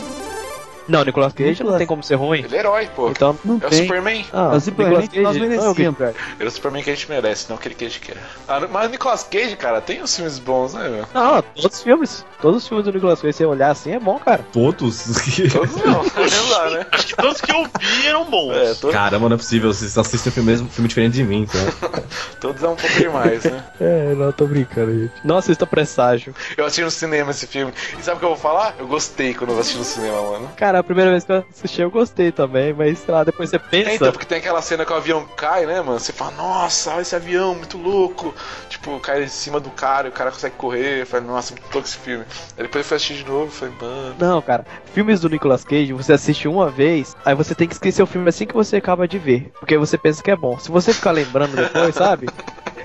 Não, 0.90 1.04
Nicolas 1.06 1.32
Cage 1.34 1.46
não 1.50 1.54
Nicolas- 1.54 1.78
tem 1.78 1.88
como 1.88 2.04
ser 2.04 2.16
ruim. 2.16 2.40
Ele 2.44 2.56
é 2.56 2.60
herói, 2.60 2.90
pô. 2.96 3.10
Então, 3.10 3.38
Não 3.46 3.60
É 3.62 3.68
o 3.68 3.70
tem. 3.70 3.84
Superman. 3.84 4.26
ah, 4.34 4.50
É 4.54 4.58
o 4.58 4.60
Superman 4.60 4.90
Nicolas 5.02 5.10
que 5.10 5.20
nós 5.22 5.38
Cage, 5.38 5.48
não 5.58 5.66
é 5.66 5.70
o. 5.70 5.74
Guilty 5.74 5.96
Pleasure. 5.98 6.18
Ele 6.40 6.44
é 6.44 6.48
o 6.48 6.52
Superman 6.52 6.84
que 6.84 6.90
a 6.90 6.96
gente 6.96 7.10
merece, 7.10 7.46
não 7.50 7.56
aquele 7.58 7.76
que 7.76 7.86
a 7.86 7.88
gente 7.88 8.00
quer. 8.02 8.18
Ah, 8.48 8.60
mas 8.70 8.88
o 8.88 8.90
Nicolas 8.92 9.24
Cage, 9.24 9.56
cara, 9.56 9.80
tem 9.82 10.02
uns 10.02 10.16
filmes 10.16 10.40
bons, 10.40 10.74
né, 10.74 10.90
meu? 10.90 11.06
Não, 11.14 11.42
todos 11.42 11.78
os 11.78 11.84
filmes. 11.84 12.26
Todos 12.42 12.64
os 12.64 12.68
filmes 12.68 12.86
do 12.86 12.92
Nicolas 12.94 13.22
Cage, 13.22 13.34
se 13.34 13.38
você 13.38 13.46
olhar 13.46 13.70
assim, 13.72 13.92
é 13.92 14.00
bom, 14.00 14.18
cara. 14.20 14.44
Todos? 14.52 15.06
Todos 15.52 15.76
não, 15.78 16.04
não 16.04 16.50
dá, 16.50 16.70
né? 16.72 16.86
Acho 16.92 17.08
que 17.08 17.16
todos 17.16 17.42
que 17.42 17.52
eu 17.52 17.64
vi 17.80 18.08
eram 18.08 18.26
bons. 18.26 18.54
É, 18.56 18.74
todos, 18.74 18.92
Caramba, 18.96 19.30
não 19.30 19.36
é 19.36 19.38
possível. 19.38 19.72
Vocês 19.74 19.98
assistem 19.98 20.32
um 20.32 20.34
filme, 20.34 20.50
mesmo, 20.52 20.70
filme 20.70 20.88
diferente 20.88 21.14
de 21.14 21.24
mim, 21.24 21.42
então. 21.44 21.62
todos 22.40 22.64
é 22.64 22.68
um 22.68 22.76
pouco 22.76 22.96
demais, 22.96 23.44
né? 23.44 23.64
É, 23.80 24.14
não, 24.16 24.32
tô 24.32 24.48
brincando, 24.48 24.92
gente. 24.98 25.14
Não 25.24 25.38
assista 25.38 25.66
Presságio. 25.68 26.34
Eu 26.58 26.66
assisti 26.66 26.82
no 26.84 26.92
cinema 26.92 27.32
esse 27.32 27.46
filme. 27.48 27.74
E 27.98 28.04
sabe 28.04 28.18
o 28.18 28.20
que 28.20 28.26
eu 28.26 28.30
vou 28.30 28.38
falar? 28.38 28.76
Eu 28.80 28.88
gostei 28.88 29.34
quando 29.34 29.52
eu 29.52 29.60
assisti 29.60 29.78
no 29.78 29.84
cinema, 29.84 30.22
mano. 30.22 30.50
Cara, 30.56 30.79
a 30.80 30.84
primeira 30.84 31.12
vez 31.12 31.24
que 31.24 31.32
eu 31.32 31.46
assisti 31.50 31.82
eu 31.82 31.92
gostei 31.92 32.32
também, 32.32 32.74
mas 32.74 33.00
sei 33.00 33.14
lá, 33.14 33.24
depois 33.24 33.50
você 33.50 33.58
É, 33.58 33.60
pensa. 33.60 33.96
então, 33.96 34.12
porque 34.12 34.26
tem 34.26 34.38
aquela 34.40 34.62
cena 34.62 34.86
que 34.86 34.92
o 34.92 34.96
avião 34.96 35.26
cai, 35.38 35.66
né, 35.66 35.82
mano? 35.82 36.00
Você 36.00 36.12
fala, 36.12 36.32
nossa, 36.32 36.92
olha 36.92 37.02
esse 37.02 37.16
avião, 37.16 37.56
muito 37.56 37.78
louco. 37.78 38.34
Tipo, 38.70 39.00
cai 39.00 39.24
em 39.24 39.28
cima 39.28 39.60
do 39.60 39.70
cara 39.70 40.08
e 40.08 40.10
o 40.10 40.14
cara 40.14 40.32
consegue 40.32 40.56
correr. 40.56 41.06
Falei, 41.06 41.26
nossa, 41.28 41.54
muito 41.54 41.64
louco 41.74 41.88
esse 41.88 41.98
filme. 41.98 42.26
Aí 42.58 42.64
depois 42.64 42.84
eu 42.84 42.88
fui 42.88 42.98
assistir 42.98 43.16
de 43.24 43.26
novo 43.30 43.48
e 43.48 43.52
falei, 43.56 43.74
mano. 43.82 44.16
Não, 44.20 44.42
cara, 44.42 44.66
filmes 44.94 45.20
do 45.20 45.30
Nicolas 45.30 45.64
Cage, 45.64 45.94
você 45.94 46.14
assiste 46.14 46.48
uma 46.48 46.70
vez, 46.70 47.16
aí 47.26 47.36
você 47.36 47.54
tem 47.54 47.68
que 47.68 47.74
esquecer 47.74 48.02
o 48.04 48.08
filme 48.08 48.28
assim 48.30 48.46
que 48.46 48.54
você 48.54 48.78
acaba 48.78 49.08
de 49.08 49.18
ver. 49.20 49.52
Porque 49.60 49.78
você 49.78 49.98
pensa 49.98 50.22
que 50.24 50.32
é 50.32 50.36
bom. 50.36 50.58
Se 50.60 50.72
você 50.72 50.94
ficar 50.94 51.12
lembrando 51.12 51.56
depois, 51.56 51.94
sabe? 51.96 52.28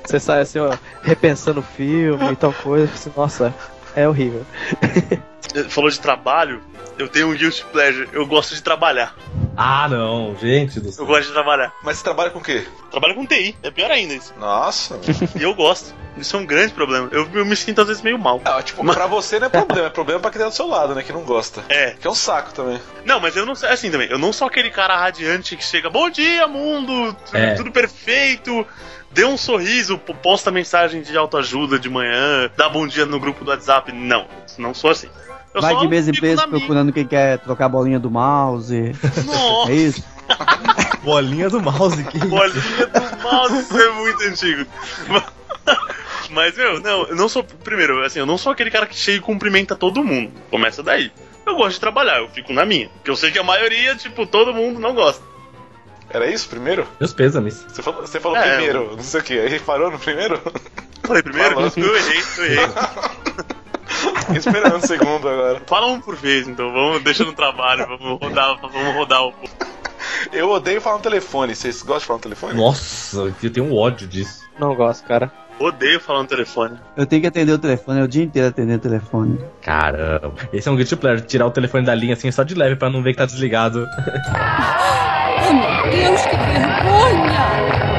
Você 0.05 0.21
sai 0.21 0.41
assim, 0.43 0.59
ó, 0.59 0.71
repensando 1.03 1.61
o 1.61 1.63
filme 1.63 2.33
e 2.33 2.37
tal 2.37 2.53
coisa, 2.53 2.93
assim, 2.93 3.11
nossa, 3.17 3.55
é 3.97 4.07
horrível. 4.09 4.45
Falou 5.69 5.91
de 5.91 6.01
trabalho, 6.01 6.63
eu 6.99 7.09
tenho 7.09 7.29
um 7.31 7.35
guilty 7.35 7.65
pleasure. 7.73 8.09
Eu 8.13 8.27
gosto 8.27 8.55
de 8.55 8.63
trabalhar. 8.63 9.15
Ah, 9.57 9.89
não, 9.89 10.35
gente 10.41 10.81
do 10.81 10.89
Eu 10.89 10.93
céu. 10.93 11.07
gosto 11.07 11.27
de 11.29 11.33
trabalhar. 11.33 11.73
Mas 11.83 11.99
você 11.99 12.05
trabalha 12.05 12.31
com 12.31 12.39
o 12.41 12.43
quê? 12.43 12.67
Trabalho 12.91 13.15
com 13.15 13.25
TI, 13.27 13.57
é 13.63 13.71
pior 13.71 13.91
ainda 13.91 14.15
isso. 14.15 14.33
Nossa. 14.39 14.99
E 15.39 15.43
eu 15.43 15.55
gosto. 15.55 15.95
Isso 16.17 16.37
é 16.37 16.39
um 16.39 16.47
grande 16.47 16.73
problema. 16.73 17.09
Eu, 17.13 17.29
eu 17.35 17.45
me 17.45 17.55
sinto 17.57 17.81
às 17.81 17.89
vezes 17.89 18.03
meio 18.03 18.19
mal. 18.19 18.41
Ah, 18.45 18.63
tipo, 18.63 18.85
pra 18.85 19.07
você 19.07 19.39
não 19.41 19.47
é 19.49 19.51
problema, 19.51 19.87
é 19.87 19.91
problema 19.91 20.21
pra 20.21 20.31
quem 20.31 20.41
tá 20.41 20.49
do 20.49 20.55
seu 20.55 20.67
lado, 20.69 20.95
né? 20.95 21.03
Que 21.03 21.13
não 21.13 21.23
gosta. 21.23 21.65
É. 21.69 21.91
Que 21.93 22.07
é 22.07 22.11
um 22.11 22.15
saco 22.15 22.53
também. 22.55 22.81
Não, 23.05 23.19
mas 23.21 23.37
eu 23.37 23.45
não 23.45 23.55
sei, 23.57 23.69
assim 23.69 23.91
também, 23.91 24.09
eu 24.09 24.19
não 24.19 24.33
sou 24.33 24.47
aquele 24.47 24.71
cara 24.71 24.97
radiante 24.97 25.57
que 25.57 25.65
chega, 25.65 25.91
bom 25.91 26.09
dia, 26.09 26.47
mundo, 26.47 27.17
É. 27.33 27.55
tudo 27.55 27.73
perfeito, 27.73 28.65
dê 29.11 29.25
um 29.25 29.37
sorriso, 29.37 29.99
po- 29.99 30.15
posta 30.15 30.53
mensagem 30.53 31.03
de 31.03 31.17
autoajuda 31.17 31.81
de 31.81 31.89
manhã, 31.91 32.49
dá 32.57 32.69
bom 32.69 32.87
dia 32.87 33.05
no 33.07 33.19
grupo 33.19 33.45
do 33.45 33.51
WhatsApp. 33.51 33.91
Não, 33.93 34.27
não 34.57 34.73
sou 34.73 34.91
assim. 34.91 35.09
Eu 35.55 35.61
Vai 35.63 35.75
só 35.75 35.81
de 35.81 35.89
mesa 35.89 36.11
em 36.11 36.21
minha. 36.21 36.49
procurando 36.49 36.93
quem 36.93 37.07
quer 37.07 37.39
trocar 37.39 37.67
a 37.67 37.69
bolinha 37.69 37.99
do 38.01 38.11
mouse. 38.11 38.93
Nossa, 39.25 39.71
É 39.71 39.75
isso? 39.75 40.05
Bolinha 41.05 41.49
do 41.51 41.61
mouse 41.61 42.01
aqui. 42.01 42.19
bolinha 42.19 42.87
do 42.87 43.23
mouse, 43.23 43.61
isso 43.61 43.79
é 43.79 43.91
muito 43.91 44.23
antigo. 44.25 44.67
Mas, 46.31 46.57
meu, 46.57 46.81
não, 46.81 47.07
eu 47.07 47.15
não 47.15 47.29
sou. 47.29 47.45
Primeiro, 47.45 48.03
assim, 48.05 48.19
eu 48.19 48.27
não 48.27 48.39
sou 48.39 48.51
aquele 48.53 48.71
cara 48.71 48.87
que 48.87 48.97
chega 48.97 49.19
e 49.19 49.21
cumprimenta 49.21 49.77
todo 49.77 50.03
mundo. 50.03 50.33
Começa 50.51 50.83
daí. 50.83 51.13
Eu 51.47 51.55
gosto 51.57 51.75
de 51.75 51.81
trabalhar, 51.81 52.21
eu 52.21 52.29
fico 52.31 52.53
na 52.53 52.65
minha. 52.65 52.89
Porque 52.89 53.11
eu 53.11 53.17
sei 53.17 53.31
que 53.31 53.39
a 53.39 53.43
maioria, 53.43 53.95
tipo, 53.97 54.27
todo 54.27 54.55
mundo 54.55 54.81
não 54.81 54.95
gosta. 54.95 55.23
Era 56.11 56.27
isso 56.31 56.49
primeiro? 56.49 56.87
Meus 56.99 57.13
pêsames. 57.13 57.65
Você 57.69 57.83
falou, 57.83 58.01
você 58.01 58.19
falou 58.19 58.39
É, 58.39 58.57
primeiro, 58.57 58.97
não 58.97 59.03
sei 59.03 59.21
o 59.21 59.23
que. 59.23 59.39
Aí 59.39 59.61
parou 59.61 59.91
no 59.91 59.99
primeiro? 59.99 60.41
Falei 61.03 61.23
primeiro? 61.23 61.55
Falou. 61.55 61.73
Eu 61.77 61.97
errei, 61.97 62.23
eu 62.39 62.45
errei. 62.47 62.67
Esperando 64.37 64.77
um 64.77 64.81
segundo 64.81 65.29
agora. 65.29 65.63
Fala 65.67 65.87
um 65.87 66.01
por 66.01 66.17
vez, 66.17 66.49
então. 66.49 66.73
Vamos 66.73 67.03
deixar 67.03 67.25
no 67.25 67.33
trabalho, 67.33 67.87
vamos 67.87 68.21
rodar, 68.21 68.59
vamos 68.61 68.95
rodar 68.95 69.23
o. 69.25 69.35
Eu 70.33 70.51
odeio 70.51 70.81
falar 70.81 70.97
no 70.97 71.03
telefone. 71.03 71.55
Vocês 71.55 71.83
gostam 71.83 71.99
de 71.99 72.05
falar 72.07 72.19
no 72.19 72.23
telefone? 72.23 72.55
Nossa, 72.55 73.33
eu 73.43 73.51
tenho 73.51 73.67
um 73.67 73.77
ódio 73.77 74.07
disso. 74.07 74.45
Não 74.59 74.75
gosto, 74.75 75.07
cara. 75.07 75.31
Odeio 75.59 76.01
falar 76.01 76.23
no 76.23 76.29
telefone. 76.29 76.79
Eu 76.97 77.07
tenho 77.07 77.23
que 77.23 77.29
atender 77.29 77.53
o 77.53 77.59
telefone, 77.59 78.01
é 78.01 78.03
o 78.03 78.09
dia 78.09 78.25
inteiro 78.25 78.49
atendendo 78.49 78.79
o 78.79 78.83
telefone. 78.83 79.39
Caramba. 79.63 80.35
Esse 80.53 80.69
é 80.69 80.73
um 80.73 80.77
guilty 80.77 80.97
pleasure. 80.97 81.27
Tirar 81.27 81.47
o 81.47 81.51
telefone 81.51 81.85
da 81.85 81.95
linha 81.95 82.15
assim 82.15 82.31
só 82.31 82.43
de 82.43 82.55
leve 82.55 82.77
pra 82.77 82.91
não 82.91 83.03
ver 83.03 83.13
que 83.13 83.19
tá 83.19 83.27
desligado. 83.27 83.87
Oh, 85.49 85.53
meu 85.53 85.91
Deus, 85.93 86.21
que 86.23 86.37
vergonha! 86.37 87.54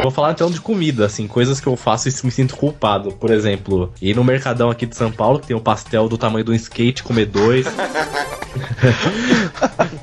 Vou 0.05 0.11
falar 0.11 0.33
então 0.33 0.51
de 0.51 0.61
comida, 0.61 1.07
assim, 1.07 1.27
coisas 1.27 1.59
que 1.59 1.65
eu 1.65 1.75
faço 1.75 2.07
e 2.07 2.13
me 2.23 2.29
sinto 2.29 2.55
culpado. 2.55 3.11
Por 3.13 3.31
exemplo, 3.31 3.91
ir 3.99 4.15
no 4.15 4.23
Mercadão 4.23 4.69
aqui 4.69 4.85
de 4.85 4.95
São 4.95 5.11
Paulo, 5.11 5.39
que 5.39 5.47
tem 5.47 5.55
um 5.55 5.59
pastel 5.59 6.07
do 6.07 6.15
tamanho 6.15 6.45
de 6.45 6.51
um 6.51 6.53
skate, 6.53 7.01
comer 7.01 7.25
dois. 7.25 7.65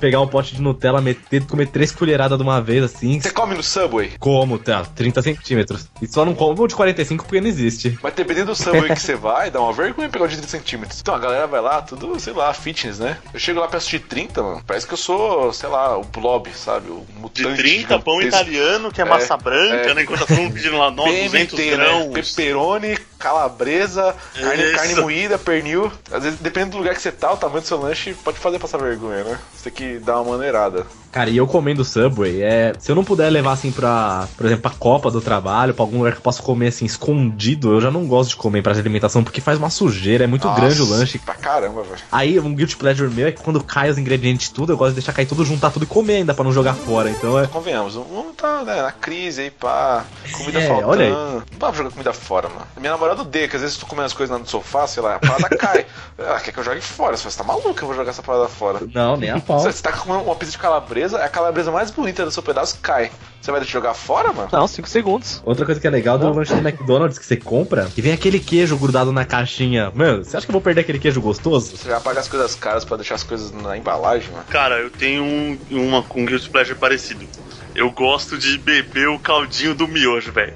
Pegar 0.00 0.20
um 0.20 0.26
pote 0.26 0.56
de 0.56 0.60
Nutella, 0.60 1.00
meter, 1.00 1.44
comer 1.46 1.68
três 1.68 1.92
colheradas 1.92 2.36
de 2.36 2.42
uma 2.42 2.60
vez, 2.60 2.82
assim. 2.82 3.20
Você 3.20 3.30
come 3.30 3.54
no 3.54 3.62
Subway? 3.62 4.12
Como, 4.18 4.58
tá? 4.58 4.84
30 4.84 5.22
centímetros. 5.22 5.88
E 6.00 6.08
só 6.08 6.24
não 6.24 6.34
como 6.34 6.66
de 6.66 6.74
45 6.74 7.24
porque 7.24 7.40
não 7.40 7.46
existe. 7.48 7.96
Mas 8.02 8.12
dependendo 8.14 8.46
do 8.46 8.56
Subway 8.56 8.88
que 8.88 9.00
você 9.00 9.14
vai, 9.14 9.50
dá 9.50 9.60
uma 9.60 9.72
vergonha 9.72 10.08
pegar 10.08 10.24
o 10.24 10.28
de 10.28 10.36
30 10.36 10.48
centímetros. 10.50 11.00
Então 11.00 11.14
a 11.14 11.18
galera 11.18 11.46
vai 11.46 11.60
lá, 11.60 11.80
tudo, 11.80 12.18
sei 12.18 12.32
lá, 12.32 12.52
fitness, 12.52 12.98
né? 12.98 13.16
Eu 13.32 13.38
chego 13.38 13.60
lá 13.60 13.68
pra 13.68 13.78
assistir 13.78 14.00
30, 14.00 14.42
mano. 14.42 14.62
Parece 14.66 14.86
que 14.86 14.94
eu 14.94 14.98
sou, 14.98 15.52
sei 15.52 15.68
lá, 15.68 15.96
o 15.96 16.02
blob, 16.02 16.50
sabe? 16.52 16.90
O 16.90 17.06
De 17.32 17.44
mutante. 17.44 17.62
30, 17.62 17.98
pão 18.00 18.20
italiano, 18.20 18.90
que 18.90 19.00
é, 19.00 19.04
É, 19.04 19.08
massa 19.08 19.36
branca, 19.36 19.90
é. 19.90 19.91
Né? 19.94 20.02
Enquanto 20.02 20.26
todo 20.26 20.36
mundo 20.36 20.54
pedindo 20.54 20.76
lá 20.76 20.90
900 20.90 21.54
PMT, 21.56 21.70
né? 21.70 21.76
grãos. 21.76 22.12
Pepperoni, 22.12 22.98
calabresa, 23.18 24.14
carne, 24.34 24.72
carne 24.72 24.94
moída, 24.96 25.38
pernil. 25.38 25.92
Às 26.10 26.24
vezes, 26.24 26.38
dependendo 26.40 26.72
do 26.72 26.78
lugar 26.78 26.94
que 26.94 27.02
você 27.02 27.12
tá, 27.12 27.32
o 27.32 27.36
tamanho 27.36 27.60
do 27.60 27.66
seu 27.66 27.78
lanche 27.78 28.14
pode 28.24 28.38
fazer 28.38 28.58
passar 28.58 28.78
vergonha, 28.78 29.24
né? 29.24 29.38
Você 29.54 29.70
tem 29.70 29.72
que 29.72 29.98
dar 29.98 30.20
uma 30.20 30.36
maneirada. 30.36 30.86
Cara, 31.12 31.28
e 31.28 31.36
eu 31.36 31.46
comendo 31.46 31.84
Subway, 31.84 32.42
é. 32.42 32.72
Se 32.78 32.90
eu 32.90 32.96
não 32.96 33.04
puder 33.04 33.28
levar 33.30 33.52
assim 33.52 33.70
pra, 33.70 34.26
por 34.36 34.46
exemplo, 34.46 34.62
pra 34.62 34.70
Copa 34.70 35.10
do 35.10 35.20
Trabalho, 35.20 35.74
pra 35.74 35.84
algum 35.84 35.98
lugar 35.98 36.12
que 36.12 36.18
eu 36.18 36.22
possa 36.22 36.42
comer 36.42 36.68
assim, 36.68 36.86
escondido, 36.86 37.70
eu 37.74 37.80
já 37.82 37.90
não 37.90 38.06
gosto 38.06 38.30
de 38.30 38.36
comer 38.36 38.60
em 38.60 38.62
praça 38.62 38.80
de 38.80 38.88
alimentação, 38.88 39.22
porque 39.22 39.40
faz 39.40 39.58
uma 39.58 39.68
sujeira, 39.68 40.24
é 40.24 40.26
muito 40.26 40.46
Nossa, 40.46 40.60
grande 40.60 40.80
o 40.80 40.88
lanche. 40.88 41.18
Pra 41.18 41.34
caramba, 41.34 41.82
velho. 41.82 42.00
Aí, 42.10 42.40
um 42.40 42.54
guilty 42.54 42.76
pleasure 42.76 43.12
meu 43.12 43.26
é 43.28 43.32
que 43.32 43.42
quando 43.42 43.62
cai 43.62 43.90
os 43.90 43.98
ingredientes 43.98 44.48
tudo, 44.48 44.72
eu 44.72 44.76
gosto 44.76 44.90
de 44.92 44.96
deixar 45.00 45.12
cair 45.12 45.26
tudo, 45.26 45.44
juntar 45.44 45.70
tudo 45.70 45.82
e 45.82 45.86
comer 45.86 46.16
ainda 46.16 46.32
pra 46.32 46.44
não 46.44 46.52
jogar 46.52 46.72
fora. 46.74 47.10
Então 47.10 47.38
é. 47.38 47.46
Convenhamos, 47.46 47.94
o 47.94 48.04
mundo 48.04 48.32
tá 48.32 48.64
né, 48.64 48.80
na 48.80 48.90
crise 48.92 49.42
aí, 49.42 49.50
pá. 49.50 50.04
Comida 50.32 50.60
É, 50.60 50.66
faltando. 50.66 50.88
olha 50.88 51.04
aí. 51.04 51.10
Não 51.12 51.42
dá 51.58 51.66
pra 51.68 51.72
jogar 51.72 51.90
comida 51.90 52.12
fora, 52.14 52.48
mano. 52.48 52.62
Minha 52.78 52.92
namorada 52.92 53.20
odeia, 53.20 53.48
que 53.48 53.56
às 53.56 53.60
vezes 53.60 53.76
eu 53.76 53.82
tô 53.82 53.86
comendo 53.86 54.06
as 54.06 54.14
coisas 54.14 54.32
lá 54.32 54.38
no 54.38 54.48
sofá, 54.48 54.86
sei 54.86 55.02
lá, 55.02 55.16
a 55.16 55.18
parada 55.18 55.48
cai. 55.58 55.84
Ela 56.16 56.40
quer 56.40 56.52
que 56.52 56.58
eu 56.58 56.64
jogue 56.64 56.80
fora. 56.80 57.16
Você 57.18 57.36
tá 57.36 57.44
maluco, 57.44 57.68
eu 57.78 57.86
vou 57.86 57.94
jogar 57.94 58.10
essa 58.10 58.22
parada 58.22 58.48
fora. 58.48 58.78
Não, 58.94 59.16
nem 59.16 59.28
a 59.30 59.38
pau. 59.40 59.58
Você 59.60 59.82
tá 59.82 59.92
comendo 59.92 60.24
uma 60.24 60.34
pizza 60.36 60.52
de 60.52 60.58
calabresa, 60.58 61.01
calabresa, 61.02 61.18
a 61.18 61.28
calabresa 61.28 61.70
mais 61.70 61.90
bonita 61.90 62.24
do 62.24 62.30
seu 62.30 62.42
pedaço 62.42 62.78
cai. 62.80 63.10
Você 63.40 63.50
vai 63.50 63.64
jogar 63.64 63.94
fora, 63.94 64.32
mano? 64.32 64.48
Não, 64.52 64.68
5 64.68 64.88
segundos. 64.88 65.42
Outra 65.44 65.66
coisa 65.66 65.80
que 65.80 65.86
é 65.86 65.90
legal 65.90 66.16
do 66.16 66.32
lanche 66.32 66.54
do 66.54 66.66
McDonald's 66.66 67.18
que 67.18 67.26
você 67.26 67.36
compra, 67.36 67.86
que 67.86 68.00
vem 68.00 68.12
aquele 68.12 68.38
queijo 68.38 68.76
grudado 68.76 69.12
na 69.12 69.24
caixinha. 69.24 69.90
Mano, 69.94 70.24
você 70.24 70.36
acha 70.36 70.46
que 70.46 70.50
eu 70.50 70.54
vou 70.54 70.62
perder 70.62 70.82
aquele 70.82 71.00
queijo 71.00 71.20
gostoso? 71.20 71.76
Você 71.76 71.88
já 71.88 72.00
paga 72.00 72.20
as 72.20 72.28
coisas 72.28 72.54
caras 72.54 72.84
pra 72.84 72.96
deixar 72.96 73.16
as 73.16 73.24
coisas 73.24 73.50
na 73.50 73.76
embalagem, 73.76 74.30
mano. 74.30 74.44
Cara, 74.48 74.78
eu 74.78 74.90
tenho 74.90 75.24
um, 75.24 75.58
uma 75.70 76.02
com 76.02 76.22
um 76.22 76.26
guilty 76.26 76.48
pleasure 76.48 76.78
parecido. 76.78 77.26
Eu 77.74 77.90
gosto 77.90 78.38
de 78.38 78.58
beber 78.58 79.08
o 79.08 79.18
caldinho 79.18 79.74
do 79.74 79.88
miojo, 79.88 80.30
velho. 80.30 80.54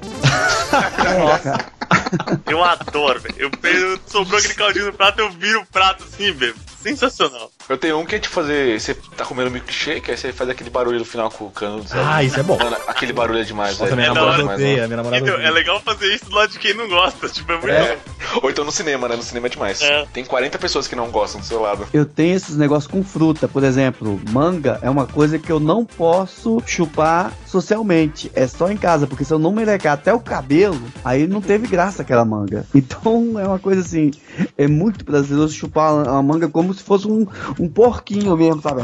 Eu 2.47 2.63
adoro, 2.63 3.19
velho. 3.19 3.35
Eu, 3.37 3.51
eu 3.69 3.99
sobrou 4.07 4.39
aquele 4.39 4.53
caldinho 4.53 4.85
no 4.85 4.93
prato, 4.93 5.19
eu 5.19 5.29
viro 5.31 5.61
o 5.61 5.65
prato 5.65 6.03
assim, 6.03 6.31
velho. 6.31 6.55
Sensacional. 6.81 7.51
Eu 7.69 7.77
tenho 7.77 7.99
um 7.99 8.05
que 8.05 8.15
é 8.15 8.19
de 8.19 8.29
fazer. 8.29 8.79
Você 8.79 8.93
tá 8.93 9.25
comendo 9.25 9.51
milkshake, 9.51 10.09
aí 10.11 10.17
você 10.17 10.31
faz 10.31 10.49
aquele 10.49 10.69
barulho 10.69 10.99
no 10.99 11.05
final 11.05 11.29
com 11.29 11.45
o 11.45 11.51
cano. 11.51 11.85
sabe? 11.87 12.01
Ah, 12.05 12.23
isso 12.23 12.39
é 12.39 12.43
bom. 12.43 12.57
Mano, 12.57 12.77
aquele 12.87 13.11
barulho 13.11 13.39
é 13.39 13.43
demais, 13.43 13.77
Nossa, 13.77 13.83
velho. 13.93 13.95
minha 13.97 14.07
É 14.07 14.13
da 14.13 14.13
namorada 14.21 14.43
hora. 14.45 14.53
odeia, 14.55 14.85
minha 14.87 14.97
namorada 14.97 15.23
Então, 15.23 15.35
é 15.39 15.51
legal 15.51 15.81
fazer 15.81 16.13
isso 16.15 16.25
do 16.29 16.35
lado 16.35 16.49
de 16.51 16.59
quem 16.59 16.73
não 16.73 16.87
gosta. 16.87 17.27
Tipo, 17.27 17.51
é 17.51 17.55
muito 17.55 17.69
É. 17.69 17.95
bom. 17.95 18.39
Ou 18.43 18.49
então 18.49 18.63
no 18.63 18.71
cinema, 18.71 19.07
né? 19.07 19.15
No 19.15 19.23
cinema 19.23 19.47
é 19.47 19.49
demais. 19.49 19.81
É. 19.81 20.05
Tem 20.13 20.23
40 20.23 20.57
pessoas 20.57 20.87
que 20.87 20.95
não 20.95 21.09
gostam 21.09 21.41
do 21.41 21.45
seu 21.47 21.59
lado. 21.61 21.85
Eu 21.93 22.05
tenho 22.05 22.35
esses 22.35 22.55
negócios 22.55 22.89
com 22.91 23.03
fruta, 23.03 23.47
por 23.47 23.63
exemplo, 23.63 24.19
manga 24.31 24.79
é 24.81 24.89
uma 24.89 25.05
coisa 25.05 25.37
que 25.37 25.51
eu 25.51 25.59
não 25.59 25.83
posso 25.85 26.61
chupar 26.65 27.33
socialmente. 27.45 28.31
É 28.33 28.47
só 28.47 28.69
em 28.71 28.77
casa, 28.77 29.07
porque 29.07 29.25
se 29.25 29.33
eu 29.33 29.39
não 29.39 29.51
melecar 29.51 29.93
até 29.93 30.13
o 30.13 30.19
cabelo, 30.19 30.79
aí 31.03 31.27
não 31.27 31.41
teve 31.41 31.67
graça 31.67 32.01
aquela 32.01 32.23
manga. 32.23 32.65
Então 32.97 33.37
é 33.39 33.45
uma 33.45 33.59
coisa 33.59 33.81
assim, 33.81 34.11
é 34.57 34.67
muito 34.67 35.03
prazeroso 35.03 35.53
chupar 35.53 35.93
uma 35.93 36.23
manga 36.23 36.47
como 36.47 36.73
se 36.73 36.81
fosse 36.83 37.07
um, 37.07 37.25
um 37.59 37.69
porquinho 37.69 38.35
mesmo, 38.37 38.61
sabe? 38.61 38.81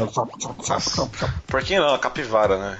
Porquinho 1.46 1.82
não, 1.82 1.98
capivara, 1.98 2.58
né? 2.58 2.78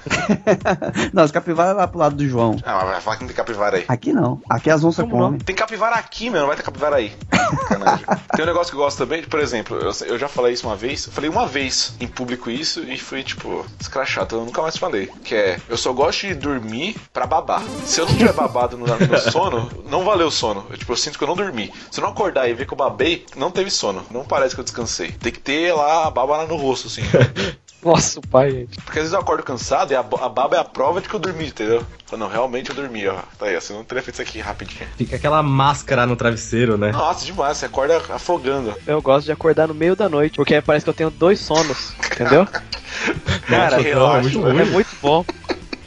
não, 1.13 1.23
as 1.23 1.31
capivaras 1.31 1.77
lá 1.77 1.87
pro 1.87 1.99
lado 1.99 2.17
do 2.17 2.29
João. 2.29 2.57
Ah, 2.65 2.81
mas 2.83 2.91
vai 2.91 3.01
falar 3.01 3.17
que 3.17 3.23
não 3.23 3.29
tem 3.29 3.37
capivara 3.37 3.77
aí. 3.77 3.85
Aqui 3.89 4.13
não. 4.13 4.41
Aqui 4.49 4.71
as 4.71 4.83
onças 4.83 5.07
não? 5.07 5.11
comem. 5.11 5.41
Tem 5.41 5.55
capivara 5.55 5.97
aqui, 5.97 6.31
meu, 6.31 6.41
não 6.41 6.49
vai 6.49 6.57
ter 6.57 6.63
capivara 6.63 6.97
aí. 6.97 7.13
Tem 8.35 8.45
um 8.45 8.49
negócio 8.49 8.73
que 8.73 8.77
eu 8.77 8.83
gosto 8.83 8.99
também, 8.99 9.23
por 9.23 9.39
exemplo, 9.39 9.77
eu, 9.77 9.93
eu 10.07 10.19
já 10.19 10.29
falei 10.29 10.55
isso 10.55 10.67
uma 10.67 10.77
vez, 10.77 11.07
eu 11.07 11.13
falei 11.13 11.31
uma 11.31 11.47
vez 11.47 11.95
em 12.01 12.07
público 12.07 12.51
isso 12.51 12.81
e 12.81 12.99
fui, 12.99 13.23
tipo, 13.23 13.65
escrachado, 13.81 14.37
eu 14.37 14.45
nunca 14.45 14.63
mais 14.63 14.77
falei. 14.77 15.11
Que 15.23 15.35
é, 15.35 15.61
eu 15.69 15.77
só 15.77 15.93
gosto 15.93 16.27
de 16.27 16.35
dormir 16.35 16.97
pra 17.13 17.27
babar. 17.27 17.63
Se 17.85 18.01
eu 18.01 18.07
não 18.07 18.15
tiver 18.15 18.33
babado 18.33 18.77
no, 18.77 18.87
no 18.87 19.09
meu 19.09 19.19
sono, 19.19 19.71
não 19.89 20.05
valeu 20.05 20.29
o 20.29 20.31
sono. 20.31 20.67
Eu, 20.71 20.79
tipo, 20.79 20.93
eu 20.93 20.97
sinto 20.97 21.19
que 21.19 21.25
eu 21.25 21.29
não 21.29 21.37
dormi. 21.37 21.73
Se 21.91 22.01
eu 22.01 22.03
não 22.03 22.11
acordar 22.11 22.49
e 22.49 22.55
ver 22.55 22.67
que 22.67 22.73
eu 22.73 22.79
babei, 22.79 23.25
não 23.37 23.51
teve 23.51 23.71
sono. 23.71 24.05
Não 24.11 24.25
parece 24.25 24.55
que 24.55 24.61
eu 24.61 24.65
descansei. 24.65 25.13
Tem 25.13 25.33
que 25.33 25.41
ter 25.41 25.73
lá 25.73 25.84
a 25.85 26.11
baba 26.11 26.39
lá 26.39 26.47
no 26.47 26.57
rosto, 26.57 26.89
assim. 26.89 27.03
Nossa, 27.85 28.19
o 28.19 28.27
pai, 28.27 28.51
gente. 28.51 28.81
Porque 28.81 28.99
às 28.99 29.05
vezes 29.05 29.13
eu 29.13 29.21
acordo 29.21 29.43
cansado 29.43 29.93
e 29.93 29.95
a, 29.95 30.01
a 30.01 30.29
baba 30.29 30.57
é 30.57 30.59
a 30.59 30.65
prova 30.65 31.03
de 31.03 31.09
que 31.09 31.15
eu 31.15 31.21
dormi, 31.21 31.49
entendeu? 31.49 31.85
Não, 32.17 32.29
realmente 32.29 32.71
eu 32.71 32.77
dormi, 32.77 33.07
ó. 33.07 33.17
Tá 33.39 33.47
aí, 33.47 33.57
ó, 33.57 33.61
você 33.61 33.73
não 33.75 33.85
teria 33.85 34.03
feito 34.03 34.15
isso 34.15 34.23
aqui 34.23 34.41
rapidinho. 34.41 34.89
Fica 34.97 35.17
aquela 35.17 35.43
máscara 35.43 36.07
no 36.07 36.17
travesseiro, 36.17 36.79
né? 36.79 36.93
Nossa, 36.93 37.27
demais, 37.27 37.59
você 37.59 37.67
acorda 37.67 38.01
afogando. 38.09 38.75
Eu 38.87 39.03
gosto 39.03 39.27
de 39.27 39.33
acordar 39.33 39.69
no 39.69 39.75
meio 39.75 39.95
da 39.95 40.09
noite, 40.09 40.37
porque 40.37 40.63
parece 40.63 40.85
que 40.85 40.91
eu 40.91 40.95
tenho 40.95 41.11
dois 41.11 41.41
sonos, 41.41 41.93
entendeu? 42.11 42.47
Cara, 43.47 43.77
Nossa, 43.77 43.77
é 43.77 43.83
relaxa, 43.83 44.39
muito. 44.39 44.49
É 44.49 44.65
muito 44.65 44.97
bom. 45.03 45.25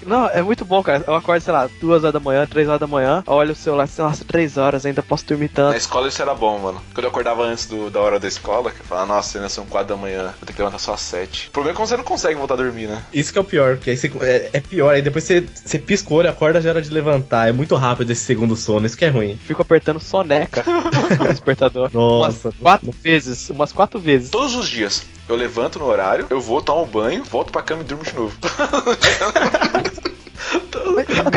Não, 0.08 0.28
é 0.28 0.42
muito 0.42 0.64
bom, 0.66 0.82
cara. 0.82 1.04
Eu 1.06 1.14
acordo, 1.16 1.42
sei 1.42 1.54
lá, 1.54 1.70
duas 1.82 2.04
horas 2.04 2.14
da 2.14 2.20
manhã, 2.20 2.48
três 2.48 2.68
horas 2.68 2.80
da 2.80 2.88
manhã, 2.88 3.24
olho 3.28 3.52
o 3.52 3.56
celular, 3.56 3.84
assim, 3.84 4.02
nossa, 4.02 4.24
três 4.26 4.58
horas, 4.58 4.86
ainda 4.86 5.04
posso 5.04 5.26
dormir 5.26 5.50
Na 5.54 5.64
tanto. 5.66 5.78
escola 5.78 6.08
isso 6.08 6.22
era 6.22 6.34
bom, 6.34 6.58
mano. 6.60 6.82
Quando 6.94 7.04
eu 7.06 7.10
acordava 7.10 7.44
antes 7.44 7.66
do- 7.68 7.90
da 7.90 8.00
hora 8.00 8.20
da 8.20 8.28
escola, 8.28 8.72
que 8.72 8.80
eu 8.80 8.86
falava, 8.86 9.08
nossa, 9.08 9.38
ainda 9.38 9.50
são 9.50 9.66
quatro 9.66 9.90
da 9.96 10.02
manhã, 10.02 10.34
vou 10.40 10.46
ter 10.46 10.54
que 10.54 10.60
levantar 10.60 10.80
só 10.80 10.94
às 10.94 11.02
sete. 11.02 11.50
O 11.50 11.52
problema 11.52 11.78
é 11.78 11.82
que 11.82 11.88
você 11.88 11.98
não 11.98 12.04
consegue 12.04 12.36
voltar 12.36 12.54
a 12.54 12.58
dormir, 12.58 12.88
né? 12.88 13.04
Isso 13.14 13.32
que 13.34 13.38
é 13.38 13.42
o 13.42 13.44
pior, 13.44 13.76
porque 13.76 13.90
aí 13.92 13.98
você, 13.98 14.12
é, 14.22 14.50
é 14.54 14.60
pior, 14.62 14.94
aí 14.96 15.02
depois 15.02 15.24
você, 15.26 15.42
você 15.42 15.78
pisca 15.78 16.14
o 16.14 16.18
olho, 16.18 16.30
acorda, 16.30 16.62
já 16.62 16.70
era 16.70 16.82
de 16.82 16.90
levantar. 16.90 17.50
É 17.50 17.52
muito 17.52 17.76
rápido 17.76 18.10
esse 18.12 18.22
segundo 18.24 18.56
sono, 18.56 18.86
isso 18.86 18.98
que 18.98 19.06
é 19.06 19.10
ruim. 19.10 19.38
Fico 19.46 19.62
apertando 19.62 20.00
soneca 20.00 20.64
no 21.20 21.28
despertador. 21.28 21.90
Nossa. 21.94 22.48
Umas 22.50 22.58
quatro 22.62 22.92
vezes, 23.04 23.50
umas 23.50 23.72
quatro 23.74 24.00
vezes. 24.00 24.30
Todos 24.30 24.56
os 24.56 24.70
dias. 24.70 25.04
Eu 25.28 25.36
levanto 25.36 25.78
no 25.78 25.86
horário, 25.86 26.26
eu 26.30 26.40
vou, 26.40 26.62
tomo 26.62 26.84
um 26.84 26.88
banho, 26.88 27.24
volto 27.24 27.52
pra 27.52 27.62
cama 27.62 27.82
e 27.82 27.86
durmo 27.86 28.04
de 28.04 28.16
novo. 28.16 28.38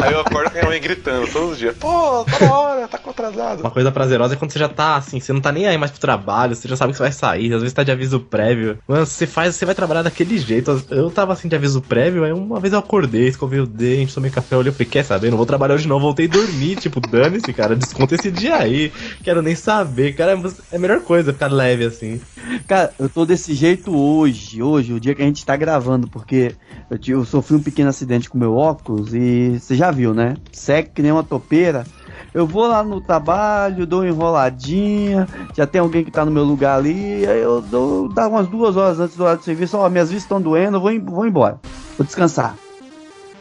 Aí 0.05 0.12
eu 0.12 0.20
acordo 0.20 0.50
com 0.50 0.59
a 0.59 0.61
minha 0.61 0.66
mãe 0.66 0.81
gritando 0.81 1.26
todos 1.29 1.53
os 1.53 1.59
dias. 1.59 1.76
Pô, 1.76 2.24
tá 2.24 2.44
na 2.44 2.53
hora, 2.53 2.88
tá 2.88 2.98
atrasado. 3.11 3.61
Uma 3.61 3.70
coisa 3.70 3.92
prazerosa 3.92 4.35
é 4.35 4.37
quando 4.37 4.50
você 4.50 4.59
já 4.59 4.68
tá 4.68 4.96
assim, 4.96 5.20
você 5.20 5.33
não 5.33 5.40
tá 5.40 5.53
nem 5.53 5.66
aí 5.66 5.76
mais 5.76 5.90
pro 5.90 6.00
trabalho, 6.00 6.55
você 6.55 6.66
já 6.66 6.76
sabe 6.76 6.92
que 6.92 6.96
você 6.96 7.03
vai 7.03 7.12
sair, 7.12 7.53
às 7.53 7.61
vezes 7.61 7.74
tá 7.74 7.83
de 7.83 7.92
aviso 7.92 8.20
prévio. 8.20 8.79
Mano, 8.88 9.05
você 9.05 9.26
faz, 9.26 9.55
você 9.55 9.66
vai 9.66 9.74
trabalhar 9.74 10.03
daquele 10.03 10.38
jeito. 10.38 10.83
Eu 10.90 11.11
tava 11.11 11.33
assim 11.33 11.48
de 11.48 11.57
aviso 11.57 11.81
prévio, 11.81 12.24
aí 12.24 12.33
uma 12.33 12.61
vez 12.61 12.72
eu 12.72 12.79
acordei, 12.79 13.29
escovei 13.29 13.61
o 13.61 13.66
dente, 13.66 14.14
tomei 14.14 14.31
café, 14.31 14.57
olhei 14.57 14.70
e 14.70 14.74
falei, 14.74 14.88
quer 14.88 15.05
saber? 15.05 15.31
Não 15.31 15.37
vou 15.37 15.46
trabalhar 15.46 15.74
hoje 15.74 15.88
não, 15.88 16.00
voltei 16.00 16.26
a 16.26 16.31
dormir, 16.31 16.76
tipo, 16.76 17.00
dane-se, 17.00 17.53
cara, 17.53 17.76
desconta 17.76 18.14
esse 18.14 18.31
dia 18.31 18.57
aí. 18.57 18.92
Quero 19.22 19.42
nem 19.42 19.55
saber, 19.55 20.14
cara, 20.14 20.33
é 20.33 20.76
a 20.76 20.79
melhor 20.79 21.00
coisa 21.00 21.33
ficar 21.33 21.53
leve 21.53 21.85
assim. 21.85 22.20
Cara, 22.66 22.92
eu 22.98 23.09
tô 23.09 23.24
desse 23.24 23.55
jeito 23.55 23.94
hoje, 23.94 24.62
hoje, 24.62 24.92
o 24.92 25.00
dia 25.00 25.14
que 25.14 25.22
a 25.22 25.26
gente 25.26 25.44
tá 25.44 25.57
gravando, 25.57 26.09
porque 26.09 26.55
eu, 26.90 26.98
eu 27.18 27.24
sofri 27.24 27.57
um 27.57 27.62
pequeno 27.62 27.88
acidente 27.88 28.29
com 28.29 28.38
meu 28.38 28.55
óculos 28.55 29.14
e 29.14 29.29
você 29.58 29.74
já 29.74 29.90
viu, 29.90 30.14
né? 30.14 30.36
Segue 30.52 30.90
que 30.94 31.02
nem 31.02 31.12
uma 31.12 31.22
topeira. 31.22 31.84
Eu 32.32 32.46
vou 32.46 32.66
lá 32.66 32.82
no 32.84 33.00
trabalho, 33.00 33.86
dou 33.86 34.00
uma 34.00 34.08
enroladinha, 34.08 35.26
já 35.56 35.66
tem 35.66 35.80
alguém 35.80 36.04
que 36.04 36.12
tá 36.12 36.24
no 36.24 36.30
meu 36.30 36.44
lugar 36.44 36.78
ali, 36.78 37.26
aí 37.26 37.40
eu 37.40 37.60
dou 37.60 38.08
dá 38.08 38.28
umas 38.28 38.46
duas 38.46 38.76
horas 38.76 39.00
antes 39.00 39.16
do 39.16 39.24
horário 39.24 39.40
de 39.40 39.44
serviço, 39.44 39.76
ó, 39.76 39.88
minhas 39.88 40.10
vistas 40.10 40.24
estão 40.24 40.40
doendo, 40.40 40.76
eu 40.76 40.80
vou, 40.80 41.00
vou 41.00 41.26
embora, 41.26 41.58
vou 41.98 42.06
descansar. 42.06 42.54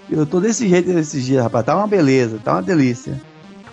Eu 0.09 0.25
tô 0.25 0.39
desse 0.39 0.67
jeito 0.67 0.91
nesses 0.91 1.23
dias, 1.23 1.43
rapaz, 1.43 1.65
tá 1.65 1.75
uma 1.75 1.85
beleza, 1.85 2.39
tá 2.43 2.53
uma 2.53 2.63
delícia. 2.63 3.21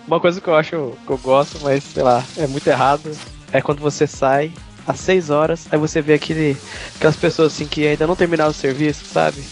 Uma 0.05 0.19
coisa 0.19 0.39
que 0.39 0.47
eu 0.47 0.55
acho 0.55 0.93
que 1.05 1.11
eu 1.11 1.17
gosto, 1.17 1.59
mas 1.63 1.83
sei 1.83 2.03
lá, 2.03 2.23
é 2.37 2.45
muito 2.45 2.67
errado, 2.67 3.09
é 3.51 3.59
quando 3.59 3.79
você 3.79 4.05
sai 4.05 4.51
às 4.85 4.99
6 4.99 5.31
horas, 5.31 5.67
aí 5.71 5.79
você 5.79 5.99
vê 5.99 6.13
aquele, 6.13 6.55
aquelas 6.95 7.15
pessoas 7.15 7.53
assim 7.53 7.65
que 7.65 7.87
ainda 7.87 8.05
não 8.05 8.15
terminaram 8.15 8.51
o 8.51 8.53
serviço, 8.53 9.03
sabe? 9.05 9.43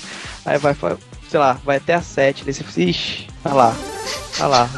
Aí 0.45 0.60
vai, 0.60 0.75
sei 1.36 1.39
lá, 1.41 1.60
vai 1.65 1.76
até 1.76 1.93
às 1.93 2.06
7, 2.06 2.45
daí 2.45 2.54
você 2.54 2.63
fica, 2.63 2.89
ixi, 2.89 3.28
olha 3.43 3.56
lá, 3.56 3.76
olha 4.39 4.48
lá. 4.48 4.69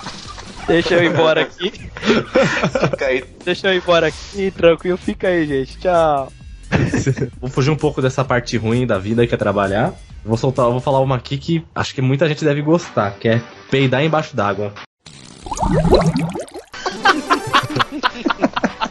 Deixa 0.65 0.96
eu 0.96 1.04
ir 1.04 1.12
embora 1.12 1.41
aqui, 1.41 1.70
Fica 1.70 3.06
aí. 3.06 3.24
deixa 3.46 3.67
eu 3.67 3.76
ir 3.76 3.78
embora 3.78 4.08
aqui, 4.08 4.50
tranquilo, 4.50 4.98
fica 4.98 5.28
aí, 5.28 5.46
gente, 5.46 5.78
tchau. 5.78 6.34
Vou 7.39 7.48
fugir 7.48 7.70
um 7.70 7.76
pouco 7.76 8.02
dessa 8.02 8.26
parte 8.26 8.58
ruim 8.58 8.88
da 8.88 8.98
vida 8.98 9.28
que 9.28 9.36
é 9.36 9.38
trabalhar. 9.38 9.93
Vou 10.26 10.36
soltar, 10.36 10.65
vou 10.65 10.82
falar 10.82 11.00
uma 11.00 11.15
aqui 11.15 11.38
que 11.38 11.63
acho 11.76 11.93
que 11.93 12.02
muita 12.02 12.28
gente 12.28 12.43
deve 12.43 12.63
gostar, 12.63 13.12
que 13.12 13.30
é 13.30 13.39
peidar 13.70 14.04
embaixo 14.04 14.36
d'água. 14.36 14.74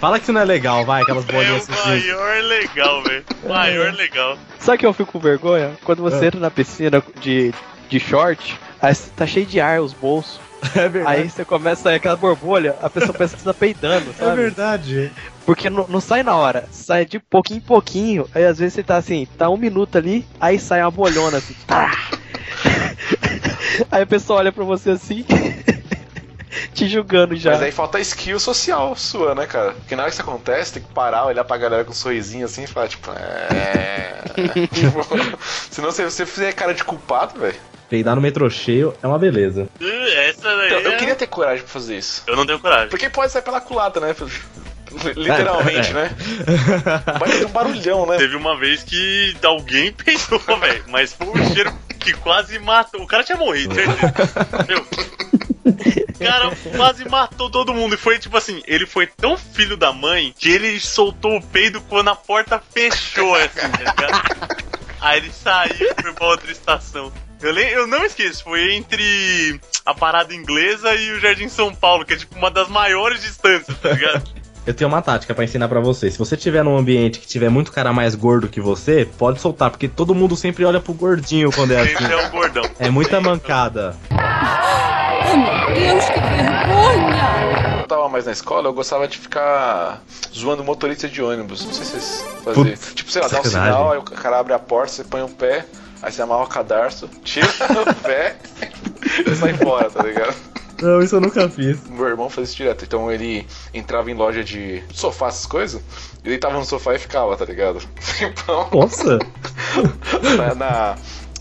Fala 0.07 0.19
que 0.21 0.23
isso 0.23 0.33
não 0.33 0.41
é 0.41 0.45
legal, 0.45 0.85
vai, 0.85 1.03
aquelas 1.03 1.29
É 1.29 1.33
bolinhas 1.33 1.69
o 1.69 1.73
assim. 1.73 1.89
maior 1.89 2.41
legal, 2.45 3.03
velho. 3.03 3.25
Maior 3.45 3.93
legal. 3.93 4.39
Sabe 4.61 4.79
que 4.79 4.87
eu 4.87 4.93
fico 4.93 5.11
com 5.11 5.19
vergonha? 5.19 5.73
Quando 5.83 6.01
você 6.01 6.27
entra 6.27 6.39
na 6.39 6.49
piscina 6.49 7.03
de, 7.21 7.53
de 7.89 7.99
short, 7.99 8.57
aí 8.81 8.95
tá 9.17 9.27
cheio 9.27 9.45
de 9.47 9.61
ar 9.61 9.81
os 9.81 9.93
bolsos. 9.93 10.39
É 10.77 10.89
verdade. 10.89 11.21
Aí 11.23 11.29
você 11.29 11.45
começa 11.45 11.81
a 11.81 11.83
sair 11.85 11.97
aquela 11.97 12.15
borbolha, 12.17 12.77
a 12.81 12.89
pessoa 12.89 13.13
pensa 13.13 13.35
que 13.37 13.43
você 13.43 13.49
tá 13.49 13.55
peidando, 13.55 14.11
É 14.11 14.13
sabe? 14.25 14.37
verdade. 14.37 15.13
Porque 15.45 15.69
não, 15.69 15.87
não 15.89 16.01
sai 16.01 16.23
na 16.23 16.37
hora, 16.37 16.67
sai 16.71 17.05
de 17.05 17.19
pouquinho 17.19 17.59
em 17.59 17.63
pouquinho. 17.63 18.29
Aí 18.33 18.45
às 18.45 18.59
vezes 18.61 18.75
você 18.75 18.83
tá 18.85 18.97
assim, 18.97 19.27
tá 19.37 19.49
um 19.51 19.57
minuto 19.57 19.99
ali, 19.99 20.25
aí 20.41 20.57
sai 20.59 20.83
uma 20.83 20.91
bolhona 20.91 21.39
assim. 21.39 21.55
tá. 21.67 21.91
Aí 23.91 24.03
a 24.03 24.07
pessoa 24.07 24.39
olha 24.39 24.53
pra 24.53 24.65
você 24.65 24.91
assim, 24.91 25.25
te 26.75 26.89
julgando 26.89 27.35
já. 27.37 27.53
Mas 27.53 27.63
aí 27.63 27.73
falta 27.73 27.99
skill 28.01 28.39
social 28.41 28.95
sua, 28.97 29.35
né, 29.35 29.47
cara? 29.47 29.73
Porque 29.73 29.95
na 29.97 30.03
hora 30.03 30.11
que 30.11 30.15
isso 30.15 30.23
acontece, 30.23 30.75
tem 30.75 30.83
que 30.83 30.93
parar, 30.93 31.27
olhar 31.27 31.45
pra 31.45 31.57
galera 31.57 31.85
com 31.85 31.91
um 31.91 31.95
sorrisinho 31.95 32.45
assim 32.47 32.65
e 32.65 32.67
falar, 32.67 32.89
tipo, 32.89 33.11
é. 33.13 34.23
tipo, 34.73 35.39
senão 35.71 35.91
se 35.91 36.05
você 36.05 36.25
fizer 36.27 36.53
cara 36.53 36.75
de 36.75 36.85
culpado, 36.85 37.41
velho. 37.41 37.57
Peidar 37.89 38.17
no 38.17 38.21
metrô 38.21 38.51
cheio 38.51 38.95
é 39.01 39.07
uma 39.07 39.19
beleza. 39.19 39.69
Uh, 39.81 40.09
Essa 40.29 40.57
daí. 40.57 40.67
Então, 40.67 40.81
eu 40.81 40.93
é- 40.93 40.97
queria 40.97 41.15
ter 41.15 41.29
coragem 41.29 41.63
pra 41.63 41.73
fazer 41.73 41.97
isso. 41.99 42.23
Eu 42.27 42.35
não 42.35 42.45
tenho 42.45 42.59
coragem. 42.59 42.89
Porque 42.89 43.09
pode 43.09 43.31
sair 43.31 43.43
pela 43.43 43.61
culata, 43.61 44.01
né? 44.01 44.15
Literalmente, 45.15 45.91
É. 45.91 45.93
né? 45.93 46.11
Vai 47.19 47.29
ter 47.31 47.47
um 47.47 47.51
barulhão, 47.51 48.07
né? 48.07 48.17
Teve 48.17 48.35
uma 48.35 48.59
vez 48.59 48.83
que 48.83 49.37
alguém 49.45 49.93
peidou, 49.93 50.39
velho. 50.59 50.85
Mas 50.89 51.13
foi 51.13 51.27
um 51.29 51.55
cheiro 51.55 51.73
que 52.01 52.13
quase 52.15 52.59
matou. 52.59 53.03
O 53.03 53.07
cara 53.07 53.23
tinha 53.23 53.37
morrido, 53.39 53.75
certeza. 53.75 54.15
Cara 56.19 56.57
quase 56.77 57.09
matou 57.09 57.51
todo 57.51 57.75
mundo. 57.75 57.95
E 57.95 57.99
foi 57.99 58.19
tipo 58.19 58.37
assim: 58.37 58.63
ele 58.67 58.87
foi 58.87 59.07
tão 59.07 59.37
filho 59.37 59.77
da 59.77 59.93
mãe 59.93 60.35
que 60.39 60.51
ele 60.51 60.79
soltou 60.81 61.37
o 61.37 61.43
peido 61.43 61.81
quando 61.83 62.09
a 62.09 62.17
porta 62.17 62.63
fechou, 62.73 63.35
assim, 63.35 63.69
tá 63.71 63.79
ligado? 63.79 64.67
Aí 65.01 65.19
ele 65.19 65.31
saiu 65.31 65.91
e 65.97 66.03
foi 66.03 66.13
pra 66.13 66.27
outra 66.27 66.51
estação. 66.51 67.13
Eu, 67.43 67.53
lem- 67.53 67.69
eu 67.69 67.87
não 67.87 68.03
esqueço, 68.05 68.43
foi 68.45 68.75
entre 68.75 69.61
a 69.85 69.93
parada 69.93 70.35
inglesa 70.35 70.95
e 70.95 71.13
o 71.13 71.21
Jardim 71.21 71.49
São 71.49 71.75
Paulo, 71.75 72.05
que 72.05 72.15
é 72.15 72.17
tipo 72.17 72.35
uma 72.35 72.51
das 72.51 72.67
maiores 72.69 73.21
distâncias, 73.21 73.77
tá 73.79 73.91
ligado? 73.91 74.25
Eu 74.67 74.75
tenho 74.75 74.89
uma 74.89 75.01
tática 75.01 75.33
pra 75.33 75.45
ensinar 75.45 75.69
pra 75.69 75.79
você. 75.79 76.11
Se 76.11 76.19
você 76.19 76.37
tiver 76.37 76.65
num 76.65 76.77
ambiente 76.77 77.21
que 77.21 77.27
tiver 77.27 77.49
muito 77.49 77.71
cara 77.71 77.93
mais 77.93 78.17
gordo 78.17 78.49
que 78.49 78.61
você, 78.61 79.09
pode 79.17 79.41
soltar, 79.41 79.71
porque 79.71 79.87
todo 79.87 80.13
mundo 80.13 80.37
sempre 80.37 80.65
olha 80.65 80.81
pro 80.81 80.93
gordinho 80.93 81.53
quando 81.53 81.71
é 81.71 81.83
assim. 81.83 82.05
É 82.05 82.27
um 82.27 82.31
gordão. 82.31 82.65
É 82.81 82.91
muita 82.91 83.21
mancada. 83.21 83.97
Oh, 84.11 85.37
meu 85.37 85.75
Deus, 85.75 86.05
que 86.07 86.19
vergonha! 86.19 87.27
Quando 87.63 87.81
eu 87.81 87.87
tava 87.87 88.09
mais 88.09 88.27
na 88.27 88.33
escola, 88.33 88.69
eu 88.69 88.73
gostava 88.73 89.07
de 89.07 89.17
ficar 89.19 90.03
zoando 90.35 90.65
motorista 90.65 91.09
de 91.09 91.23
ônibus. 91.23 91.65
Não 91.65 91.73
sei 91.73 91.85
se 91.85 91.91
vocês 91.93 92.25
faziam. 92.45 92.77
Tipo, 92.95 93.11
sei 93.13 93.23
lá, 93.23 93.29
dá 93.29 93.41
um 93.41 93.45
sinal, 93.45 93.93
aí 93.93 93.99
o 93.99 94.03
cara 94.03 94.41
abre 94.41 94.53
a 94.53 94.59
porta, 94.59 94.93
você 94.93 95.05
põe 95.05 95.23
o 95.23 95.29
pé, 95.29 95.65
aí 96.03 96.11
você 96.11 96.23
amarra 96.23 96.43
o 96.43 96.49
cadarço, 96.49 97.09
tira 97.23 97.47
o 97.47 97.95
pé 98.03 98.35
e 99.25 99.37
sai 99.37 99.55
fora, 99.55 99.89
tá 99.89 100.03
ligado? 100.03 100.35
Não, 100.83 101.01
isso 101.03 101.17
eu 101.17 101.21
nunca 101.21 101.49
fiz. 101.49 101.79
Meu 101.89 102.07
irmão 102.09 102.29
fazia 102.29 102.45
isso 102.45 102.57
direto. 102.57 102.85
Então 102.85 103.11
ele 103.11 103.47
entrava 103.73 104.11
em 104.11 104.15
loja 104.15 104.43
de 104.45 104.83
sofá, 104.93 105.29
essas 105.29 105.47
coisas, 105.47 105.81
e 106.25 106.29
deitava 106.29 106.59
no 106.59 106.65
sofá 106.65 106.95
e 106.95 106.99
ficava, 106.99 107.37
tá 107.37 107.45
ligado? 107.45 107.81
Então, 108.21 108.69
Nossa! 108.73 109.19
na, 110.37 110.55
na, 110.55 110.97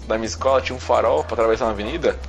na 0.07 0.15
minha 0.17 0.27
escola 0.27 0.61
tinha 0.61 0.75
um 0.75 0.79
farol 0.79 1.23
pra 1.23 1.33
atravessar 1.35 1.65
uma 1.65 1.71
avenida, 1.71 2.19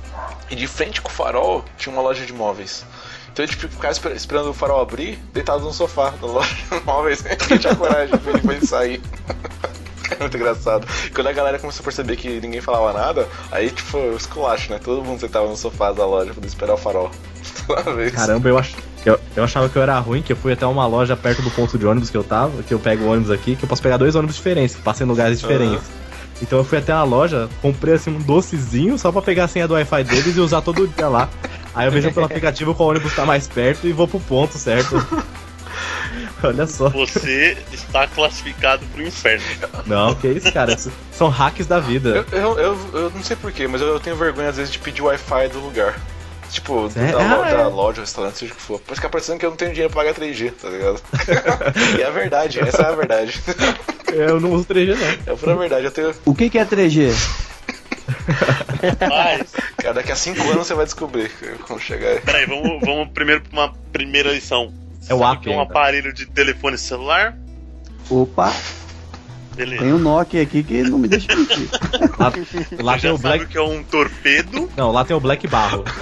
e 0.49 0.55
de 0.55 0.67
frente 0.67 1.01
com 1.01 1.09
o 1.09 1.11
farol 1.11 1.63
tinha 1.77 1.91
uma 1.93 2.01
loja 2.01 2.25
de 2.25 2.33
móveis. 2.33 2.85
Então 3.31 3.43
a 3.43 3.47
gente 3.47 3.57
ficava 3.67 3.91
esper- 3.91 4.11
esperando 4.13 4.49
o 4.49 4.53
farol 4.53 4.81
abrir, 4.81 5.19
deitado 5.31 5.63
no 5.63 5.71
sofá 5.73 6.09
da 6.09 6.25
loja 6.27 6.55
de 6.55 6.79
móveis, 6.85 7.23
não 7.23 7.57
tinha 7.57 7.75
coragem 7.75 8.15
ele- 8.25 8.41
pra 8.41 8.53
ele 8.55 8.65
sair. 8.65 9.01
É 10.17 10.19
muito 10.23 10.35
engraçado. 10.35 10.87
Quando 11.13 11.27
a 11.27 11.31
galera 11.31 11.59
começou 11.59 11.81
a 11.81 11.83
perceber 11.83 12.15
que 12.15 12.39
ninguém 12.41 12.61
falava 12.61 12.97
nada, 12.97 13.27
aí 13.51 13.69
tipo, 13.69 13.97
esculacho, 14.15 14.71
né? 14.71 14.79
Todo 14.83 15.03
mundo 15.03 15.19
sentava 15.19 15.47
no 15.47 15.55
sofá 15.55 15.91
da 15.91 16.05
loja 16.05 16.33
pra 16.33 16.45
esperar 16.45 16.73
o 16.73 16.77
farol. 16.77 17.11
Toda 17.65 17.93
vez. 17.93 18.13
Caramba, 18.13 18.49
eu, 18.49 18.57
ach... 18.57 18.73
eu, 19.05 19.19
eu 19.35 19.43
achava 19.43 19.69
que 19.69 19.75
eu 19.75 19.81
era 19.81 19.97
ruim, 19.99 20.21
que 20.21 20.31
eu 20.31 20.37
fui 20.37 20.53
até 20.53 20.65
uma 20.65 20.85
loja 20.87 21.15
perto 21.15 21.41
do 21.41 21.51
ponto 21.51 21.77
de 21.77 21.85
ônibus 21.85 22.09
que 22.09 22.17
eu 22.17 22.23
tava, 22.23 22.63
que 22.63 22.73
eu 22.73 22.79
pego 22.79 23.05
o 23.05 23.11
ônibus 23.11 23.31
aqui, 23.31 23.55
que 23.55 23.63
eu 23.63 23.69
posso 23.69 23.81
pegar 23.81 23.97
dois 23.97 24.15
ônibus 24.15 24.35
diferentes, 24.35 24.75
que 24.75 24.81
passam 24.81 25.05
em 25.05 25.09
lugares 25.09 25.39
diferentes. 25.39 25.83
Então 26.41 26.59
eu 26.59 26.63
fui 26.63 26.77
até 26.77 26.91
a 26.91 27.03
loja, 27.03 27.49
comprei 27.61 27.95
assim 27.95 28.11
um 28.11 28.19
docezinho 28.19 28.97
só 28.97 29.11
pra 29.11 29.21
pegar 29.21 29.45
a 29.45 29.47
senha 29.47 29.67
do 29.67 29.73
Wi-Fi 29.73 30.03
deles 30.03 30.37
e 30.37 30.39
usar 30.39 30.61
todo 30.61 30.87
dia 30.87 31.07
lá. 31.07 31.29
Aí 31.73 31.87
eu 31.87 31.91
vejo 31.91 32.11
pelo 32.11 32.25
aplicativo 32.25 32.75
qual 32.75 32.89
ônibus 32.89 33.15
tá 33.15 33.25
mais 33.25 33.47
perto 33.47 33.87
e 33.87 33.91
vou 33.91 34.07
pro 34.07 34.19
ponto, 34.19 34.57
certo? 34.57 34.95
Olha 36.43 36.67
só. 36.67 36.89
Você 36.89 37.57
está 37.71 38.05
classificado 38.07 38.85
pro 38.93 39.01
inferno. 39.01 39.43
Não, 39.85 40.13
que 40.15 40.27
isso, 40.27 40.51
cara. 40.51 40.73
Isso 40.73 40.91
são 41.11 41.29
hacks 41.29 41.65
da 41.67 41.79
vida. 41.79 42.25
Eu, 42.31 42.39
eu, 42.39 42.59
eu, 42.59 42.77
eu 42.93 43.09
não 43.09 43.23
sei 43.23 43.35
porquê, 43.35 43.67
mas 43.67 43.81
eu, 43.81 43.99
tenho 43.99 44.15
vergonha 44.15 44.49
às 44.49 44.57
vezes 44.57 44.71
de 44.71 44.79
pedir 44.79 45.01
Wi-Fi 45.01 45.47
do 45.49 45.59
lugar. 45.59 45.99
Tipo, 46.49 46.89
Sério? 46.89 47.17
da, 47.17 47.23
Ah, 47.25 47.41
da 47.51 47.61
é. 47.63 47.65
loja, 47.65 48.01
restaurante, 48.01 48.37
seja 48.37 48.53
o 48.53 48.55
que 48.55 48.61
for. 48.61 48.79
Pode 48.79 48.95
ficar 48.95 49.09
parecendo 49.09 49.37
que 49.37 49.45
eu 49.45 49.49
não 49.49 49.57
tenho 49.57 49.71
dinheiro 49.71 49.91
pra 49.93 50.03
pagar 50.03 50.13
3G, 50.15 50.53
tá 50.53 50.69
ligado? 50.69 51.01
e 51.97 52.01
é 52.01 52.05
a 52.07 52.09
verdade, 52.09 52.59
essa 52.61 52.83
é 52.83 52.85
a 52.87 52.91
verdade. 52.93 53.41
Eu 54.13 54.39
não 54.39 54.51
uso 54.51 54.65
3G, 54.65 54.95
não. 54.95 55.33
É 55.33 55.35
pura 55.37 55.55
verdade, 55.57 55.85
eu 55.85 55.91
tenho. 55.91 56.13
O 56.23 56.33
que, 56.33 56.49
que 56.49 56.57
é 56.57 56.65
3G? 56.65 57.11
Mas, 59.09 59.51
Cara, 59.77 59.93
daqui 59.95 60.11
a 60.11 60.15
5 60.15 60.41
anos 60.51 60.67
você 60.67 60.73
vai 60.73 60.85
descobrir 60.85 61.29
quando 61.67 61.81
chegar 61.81 62.09
aí. 62.09 62.19
peraí, 62.21 62.45
vamos, 62.45 62.79
vamos 62.81 63.09
primeiro 63.09 63.41
pra 63.41 63.51
uma 63.51 63.73
primeira 63.91 64.31
lição. 64.31 64.71
É 65.09 65.13
o 65.13 65.19
Sabe 65.19 65.31
app 65.37 65.43
que 65.43 65.49
é 65.51 65.55
um 65.55 65.61
aparelho 65.61 66.13
de 66.13 66.25
telefone 66.25 66.77
celular? 66.77 67.37
Opa, 68.09 68.53
Beleza. 69.55 69.81
tem 69.83 69.93
um 69.93 69.97
Nokia 69.97 70.41
aqui 70.41 70.61
que 70.63 70.83
não 70.83 70.97
me 70.97 71.07
deixa 71.07 71.35
mentir. 71.35 71.67
Lá, 72.19 72.31
lá 72.83 72.93
Você 72.97 72.99
tem 73.01 73.09
já 73.09 73.13
o 73.13 73.17
sabe 73.17 73.21
Black. 73.21 73.45
o 73.45 73.47
que 73.47 73.57
é 73.57 73.61
um 73.61 73.83
torpedo? 73.83 74.69
Não, 74.77 74.91
lá 74.91 75.03
tem 75.05 75.15
o 75.15 75.19
Black 75.19 75.47
Barro. 75.47 75.83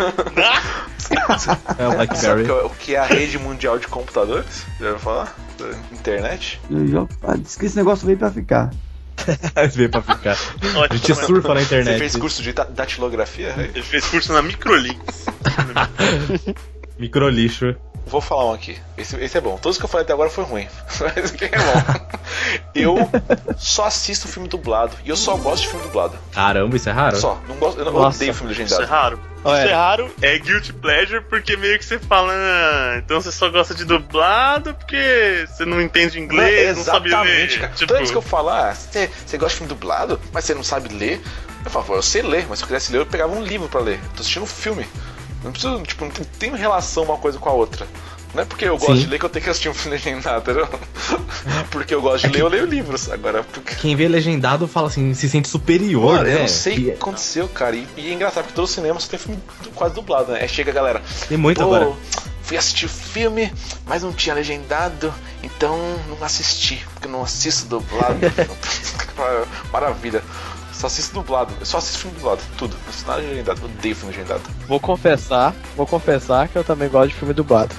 É 1.78 1.88
o 1.88 1.92
Blackberry. 1.92 2.42
o 2.42 2.46
que 2.46 2.52
é- 2.52 2.54
o 2.64 2.70
que 2.72 2.96
é 2.96 2.98
a 3.00 3.06
rede 3.06 3.38
mundial 3.38 3.78
de 3.78 3.88
computadores? 3.88 4.66
Já 4.80 4.88
ouviu 4.88 5.00
falar? 5.00 5.36
Da 5.60 5.70
internet? 5.92 6.60
Eu 6.70 6.88
já 6.88 7.08
ah, 7.22 7.38
disse 7.38 7.60
que 7.60 7.68
esse 7.68 7.76
negócio 7.78 8.08
veio 8.08 8.18
pra 8.18 8.32
ficar. 8.32 8.72
Veio 9.76 9.90
pra 9.90 10.02
ficar. 10.02 10.32
Ótimo, 10.76 10.84
A 10.90 10.96
gente 10.96 11.14
surfa 11.16 11.54
na 11.54 11.60
Você 11.62 11.66
internet. 11.66 12.00
fez 12.00 12.16
curso 12.16 12.42
de 12.44 12.54
da- 12.54 12.64
datilografia? 12.66 13.54
Ele 13.58 13.82
fez 13.84 14.04
curso 14.08 14.34
na 14.34 14.42
Microlinks. 14.42 15.26
Microlixo. 17.00 17.76
Vou 18.06 18.22
falar 18.22 18.46
um 18.46 18.54
aqui. 18.54 18.78
Esse, 18.98 19.16
esse 19.18 19.38
é 19.38 19.42
bom. 19.42 19.58
Todos 19.58 19.78
que 19.78 19.84
eu 19.86 19.90
falei 19.90 20.04
até 20.04 20.14
agora 20.14 20.30
foi 20.30 20.44
ruim. 20.44 20.68
Mas 21.02 21.18
esse 21.18 21.36
aqui 21.36 21.46
é 21.46 21.50
bom. 21.50 22.16
Eu 22.76 23.10
só 23.58 23.86
assisto 23.86 24.28
filme 24.28 24.48
dublado. 24.50 24.96
E 25.06 25.10
eu 25.10 25.16
só 25.16 25.38
gosto 25.38 25.64
de 25.64 25.70
filme 25.70 25.86
dublado. 25.86 26.18
Caramba, 26.34 26.76
isso 26.76 26.90
é 26.90 26.92
raro? 26.92 27.16
Só. 27.18 27.40
Não 27.48 27.56
gosto, 27.56 27.80
eu 27.80 27.86
não 27.86 27.94
eu 27.94 28.00
Nossa. 28.02 28.18
odeio 28.18 28.34
filme 28.34 28.52
Isso 28.52 28.62
é 28.62 28.64
legendado. 28.66 28.90
raro. 28.92 29.20
Isso 29.40 29.54
é 29.54 29.74
raro, 29.74 30.16
é 30.22 30.38
guilty 30.40 30.74
pleasure, 30.74 31.22
porque 31.30 31.56
meio 31.56 31.78
que 31.78 31.86
você 31.86 32.00
fala, 32.00 32.34
ah, 32.34 32.98
então 32.98 33.22
você 33.22 33.32
só 33.32 33.48
gosta 33.50 33.76
de 33.76 33.86
dublado 33.86 34.74
porque 34.74 35.46
você 35.48 35.66
não 35.66 35.80
entende 35.82 36.20
inglês, 36.20 36.76
não, 36.78 36.84
sabe 36.84 37.10
Exatamente, 37.10 37.54
ler. 37.54 37.60
cara. 37.62 37.74
Tipo, 37.74 37.88
Toda 37.88 38.00
vez 38.00 38.12
que 38.12 38.18
eu 38.18 38.22
falar, 38.24 38.72
ah, 38.72 38.74
você, 38.76 39.10
você 39.26 39.38
gosta 39.38 39.52
de 39.54 39.58
filme 39.58 39.70
dublado, 39.70 40.20
mas 40.34 40.44
você 40.46 40.54
não 40.56 40.64
sabe 40.64 40.90
ler, 40.94 41.22
eu 41.64 41.70
falo, 41.72 41.86
"Pô, 41.86 41.96
eu 41.96 42.02
sei 42.02 42.24
ler, 42.24 42.46
mas 42.50 42.58
se 42.60 42.64
eu 42.66 42.68
quisesse 42.68 42.92
ler, 42.92 43.00
eu 43.00 43.06
pegava 43.06 43.34
um 43.34 43.44
livro 43.44 43.70
pra 43.70 43.80
ler. 43.82 44.00
Eu 44.04 44.10
tô 44.16 44.22
assistindo 44.22 44.44
um 44.44 44.48
filme. 44.48 44.86
Não 45.46 45.52
preciso, 45.52 45.82
tipo, 45.84 46.04
não 46.04 46.12
tem, 46.12 46.26
tem 46.40 46.56
relação 46.56 47.04
uma 47.04 47.18
coisa 47.18 47.38
com 47.40 47.48
a 47.50 47.54
outra. 47.54 47.88
Não 48.34 48.42
é 48.42 48.46
porque 48.46 48.66
eu 48.66 48.78
gosto 48.78 48.96
Sim. 48.98 49.04
de 49.04 49.08
ler 49.08 49.18
que 49.20 49.24
eu 49.26 49.30
tenho 49.30 49.44
que 49.46 49.50
assistir 49.50 49.70
um 49.70 49.74
filme 49.74 49.96
legendado, 49.96 50.40
entendeu? 50.52 50.68
porque 51.72 51.96
eu 51.96 52.02
gosto 52.02 52.28
de 52.28 52.34
ler, 52.34 52.42
eu 52.42 52.50
leio 52.50 52.66
livros. 52.66 53.10
Agora, 53.10 53.44
porque. 53.44 53.76
Quem 53.76 53.96
vê 53.96 54.10
legendado 54.10 54.68
fala 54.68 54.88
assim, 54.88 55.14
se 55.14 55.30
sente 55.30 55.48
superior, 55.48 56.16
Mano, 56.16 56.24
né? 56.26 56.36
eu 56.36 56.40
não 56.40 56.48
sei 56.50 56.74
o 56.74 56.76
Que- 56.76 56.84
que 56.84 56.92
aconteceu, 56.92 57.48
cara. 57.48 57.76
E, 57.78 57.88
e 57.96 58.10
é 58.10 58.14
engraçado 58.14 58.44
porque 58.44 58.56
todo 58.56 58.68
cinema 58.68 59.00
só 59.00 59.08
tem 59.08 59.20
filme 59.20 59.40
quase 59.74 59.96
dublado, 59.96 60.34
né? 60.34 60.40
Aí 60.42 60.50
chega 60.50 60.72
a 60.72 60.74
galera. 60.74 61.02
Tem 61.30 61.38
muito 61.38 61.62
agora. 61.62 61.94
fui 62.44 62.58
assistir 62.58 62.88
o 62.88 62.90
filme, 62.90 63.54
mas 63.86 64.04
não 64.04 64.12
tinha 64.12 64.36
legendado, 64.36 65.14
então 65.42 65.78
não 66.10 66.26
assisti, 66.26 66.86
porque 66.94 67.08
eu 67.08 67.12
não 67.12 67.24
assisto 67.24 67.68
dublado. 67.68 68.18
Maravilha. 69.72 70.22
Só 70.86 70.88
assisto 70.88 71.14
dublado. 71.16 71.52
Eu 71.60 71.66
só 71.66 71.78
assisto 71.80 72.00
filme 72.00 72.18
dublado, 72.18 72.42
tudo. 72.58 72.78
Não 72.84 72.90
assisto 72.90 73.10
nada 73.10 73.22
legendado. 73.24 73.62
Eu 73.62 73.66
odeio 73.66 73.96
filme 73.96 74.16
legendado. 74.16 74.44
Vou 74.68 74.80
confessar, 74.80 75.56
vou 75.76 75.88
confessar 75.88 76.48
que 76.48 76.56
eu 76.56 76.64
também 76.64 76.88
gosto 76.90 77.10
de 77.10 77.16
filme 77.16 77.34
dublado. 77.34 77.74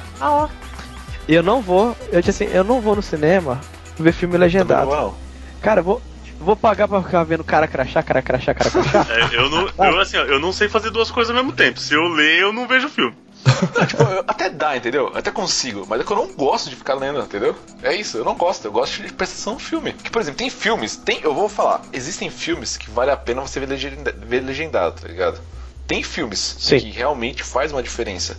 E 1.29 1.35
eu 1.35 1.43
não 1.43 1.63
vou, 1.63 1.97
eu 2.11 2.21
disse 2.21 2.43
assim, 2.45 2.53
eu 2.53 2.65
não 2.65 2.81
vou 2.81 2.97
no 2.97 3.03
cinema 3.03 3.61
ver 3.97 4.13
filme 4.13 4.37
legendado. 4.37 4.91
Não, 4.91 5.15
Cara, 5.61 5.81
eu 5.81 5.85
vou, 5.85 6.03
vou 6.41 6.57
pagar 6.57 6.89
pra 6.89 7.01
ficar 7.01 7.23
vendo 7.23 7.45
cara 7.45 7.69
crachá, 7.69 8.03
cara 8.03 8.23
crachá, 8.23 8.53
cara 8.53 8.71
crachá. 8.71 9.07
é, 9.09 9.37
eu, 9.37 9.51
não, 9.51 9.69
eu, 9.69 10.01
assim, 10.01 10.17
ó, 10.17 10.23
eu 10.23 10.41
não 10.41 10.53
sei 10.53 10.69
fazer 10.69 10.91
duas 10.91 11.09
coisas 11.09 11.31
ao 11.31 11.41
mesmo 11.41 11.57
tempo. 11.57 11.79
Se 11.79 11.95
eu 11.95 12.09
ler, 12.09 12.41
eu 12.41 12.53
não 12.53 12.67
vejo 12.67 12.89
o 12.89 12.91
filme. 12.91 13.15
Não. 13.45 13.87
Tipo, 13.87 14.03
até 14.26 14.49
dá, 14.51 14.76
entendeu? 14.76 15.12
Até 15.14 15.30
consigo. 15.30 15.87
Mas 15.89 16.01
é 16.01 16.05
que 16.05 16.11
eu 16.12 16.16
não 16.16 16.28
gosto 16.34 16.68
de 16.70 16.76
ficar 16.76 16.95
lendo, 16.95 17.20
entendeu? 17.20 17.55
É 17.82 17.95
isso, 17.95 18.16
eu 18.18 18.24
não 18.24 18.34
gosto. 18.34 18.64
Eu 18.64 18.72
gosto 18.72 19.03
de 19.03 19.12
prestação 19.12 19.55
no 19.55 19.59
filme. 19.59 19.93
Que, 19.93 20.11
por 20.11 20.20
exemplo, 20.20 20.39
tem 20.39 20.51
filmes, 20.51 20.97
tem, 20.97 21.20
eu 21.22 21.34
vou 21.34 21.49
falar, 21.49 21.82
existem 21.93 22.30
filmes 22.30 22.76
que 22.76 22.91
vale 22.91 23.11
a 23.11 23.16
pena 23.16 23.43
você 23.43 23.61
ver, 23.61 23.66
legenda- 23.68 24.12
ver 24.16 24.41
legendado, 24.41 25.01
tá 25.03 25.09
ligado? 25.09 25.41
Tem 25.87 26.03
filmes 26.03 26.57
Sim. 26.59 26.78
que 26.80 26.91
realmente 26.91 27.43
faz 27.45 27.70
uma 27.70 27.82
diferença. 27.82 28.37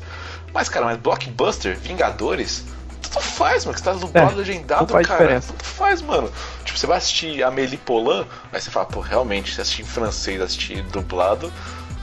Mas, 0.54 0.68
cara, 0.70 0.86
mas 0.86 0.98
blockbuster, 0.98 1.78
Vingadores, 1.78 2.66
tanto 3.02 3.22
faz, 3.22 3.64
mano, 3.64 3.74
que 3.76 3.80
você 3.80 3.86
tá 3.86 3.94
dublado 3.94 4.32
É, 4.34 4.36
legendado, 4.36 4.88
cara. 4.88 5.02
diferença. 5.04 5.54
Tanto 5.54 5.64
faz, 5.66 6.02
mano. 6.02 6.30
Tipo, 6.66 6.78
você 6.78 6.88
vai 6.88 6.98
assistir 6.98 7.44
Amélie 7.44 7.78
Poulain, 7.78 8.26
aí 8.52 8.60
você 8.60 8.70
fala, 8.70 8.86
pô, 8.86 9.00
realmente, 9.00 9.54
se 9.56 9.62
assistir 9.62 9.84
em 9.84 9.86
francês, 9.86 10.42
assistir 10.42 10.82
dublado, 10.84 11.52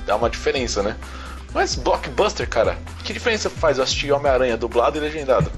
dá 0.06 0.16
uma 0.16 0.30
diferença, 0.30 0.82
né? 0.82 0.96
Mas 1.54 1.76
blockbuster, 1.76 2.48
cara, 2.48 2.76
que 3.04 3.12
diferença 3.12 3.48
faz 3.48 3.78
eu 3.78 3.84
assistir 3.84 4.10
Homem-Aranha 4.12 4.56
dublado 4.56 4.98
e 4.98 5.00
legendado? 5.00 5.50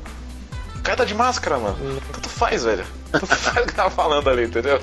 O 0.76 0.80
cara 0.82 0.98
tá 0.98 1.04
de 1.04 1.14
máscara, 1.14 1.58
mano. 1.58 1.76
Tanto 2.12 2.28
faz, 2.28 2.64
velho. 2.64 2.84
Tanto 3.10 3.26
faz 3.34 3.64
o 3.64 3.66
que 3.66 3.74
tá 3.74 3.88
falando 3.90 4.28
ali, 4.28 4.44
entendeu? 4.44 4.80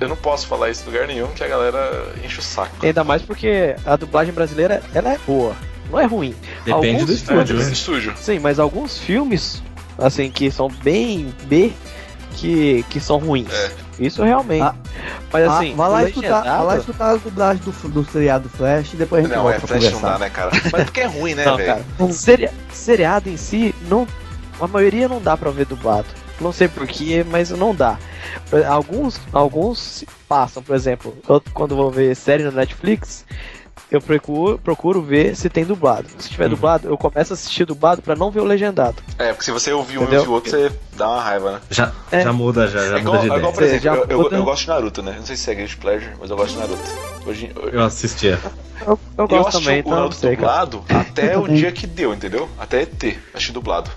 Eu 0.00 0.08
não 0.08 0.16
posso 0.16 0.46
falar 0.46 0.70
isso 0.70 0.82
em 0.82 0.86
lugar 0.92 1.06
nenhum 1.06 1.28
que 1.28 1.42
a 1.42 1.48
galera 1.48 2.12
enche 2.22 2.38
o 2.38 2.42
saco. 2.42 2.84
Ainda 2.84 3.02
mais 3.02 3.22
porque 3.22 3.74
a 3.86 3.96
dublagem 3.96 4.32
brasileira, 4.34 4.82
ela 4.94 5.14
é 5.14 5.18
boa, 5.26 5.56
não 5.90 5.98
é 5.98 6.04
ruim. 6.04 6.34
Depende 6.64 7.04
do 7.04 7.04
Alguns 7.04 7.10
estúdio, 7.10 7.46
filmes- 7.46 7.66
né? 7.66 7.72
Estúdio. 7.72 8.14
Sim, 8.18 8.38
mas 8.38 8.58
alguns 8.58 8.98
filmes, 8.98 9.62
assim, 9.98 10.30
que 10.30 10.50
são 10.50 10.68
bem 10.68 11.34
B, 11.44 11.72
que, 12.36 12.84
que 12.90 13.00
são 13.00 13.16
ruins. 13.18 13.50
É. 13.50 13.70
Isso 13.98 14.22
realmente. 14.22 14.62
Ah, 14.62 14.74
mas 15.32 15.48
Ah, 15.48 15.58
assim, 15.58 15.74
vai, 15.74 15.88
lá 15.90 16.04
escutar, 16.08 16.42
vai 16.42 16.64
lá 16.64 16.76
escutar 16.78 17.10
a 17.10 17.16
dublagem 17.16 17.62
do, 17.62 17.88
do 17.88 18.04
seriado 18.10 18.48
Flash 18.48 18.92
e 18.94 18.96
depois 18.96 19.24
a 19.24 19.26
gente 19.28 19.36
Não, 19.36 19.42
volta 19.42 19.56
é 19.56 19.58
pra 19.60 19.68
Flash 19.68 19.84
não 19.84 19.90
conversar. 19.92 20.12
dá, 20.12 20.18
né, 20.18 20.30
cara? 20.30 20.50
Mas 20.72 20.84
porque 20.84 21.00
é 21.00 21.06
ruim, 21.06 21.34
né, 21.34 21.44
Não, 21.44 21.56
velho? 21.56 21.84
seri- 22.12 22.50
seriado 22.72 23.28
em 23.28 23.36
si, 23.36 23.74
não, 23.88 24.06
a 24.60 24.66
maioria 24.66 25.08
não 25.08 25.20
dá 25.20 25.36
pra 25.36 25.50
ver 25.50 25.66
dublado. 25.66 26.06
Não 26.40 26.52
sei 26.52 26.68
porquê, 26.68 27.24
mas 27.28 27.50
não 27.50 27.74
dá. 27.74 27.98
Alguns, 28.68 29.20
alguns 29.32 30.04
passam, 30.28 30.62
por 30.62 30.76
exemplo, 30.76 31.16
eu, 31.28 31.42
quando 31.52 31.74
vou 31.74 31.90
ver 31.90 32.14
série 32.14 32.44
no 32.44 32.52
Netflix, 32.52 33.24
eu 33.90 34.00
procuro, 34.00 34.58
procuro 34.58 35.00
ver 35.02 35.34
se 35.36 35.48
tem 35.48 35.64
dublado. 35.64 36.06
Se 36.18 36.28
tiver 36.28 36.44
Uhum. 36.44 36.50
dublado, 36.50 36.88
eu 36.88 36.96
começo 36.98 37.32
a 37.32 37.34
assistir 37.34 37.64
dublado 37.64 38.02
pra 38.02 38.14
não 38.14 38.30
ver 38.30 38.40
o 38.40 38.44
legendado. 38.44 38.96
É, 39.18 39.28
porque 39.32 39.44
se 39.44 39.50
você 39.50 39.72
ouvir 39.72 39.98
um 39.98 40.02
e 40.02 40.16
ouvir 40.16 40.28
o 40.28 40.32
outro, 40.32 40.50
você 40.50 40.70
dá 40.96 41.08
uma 41.08 41.22
raiva, 41.22 41.52
né? 41.52 41.60
Já, 41.70 41.92
É. 42.10 42.20
já 42.22 42.32
muda, 42.32 42.68
já, 42.68 42.78
já 42.86 42.96
É 42.96 43.00
igual, 43.00 43.14
muda 43.14 43.18
de 43.18 43.22
é 43.22 43.26
igual, 43.26 43.38
ideia. 43.38 43.52
por 43.52 43.54
Você 43.62 43.64
exemplo, 43.64 43.80
já 43.84 43.94
eu, 43.94 44.06
eu, 44.08 44.18
muda- 44.22 44.36
eu 44.36 44.44
gosto 44.44 44.62
de 44.62 44.68
Naruto, 44.68 45.02
né? 45.02 45.14
Não 45.18 45.26
sei 45.26 45.36
se 45.36 45.42
segue 45.44 45.64
de 45.66 45.76
pleasure, 45.76 46.12
mas 46.20 46.30
eu 46.30 46.36
gosto 46.36 46.52
de 46.54 46.58
Naruto. 46.58 46.82
Hoje, 47.26 47.52
eu, 47.54 47.68
Eu 47.70 47.82
assistia. 47.84 48.38
Eu, 48.80 48.86
eu 48.86 48.98
eu 49.18 49.28
gosto 49.28 49.48
assisti 49.48 49.64
também, 49.64 49.78
o 49.78 49.80
então 49.80 49.92
Naruto 49.92 50.14
sei, 50.16 50.36
cara. 50.36 50.64
dublado 50.66 50.84
até 50.88 51.38
o 51.38 51.48
dia 51.48 51.72
que 51.72 51.86
deu, 51.86 52.12
entendeu? 52.12 52.48
Até 52.58 52.82
ET, 52.82 53.18
assisti 53.34 53.52
dublado. 53.52 53.90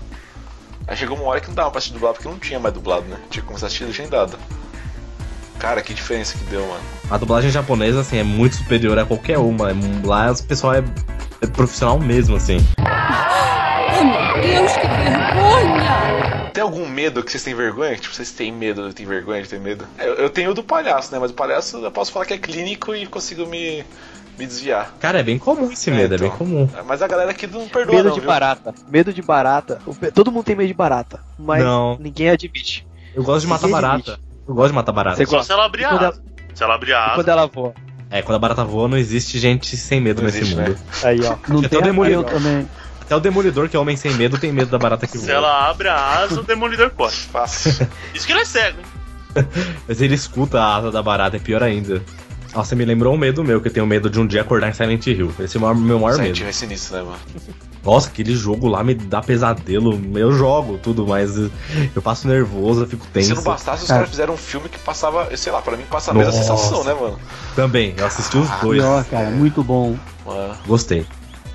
Aí 0.88 0.96
chegou 0.96 1.16
uma 1.16 1.26
hora 1.28 1.40
que 1.40 1.48
não 1.48 1.54
dava 1.54 1.70
pra 1.70 1.78
assistir 1.78 1.92
dublado 1.94 2.14
porque 2.14 2.28
não 2.28 2.38
tinha 2.38 2.58
mais 2.58 2.74
dublado, 2.74 3.04
né? 3.06 3.16
Tinha 3.30 3.40
que 3.42 3.46
começar 3.46 3.66
a 3.66 3.68
assistir 3.68 3.84
legendado. 3.84 4.36
Cara, 5.62 5.80
que 5.80 5.94
diferença 5.94 6.36
que 6.36 6.42
deu, 6.46 6.66
mano. 6.66 6.80
A 7.08 7.16
dublagem 7.16 7.48
japonesa, 7.48 8.00
assim, 8.00 8.18
é 8.18 8.24
muito 8.24 8.56
superior 8.56 8.98
a 8.98 9.06
qualquer 9.06 9.38
uma. 9.38 9.68
Lá 10.04 10.32
o 10.32 10.42
pessoal 10.42 10.74
é, 10.74 10.82
é 11.40 11.46
profissional 11.46 12.00
mesmo, 12.00 12.34
assim. 12.34 12.56
Oh, 12.80 14.04
meu 14.04 14.42
Deus, 14.42 14.72
que 14.72 14.88
vergonha! 14.88 16.50
Tem 16.52 16.64
algum 16.64 16.88
medo 16.88 17.22
que 17.22 17.30
vocês 17.30 17.44
têm 17.44 17.54
vergonha? 17.54 17.94
Tipo, 17.94 18.12
vocês 18.12 18.32
têm 18.32 18.50
medo, 18.50 18.92
têm 18.92 19.06
vergonha 19.06 19.40
de 19.40 19.48
ter 19.48 19.60
medo? 19.60 19.86
É, 19.98 20.08
Eu, 20.08 20.14
eu 20.14 20.30
tenho 20.30 20.50
o 20.50 20.54
do 20.54 20.64
palhaço, 20.64 21.12
né? 21.12 21.20
Mas 21.20 21.30
o 21.30 21.34
palhaço 21.34 21.76
eu 21.76 21.92
posso 21.92 22.10
falar 22.10 22.26
que 22.26 22.34
é 22.34 22.38
clínico 22.38 22.92
e 22.92 23.06
consigo 23.06 23.46
me, 23.46 23.84
me 24.36 24.44
desviar. 24.44 24.92
Cara, 24.98 25.20
é 25.20 25.22
bem 25.22 25.38
comum 25.38 25.70
esse 25.70 25.92
medo, 25.92 26.16
é, 26.16 26.18
bem 26.18 26.30
comum. 26.30 26.68
Mas 26.84 27.02
a 27.02 27.06
galera 27.06 27.30
aqui 27.30 27.46
não 27.46 27.68
perdoa, 27.68 27.94
Medo 27.94 28.08
não, 28.08 28.14
de 28.14 28.20
viu? 28.20 28.28
barata. 28.28 28.74
Medo 28.88 29.12
de 29.12 29.22
barata. 29.22 29.78
Todo 30.12 30.32
mundo 30.32 30.42
tem 30.42 30.56
medo 30.56 30.66
de 30.66 30.74
barata. 30.74 31.20
Mas 31.38 31.62
Não. 31.62 31.96
ninguém 32.00 32.30
admite. 32.30 32.84
Eu 33.14 33.22
gosto 33.22 33.42
de 33.42 33.46
matar 33.46 33.68
Ninguém 33.68 33.80
barata. 33.80 34.18
Eu 34.46 34.54
gosto 34.54 34.68
de 34.68 34.74
matar 34.74 34.92
barata. 34.92 35.16
Você 35.16 35.24
gosta? 35.24 35.44
se 35.44 35.52
ela 35.52 35.64
abrir 35.66 35.82
E 35.82 35.84
a 35.84 35.88
quando 35.90 36.04
asa. 36.04 36.22
Se 36.54 36.62
ela 36.64 36.74
abrir 36.74 36.92
a 36.92 36.96
E 36.96 37.00
asa. 37.04 37.14
quando 37.14 37.28
ela 37.28 37.46
voa. 37.46 37.74
É, 38.10 38.20
quando 38.22 38.36
a 38.36 38.38
barata 38.38 38.64
voa, 38.64 38.88
não 38.88 38.98
existe 38.98 39.38
gente 39.38 39.76
sem 39.76 40.00
medo 40.00 40.18
Não 40.20 40.26
nesse 40.26 40.38
existe, 40.40 40.56
mundo. 40.56 40.70
né? 40.70 40.76
Aí, 41.02 41.20
ó. 41.24 41.36
Não 41.48 41.62
tem 41.62 41.80
demolidor. 41.80 42.24
também. 42.24 42.68
Até 43.00 43.16
o 43.16 43.20
Demolidor, 43.20 43.68
que 43.68 43.76
é 43.76 43.78
homem 43.80 43.96
sem 43.96 44.12
medo, 44.14 44.38
tem 44.38 44.52
medo 44.52 44.70
da 44.70 44.78
barata 44.78 45.06
que 45.06 45.18
Se 45.18 45.26
voa. 45.26 45.34
ela 45.36 45.68
abre 45.70 45.88
a 45.88 46.18
asa, 46.20 46.40
o 46.40 46.42
demolidor 46.44 46.90
corre. 46.90 47.12
Fácil. 47.32 47.86
Isso 48.14 48.26
que 48.26 48.32
ele 48.32 48.40
é 48.40 48.44
cego, 48.44 48.78
hein? 48.78 49.46
Mas 49.88 50.00
ele 50.00 50.14
escuta 50.14 50.60
a 50.60 50.76
asa 50.76 50.90
da 50.90 51.02
barata, 51.02 51.36
é 51.36 51.40
pior 51.40 51.62
ainda. 51.62 52.02
Nossa, 52.54 52.70
você 52.70 52.74
me 52.74 52.84
lembrou 52.84 53.12
um 53.14 53.18
medo 53.18 53.42
meu, 53.42 53.60
que 53.60 53.68
eu 53.68 53.72
tenho 53.72 53.86
medo 53.86 54.08
de 54.10 54.20
um 54.20 54.26
dia 54.26 54.42
acordar 54.42 54.68
em 54.68 54.72
Silent 54.72 55.06
Hill. 55.06 55.34
Esse 55.40 55.56
é 55.56 55.60
o 55.60 55.74
meu 55.74 55.98
maior 55.98 56.12
Silent 56.16 56.28
medo. 56.28 56.38
Hill 56.42 56.48
é 56.48 56.52
sinistro, 56.52 56.96
né, 56.96 57.02
mano? 57.02 57.18
Nossa, 57.84 58.08
aquele 58.08 58.34
jogo 58.34 58.68
lá 58.68 58.84
me 58.84 58.94
dá 58.94 59.20
pesadelo. 59.20 60.00
Eu 60.16 60.32
jogo 60.32 60.78
tudo, 60.78 61.06
mas 61.06 61.36
eu 61.36 62.02
passo 62.02 62.28
nervoso, 62.28 62.82
eu 62.82 62.86
fico 62.86 63.06
tenso. 63.12 63.28
Se 63.28 63.34
não 63.34 63.42
bastasse, 63.42 63.82
os 63.82 63.88
Cara. 63.88 64.00
caras 64.00 64.10
fizeram 64.10 64.34
um 64.34 64.36
filme 64.36 64.68
que 64.68 64.78
passava, 64.78 65.36
sei 65.36 65.50
lá, 65.52 65.60
pra 65.60 65.76
mim 65.76 65.84
passa 65.90 66.12
a 66.12 66.14
mesma 66.14 66.32
Nossa. 66.32 66.44
sensação, 66.44 66.84
né, 66.84 66.94
mano? 66.94 67.18
Também, 67.56 67.94
eu 67.96 68.06
assisti 68.06 68.36
os 68.36 68.48
dois. 68.60 68.80
Pior, 68.80 69.04
cara, 69.06 69.30
muito 69.30 69.64
bom. 69.64 69.96
Mano. 70.24 70.54
Gostei. 70.66 71.04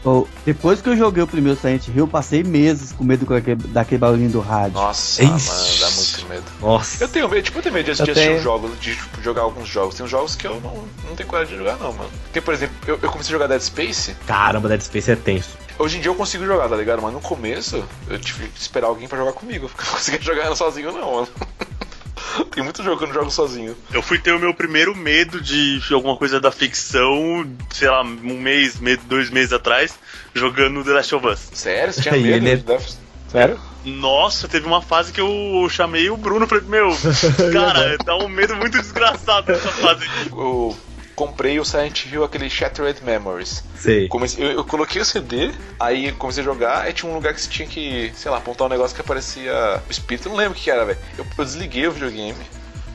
Ô, 0.06 0.26
depois 0.46 0.82
que 0.82 0.88
eu 0.88 0.96
joguei 0.96 1.24
o 1.24 1.28
primeiro 1.28 1.60
Silent 1.60 1.88
Hill, 1.88 1.96
eu 1.98 2.08
passei 2.08 2.44
meses 2.44 2.92
com 2.94 3.04
medo 3.04 3.26
daquele, 3.26 3.56
daquele 3.56 4.00
barulhinho 4.00 4.30
do 4.30 4.40
rádio. 4.40 4.74
Nossa, 4.74 5.24
Ixi. 5.24 5.50
mano, 5.50 5.80
dá 5.80 5.90
muito 5.92 6.30
medo. 6.30 6.44
Nossa. 6.62 7.04
Eu 7.04 7.08
tenho 7.10 7.28
medo, 7.28 7.44
tipo, 7.44 7.58
eu 7.58 7.64
tenho 7.64 7.76
medo 7.76 7.86
de 7.86 7.92
assistir 7.92 8.14
tenho. 8.14 8.42
jogos, 8.42 8.72
de 8.80 8.96
tipo, 8.96 9.22
jogar 9.22 9.42
alguns 9.42 9.68
jogos. 9.68 9.96
Tem 9.96 10.06
uns 10.06 10.10
jogos 10.12 10.36
que 10.36 10.46
eu 10.48 10.62
não, 10.62 10.84
não 11.08 11.16
tenho 11.16 11.28
coragem 11.28 11.54
de 11.54 11.60
jogar, 11.64 11.78
não, 11.78 11.92
mano. 11.92 12.10
Porque, 12.26 12.40
por 12.40 12.54
exemplo, 12.54 12.76
eu, 12.86 13.00
eu 13.02 13.10
comecei 13.10 13.36
a 13.36 13.38
jogar 13.38 13.48
Dead 13.48 13.62
Space, 13.62 14.16
Caramba, 14.26 14.70
Dead 14.70 14.82
Space 14.82 15.12
é 15.12 15.16
tenso. 15.16 15.58
Hoje 15.80 15.98
em 15.98 16.02
dia 16.02 16.10
eu 16.10 16.16
consigo 16.16 16.46
jogar, 16.46 16.68
tá 16.70 16.76
ligado? 16.76 17.02
Mas 17.02 17.14
no 17.14 17.22
começo, 17.22 17.84
eu 18.10 18.20
tive 18.20 18.48
que 18.50 18.60
esperar 18.60 18.88
alguém 18.88 19.08
pra 19.08 19.18
jogar 19.18 19.34
comigo, 19.34 19.68
porque 19.70 19.82
eu 19.84 19.86
não 19.88 19.94
conseguia 19.98 20.22
jogar 20.22 20.56
sozinho, 20.56 20.92
não, 20.92 21.16
mano. 21.16 21.28
Tem 22.54 22.64
muito 22.64 22.84
jogo 22.84 22.98
que 22.98 23.04
eu 23.04 23.08
não 23.08 23.16
jogo 23.16 23.32
sozinho. 23.32 23.76
Eu 23.92 24.02
fui 24.02 24.20
ter 24.20 24.32
o 24.32 24.40
meu 24.40 24.54
primeiro 24.54 24.96
medo 24.96 25.40
de 25.42 25.80
alguma 25.92 26.16
coisa 26.18 26.40
da 26.40 26.52
ficção, 26.52 27.46
sei 27.72 27.90
lá, 27.90 28.02
um 28.04 28.40
mês, 28.40 28.80
dois 29.08 29.30
meses 29.30 29.54
atrás, 29.54 29.94
jogando 30.34 30.84
The 30.84 30.92
Last 30.92 31.16
of 31.16 31.28
Us. 31.28 31.40
Sério? 31.54 31.94
Você 31.94 32.02
tinha 32.02 32.14
medo 32.16 32.28
ele 32.28 32.50
é- 32.52 32.56
de 32.56 32.64
Death 32.64 32.96
Sério? 33.32 33.60
Nossa, 33.86 34.48
teve 34.48 34.66
uma 34.66 34.82
fase 34.82 35.12
que 35.12 35.22
eu 35.22 35.68
chamei 35.70 36.10
o 36.10 36.18
Bruno 36.18 36.46
e 36.46 36.48
falei, 36.50 36.64
meu, 36.68 36.90
cara, 37.54 37.98
dá 38.04 38.16
um 38.18 38.28
medo 38.28 38.56
muito 38.56 38.80
desgraçado 38.80 39.52
nessa 39.52 39.70
fase. 39.70 40.06
Eu 40.32 40.76
comprei 41.18 41.60
o 41.60 41.66
Silent 41.66 42.06
Hill, 42.06 42.24
aquele 42.24 42.48
Shattered 42.48 43.04
Memories. 43.04 43.64
Sei. 43.76 44.08
Comecei, 44.08 44.46
eu, 44.46 44.52
eu 44.52 44.64
coloquei 44.64 45.02
o 45.02 45.06
CD, 45.06 45.52
aí 45.80 46.12
comecei 46.12 46.44
a 46.44 46.46
jogar, 46.46 46.82
aí 46.84 46.94
tinha 46.94 47.12
um 47.12 47.16
lugar 47.16 47.34
que 47.34 47.42
você 47.42 47.50
tinha 47.50 47.68
que, 47.68 48.12
sei 48.16 48.30
lá, 48.30 48.38
apontar 48.38 48.68
um 48.68 48.70
negócio 48.70 48.94
que 48.96 49.02
aparecia 49.02 49.82
o 49.90 49.92
espírito, 49.92 50.28
eu 50.28 50.34
não 50.34 50.38
lembro 50.38 50.56
o 50.56 50.62
que 50.62 50.70
era, 50.70 50.86
velho. 50.86 51.00
Eu, 51.18 51.26
eu 51.36 51.44
desliguei 51.44 51.88
o 51.88 51.92
videogame 51.92 52.38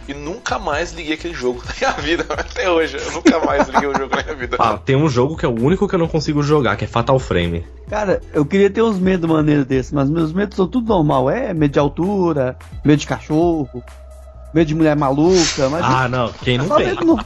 e 0.07 0.14
nunca 0.14 0.57
mais 0.57 0.93
liguei 0.93 1.14
aquele 1.14 1.35
jogo 1.35 1.64
na 1.66 1.75
minha 1.75 2.01
vida, 2.01 2.25
até 2.31 2.70
hoje. 2.70 2.97
Eu 2.97 3.11
nunca 3.11 3.41
mais 3.45 3.66
liguei 3.68 3.89
o 3.89 3.99
jogo 3.99 4.14
na 4.14 4.23
minha 4.23 4.37
vida. 4.37 4.57
Ah, 4.62 4.79
tem 4.79 4.95
um 4.95 5.09
jogo 5.09 5.37
que 5.37 5.45
é 5.45 5.49
o 5.49 5.61
único 5.61 5.89
que 5.89 5.95
eu 5.97 5.99
não 5.99 6.07
consigo 6.07 6.45
jogar, 6.45 6.77
que 6.77 6.85
é 6.85 6.87
Fatal 6.87 7.18
Frame. 7.18 7.66
Cara, 7.91 8.23
eu 8.33 8.47
queria 8.47 8.70
ter 8.70 8.83
uns 8.83 9.01
medos 9.01 9.29
maneiros 9.29 9.66
desses, 9.66 9.91
mas 9.91 10.09
meus 10.09 10.33
medos 10.33 10.55
são 10.55 10.68
tudo 10.68 10.87
normal. 10.87 11.29
É 11.29 11.53
medo 11.53 11.73
de 11.73 11.79
altura, 11.81 12.57
medo 12.85 13.01
de 13.01 13.07
cachorro, 13.09 13.83
medo 14.55 14.68
de 14.68 14.77
mulher 14.77 14.95
maluca, 14.95 15.68
mas 15.68 15.85
Ah, 15.85 16.09
não, 16.09 16.33
quem 16.33 16.57
não 16.57 16.68
tem? 16.77 16.95
no... 16.95 17.18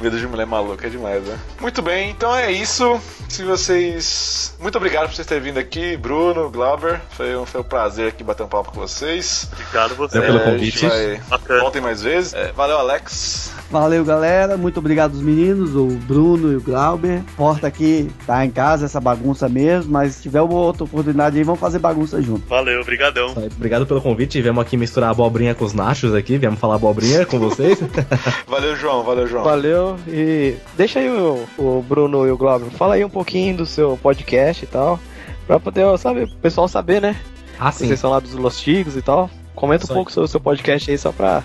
Medo 0.00 0.18
de 0.18 0.26
mulher 0.26 0.46
maluca 0.46 0.86
é 0.86 0.90
demais, 0.90 1.22
né? 1.24 1.38
Muito 1.60 1.80
bem, 1.80 2.10
então 2.10 2.34
é 2.34 2.50
isso. 2.50 3.00
Se 3.28 3.44
vocês. 3.44 4.54
Muito 4.58 4.76
obrigado 4.76 5.06
por 5.08 5.14
vocês 5.14 5.26
terem 5.26 5.44
vindo 5.44 5.58
aqui, 5.58 5.96
Bruno, 5.96 6.50
Glauber. 6.50 7.00
Foi 7.10 7.36
um, 7.36 7.46
foi 7.46 7.60
um 7.60 7.64
prazer 7.64 8.08
aqui 8.08 8.24
bater 8.24 8.42
um 8.42 8.48
papo 8.48 8.72
com 8.72 8.80
vocês. 8.80 9.48
Obrigado 9.52 9.94
você. 9.94 10.18
Valeu 10.20 10.32
pelo 10.34 10.38
É, 10.44 10.48
a 10.48 10.52
convite. 10.52 10.78
gente 10.80 10.90
vai-. 11.38 11.60
Voltem 11.60 11.80
mais 11.82 12.02
vezes. 12.02 12.34
É, 12.34 12.50
valeu, 12.52 12.78
Alex. 12.78 13.51
Valeu, 13.72 14.04
galera. 14.04 14.58
Muito 14.58 14.76
obrigado 14.76 15.12
aos 15.12 15.22
meninos, 15.22 15.74
o 15.74 15.86
Bruno 15.86 16.52
e 16.52 16.56
o 16.56 16.60
Glauber. 16.60 17.22
Porta 17.34 17.66
aqui, 17.66 18.10
tá 18.26 18.44
em 18.44 18.50
casa, 18.50 18.84
essa 18.84 19.00
bagunça 19.00 19.48
mesmo, 19.48 19.90
mas 19.90 20.16
se 20.16 20.22
tiver 20.24 20.42
uma 20.42 20.52
outra 20.52 20.84
oportunidade 20.84 21.38
aí, 21.38 21.42
vamos 21.42 21.58
fazer 21.58 21.78
bagunça 21.78 22.20
junto. 22.20 22.46
Valeu, 22.46 22.84
brigadão. 22.84 23.32
Obrigado 23.56 23.86
pelo 23.86 24.02
convite. 24.02 24.42
Viemos 24.42 24.60
aqui 24.60 24.76
misturar 24.76 25.10
abobrinha 25.10 25.54
com 25.54 25.64
os 25.64 25.72
nachos 25.72 26.14
aqui. 26.14 26.36
Viemos 26.36 26.60
falar 26.60 26.74
abobrinha 26.74 27.24
com 27.24 27.38
vocês. 27.38 27.78
Valeu, 28.46 28.76
João. 28.76 29.02
Valeu, 29.04 29.26
João. 29.26 29.42
Valeu. 29.42 29.96
E 30.06 30.54
deixa 30.76 30.98
aí 30.98 31.08
o, 31.08 31.46
o 31.56 31.82
Bruno 31.88 32.26
e 32.26 32.30
o 32.30 32.36
Glauber. 32.36 32.68
Fala 32.72 32.96
aí 32.96 33.04
um 33.06 33.08
pouquinho 33.10 33.56
do 33.56 33.64
seu 33.64 33.98
podcast 34.02 34.64
e 34.64 34.68
tal. 34.68 35.00
Pra 35.46 35.58
poder, 35.58 35.98
sabe, 35.98 36.24
o 36.24 36.28
pessoal 36.36 36.68
saber, 36.68 37.00
né? 37.00 37.16
ah, 37.58 37.72
sim. 37.72 37.86
Vocês 37.86 38.00
são 38.00 38.10
lá 38.10 38.20
dos 38.20 38.34
Los 38.34 38.60
Tigos 38.60 38.98
e 38.98 39.00
tal. 39.02 39.30
Comenta 39.54 39.84
um 39.84 39.94
pouco 39.94 40.12
sobre 40.12 40.26
o 40.26 40.30
seu 40.30 40.40
podcast 40.40 40.90
aí, 40.90 40.98
só 40.98 41.10
pra 41.10 41.42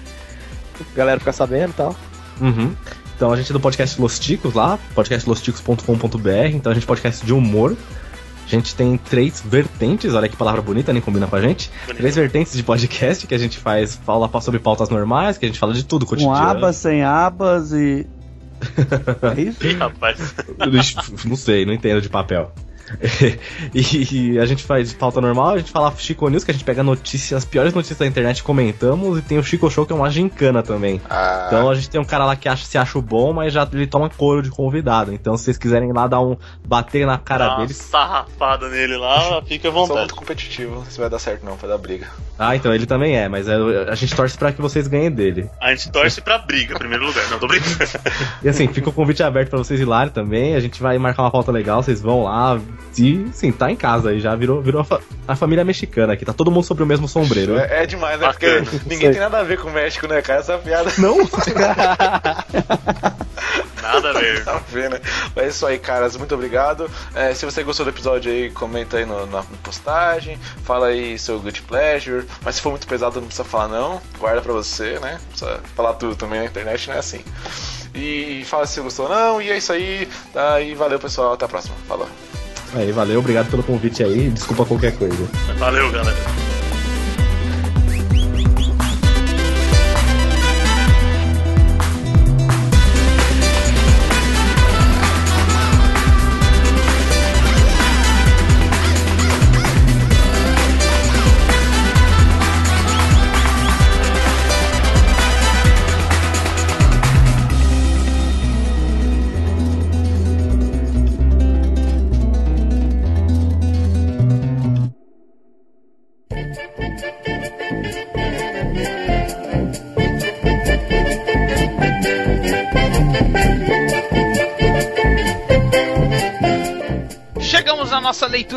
galera 0.94 1.20
ficar 1.20 1.32
sabendo 1.32 1.70
e 1.70 1.74
tal. 1.74 1.96
Uhum. 2.40 2.74
Então 3.16 3.32
a 3.32 3.36
gente 3.36 3.50
é 3.52 3.54
do 3.54 3.60
podcast 3.60 4.00
Los 4.00 4.20
Ticos 4.20 4.54
lá, 4.54 4.78
podcastlosticos.com.br. 4.94 6.30
Então 6.54 6.72
a 6.72 6.76
gente 6.76 6.84
é 6.84 6.88
podcast 6.88 7.26
de 7.26 7.34
humor. 7.34 7.76
A 8.46 8.50
gente 8.50 8.76
tem 8.76 8.98
três 8.98 9.44
vertentes, 9.46 10.14
olha 10.14 10.30
que 10.30 10.38
palavra 10.38 10.62
bonita, 10.62 10.94
nem 10.94 11.02
combina 11.02 11.28
com 11.28 11.36
a 11.36 11.42
gente. 11.42 11.70
Três 11.86 12.16
vertentes 12.16 12.54
de 12.54 12.64
podcast 12.64 13.28
que 13.28 13.36
a 13.36 13.38
gente 13.38 13.58
faz, 13.58 14.00
fala 14.06 14.30
sobre 14.40 14.60
pautas 14.60 14.88
normais, 14.88 15.38
que 15.38 15.46
a 15.46 15.50
gente 15.50 15.60
fala 15.60 15.74
de 15.74 15.84
tudo, 15.84 16.06
Com 16.06 16.12
cotidiano. 16.12 16.36
abas, 16.38 16.78
sem 16.78 17.04
abas 17.04 17.74
e. 17.74 18.08
É 19.38 19.42
isso? 19.42 19.68
Ih, 19.68 19.74
rapaz. 19.74 20.34
não 21.26 21.36
sei, 21.36 21.66
não 21.66 21.74
entendo 21.74 22.02
de 22.02 22.08
papel. 22.10 22.52
e 23.74 24.40
a 24.40 24.46
gente 24.46 24.64
faz 24.64 24.94
pauta 24.94 25.20
normal, 25.22 25.50
a 25.56 25.58
gente 25.58 25.72
fala 25.72 25.94
Chico 25.98 26.28
News, 26.30 26.44
que 26.44 26.52
a 26.52 26.54
gente 26.54 26.64
pega 26.64 26.84
notícias, 26.84 27.38
as 27.40 27.46
piores 27.46 27.74
notícias 27.74 28.00
da 28.00 28.06
internet, 28.08 28.44
comentamos, 28.44 29.18
e 29.20 29.22
tem 29.22 29.38
o 29.38 29.44
Chico 29.44 29.70
Show, 29.70 29.86
que 29.86 29.94
é 29.94 29.96
uma 29.96 30.10
gincana 30.10 30.64
também. 30.64 31.02
Ah, 31.10 31.46
Então 31.48 31.70
a 31.70 31.76
gente 31.76 31.90
tem 31.90 32.00
um 32.00 32.06
cara 32.06 32.26
lá 32.26 32.36
que 32.36 32.48
acha, 32.50 32.66
se 32.66 32.78
acha 32.78 33.00
bom, 33.02 33.34
mas 33.34 33.54
já 33.54 33.68
ele 33.72 33.88
toma 33.88 34.10
couro 34.10 34.42
de 34.42 34.50
convidado. 34.50 35.14
Então 35.14 35.38
se 35.38 35.44
vocês 35.46 35.58
quiserem 35.58 35.90
ir 35.90 35.94
lá 35.94 36.08
dar 36.08 36.22
um 36.22 36.36
bater 36.66 37.06
na 37.06 37.18
cara 37.18 37.48
uma 37.50 37.58
dele. 37.62 37.74
sarrafada 37.74 38.70
nele 38.70 38.98
lá, 38.98 39.42
fica 39.46 39.68
à 39.70 39.72
sou 39.72 39.82
vontade. 39.82 40.00
muito 40.00 40.16
competitivo. 40.16 40.84
Isso 40.90 41.00
vai 41.00 41.10
dar 41.10 41.20
certo, 41.20 41.46
não. 41.46 41.56
Vai 41.56 41.70
dar 41.70 41.78
briga. 41.78 42.08
Ah, 42.40 42.56
então 42.56 42.74
ele 42.74 42.86
também 42.86 43.18
é, 43.18 43.28
mas 43.28 43.48
é- 43.48 43.56
a 43.90 43.96
gente 43.96 44.16
torce 44.16 44.38
pra 44.38 44.52
que 44.52 44.62
vocês 44.62 44.88
ganhem 44.88 45.12
dele. 45.12 45.50
A 45.62 45.70
gente 45.74 45.92
torce 45.92 46.22
pra 46.22 46.38
briga, 46.38 46.76
em 46.76 46.78
primeiro 46.78 47.06
lugar. 47.06 47.28
Não, 47.30 47.40
tô 47.40 47.48
brincando. 47.48 47.78
E 48.44 48.50
assim, 48.50 48.68
fica 48.68 48.90
o 48.90 48.94
convite 48.94 49.24
aberto 49.24 49.50
pra 49.50 49.58
vocês 49.58 49.80
ir 49.80 49.86
lá 49.86 50.08
também. 50.10 50.56
A 50.56 50.60
gente 50.60 50.82
vai 50.82 50.98
marcar 50.98 51.24
uma 51.24 51.32
pauta 51.32 51.52
legal, 51.52 51.82
vocês 51.82 52.02
vão 52.02 52.24
lá. 52.24 52.60
E 53.00 53.28
sim, 53.32 53.52
tá 53.52 53.70
em 53.70 53.76
casa 53.76 54.10
aí, 54.10 54.20
já 54.20 54.36
virou, 54.36 54.60
virou 54.60 54.82
a, 54.82 54.84
fa- 54.84 55.00
a 55.28 55.36
família 55.36 55.64
mexicana 55.64 56.14
aqui. 56.14 56.26
Tá 56.26 56.34
todo 56.34 56.50
mundo 56.50 56.64
sobre 56.64 56.84
o 56.84 56.86
mesmo 56.88 57.08
sombreiro. 57.08 57.56
É, 57.60 57.84
é 57.84 57.86
demais, 57.86 58.20
né? 58.20 58.26
Bacana. 58.26 58.66
Porque 58.66 58.90
ninguém 58.90 59.12
tem 59.12 59.20
nada 59.20 59.38
a 59.40 59.44
ver 59.44 59.60
com 59.60 59.70
o 59.70 59.72
México, 59.72 60.08
né, 60.08 60.20
cara? 60.22 60.40
Essa 60.40 60.58
piada 60.58 60.92
Não? 60.98 61.18
Nada 63.82 64.10
a 64.10 64.14
ver. 64.14 64.44
Tá 64.44 64.62
vendo, 64.70 64.94
né? 64.94 65.02
Mas 65.36 65.46
é 65.46 65.48
isso 65.50 65.66
aí, 65.66 65.78
caras. 65.80 66.18
Muito 66.18 66.34
obrigado. 66.34 66.90
É, 67.14 67.34
se 67.34 67.46
você 67.46 67.64
gostou 67.64 67.86
do 67.86 67.90
episódio 67.92 68.32
aí, 68.32 68.50
comenta 68.50 68.98
aí 68.98 69.06
no- 69.06 69.26
na 69.28 69.44
postagem. 69.64 70.38
Fala 70.64 70.88
aí 70.88 71.18
seu 71.20 71.40
good 71.40 71.62
pleasure. 71.64 72.26
Mas 72.44 72.56
se 72.56 72.62
for 72.62 72.72
muito 72.72 72.88
pesado, 72.88 73.20
não 73.20 73.28
precisa 73.28 73.48
falar, 73.48 73.68
não. 73.68 74.02
Guarda 74.20 74.42
pra 74.42 74.54
você, 74.54 75.00
né? 75.00 75.20
Não 75.22 75.28
precisa 75.30 75.60
falar 75.76 75.94
tudo 75.94 76.16
também 76.16 76.40
na 76.40 76.46
internet, 76.46 76.88
não 76.88 76.96
é 76.96 77.00
assim. 77.00 77.22
E 77.94 78.44
fala 78.46 78.66
se 78.66 78.74
você 78.76 78.82
gostou 78.82 79.06
ou 79.08 79.12
não. 79.16 79.42
E 79.42 79.52
é 79.52 79.58
isso 79.58 79.72
aí. 79.72 80.08
Tá? 80.34 80.60
E 80.62 80.74
valeu, 80.74 81.00
pessoal. 81.00 81.34
Até 81.34 81.46
a 81.46 81.48
próxima. 81.48 81.76
Falou. 81.88 82.08
Aí, 82.74 82.92
valeu, 82.92 83.20
obrigado 83.20 83.50
pelo 83.50 83.64
convite 83.64 84.04
aí. 84.04 84.30
Desculpa 84.30 84.66
qualquer 84.66 84.96
coisa. 84.98 85.28
Valeu, 85.58 85.92
galera. 85.92 86.57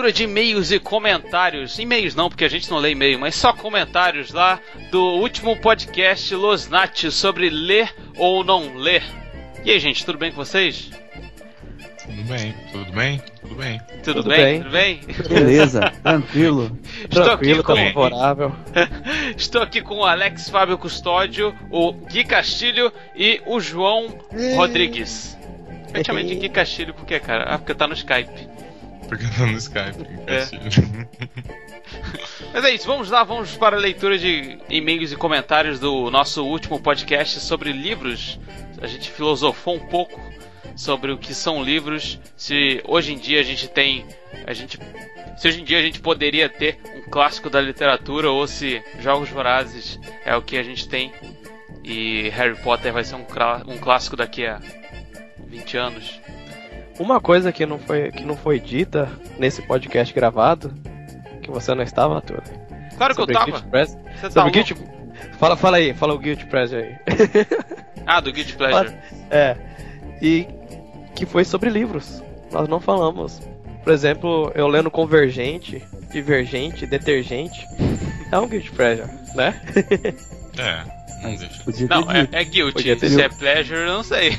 Leitura 0.00 0.12
de 0.12 0.24
e-mails 0.24 0.70
e 0.70 0.78
comentários. 0.78 1.78
E-mails 1.78 2.14
não, 2.14 2.28
porque 2.28 2.44
a 2.44 2.48
gente 2.48 2.70
não 2.70 2.78
lê 2.78 2.92
e-mail, 2.92 3.18
mas 3.18 3.34
só 3.34 3.52
comentários 3.52 4.32
lá 4.32 4.58
do 4.90 5.02
último 5.16 5.56
podcast 5.56 6.34
Los 6.34 6.68
Nat 6.68 7.10
sobre 7.10 7.50
ler 7.50 7.94
ou 8.16 8.42
não 8.42 8.76
ler. 8.76 9.02
E 9.62 9.70
aí, 9.70 9.78
gente, 9.78 10.04
tudo 10.04 10.18
bem 10.18 10.30
com 10.30 10.36
vocês? 10.36 10.90
Tudo 12.06 12.22
bem, 12.24 12.54
tudo 12.72 12.92
bem, 12.92 13.22
tudo 13.40 13.54
bem. 13.54 13.80
Tudo, 14.02 14.14
Tudo 14.22 14.28
bem? 14.30 14.62
bem. 14.62 14.98
Tudo 15.00 15.28
bem? 15.28 15.38
Beleza, 15.38 15.92
tranquilo. 16.02 16.78
Estou 17.04 17.24
Tranquilo, 17.24 17.60
aqui 17.60 17.66
tá 17.66 17.74
com 17.74 17.92
favorável. 17.92 18.56
Estou 19.36 19.62
aqui 19.62 19.82
com 19.82 19.96
o 19.96 20.04
Alex 20.04 20.48
Fábio 20.48 20.78
Custódio, 20.78 21.54
o 21.70 21.92
Gui 21.92 22.24
Castilho 22.24 22.90
e 23.14 23.42
o 23.44 23.60
João 23.60 24.08
Rodrigues. 24.56 25.36
Eu 25.92 26.02
chamei 26.04 26.24
de 26.24 26.36
Gui 26.36 26.48
Castilho 26.48 26.94
porque, 26.94 27.20
cara, 27.20 27.44
ah, 27.44 27.58
porque 27.58 27.74
tá 27.74 27.86
no 27.86 27.94
Skype. 27.94 28.49
Porque 29.10 29.26
tá 29.26 29.44
no 29.44 29.58
Skype. 29.58 30.06
É. 30.28 30.46
Mas 32.54 32.64
é 32.64 32.70
isso, 32.70 32.86
vamos 32.86 33.10
lá, 33.10 33.24
vamos 33.24 33.56
para 33.56 33.76
a 33.76 33.80
leitura 33.80 34.16
de 34.16 34.56
e-mails 34.68 35.10
e 35.10 35.16
comentários 35.16 35.80
do 35.80 36.08
nosso 36.12 36.46
último 36.46 36.80
podcast 36.80 37.40
sobre 37.40 37.72
livros. 37.72 38.38
A 38.80 38.86
gente 38.86 39.10
filosofou 39.10 39.74
um 39.74 39.86
pouco 39.88 40.20
sobre 40.76 41.10
o 41.10 41.18
que 41.18 41.34
são 41.34 41.60
livros, 41.60 42.20
se 42.36 42.80
hoje 42.86 43.12
em 43.12 43.18
dia 43.18 43.40
a 43.40 43.42
gente 43.42 43.66
tem. 43.66 44.06
A 44.46 44.52
gente. 44.52 44.78
Se 45.36 45.48
hoje 45.48 45.60
em 45.60 45.64
dia 45.64 45.80
a 45.80 45.82
gente 45.82 45.98
poderia 45.98 46.48
ter 46.48 46.78
um 46.94 47.10
clássico 47.10 47.50
da 47.50 47.60
literatura 47.60 48.30
ou 48.30 48.46
se 48.46 48.80
Jogos 49.00 49.28
Vorazes 49.28 49.98
é 50.24 50.36
o 50.36 50.42
que 50.42 50.56
a 50.56 50.62
gente 50.62 50.88
tem 50.88 51.12
e 51.82 52.28
Harry 52.28 52.54
Potter 52.62 52.92
vai 52.92 53.02
ser 53.02 53.16
um, 53.16 53.26
um 53.66 53.78
clássico 53.78 54.14
daqui 54.14 54.46
a 54.46 54.60
20 55.48 55.76
anos. 55.76 56.20
Uma 57.00 57.18
coisa 57.18 57.50
que 57.50 57.64
não 57.64 57.78
foi, 57.78 58.12
que 58.12 58.26
não 58.26 58.36
foi 58.36 58.60
dita 58.60 59.08
nesse 59.38 59.62
podcast 59.62 60.12
gravado, 60.12 60.70
que 61.40 61.50
você 61.50 61.74
não 61.74 61.82
estava, 61.82 62.16
Arthur. 62.16 62.42
Claro 62.98 63.14
que 63.14 63.20
eu 63.22 63.26
tava. 63.26 63.62
Pleasure. 63.62 63.98
Você 64.20 64.28
tá? 64.28 64.50
Guilty... 64.50 64.74
Fala, 65.38 65.56
fala 65.56 65.78
aí, 65.78 65.94
fala 65.94 66.12
o 66.12 66.18
Guilty 66.18 66.44
Pleasure 66.44 66.82
aí. 66.82 66.96
Ah, 68.06 68.20
do 68.20 68.30
Guilty 68.30 68.52
Pleasure. 68.56 68.94
É. 69.30 69.56
E 70.20 70.46
que 71.14 71.24
foi 71.24 71.42
sobre 71.42 71.70
livros. 71.70 72.22
Nós 72.52 72.68
não 72.68 72.80
falamos. 72.80 73.40
Por 73.82 73.94
exemplo, 73.94 74.52
eu 74.54 74.68
lendo 74.68 74.90
Convergente, 74.90 75.82
Divergente, 76.12 76.84
Detergente. 76.84 77.66
É 78.30 78.38
um 78.38 78.46
Guilty 78.46 78.72
Pleasure, 78.72 79.08
né? 79.34 79.58
É, 80.58 80.84
não 81.22 81.34
deixa. 81.36 81.62
Podia 81.64 81.88
ter 81.88 81.94
Não, 81.94 82.10
é, 82.10 82.28
é 82.32 82.44
guilty. 82.44 82.72
Podia 82.72 82.96
ter 82.96 83.08
Se 83.08 83.16
dito. 83.16 83.24
é 83.24 83.28
pleasure, 83.28 83.80
eu 83.80 83.86
não 83.86 84.02
sei. 84.02 84.38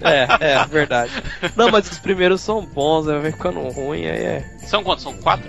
É, 0.00 0.52
é, 0.54 0.64
verdade. 0.66 1.12
Não, 1.56 1.70
mas 1.70 1.90
os 1.90 1.98
primeiros 1.98 2.40
são 2.40 2.64
bons, 2.64 3.08
aí 3.08 3.20
vai 3.20 3.32
ficando 3.32 3.60
ruim, 3.68 4.06
aí 4.06 4.18
é. 4.24 4.50
São 4.66 4.82
quantos? 4.82 5.02
São 5.04 5.14
quatro? 5.18 5.48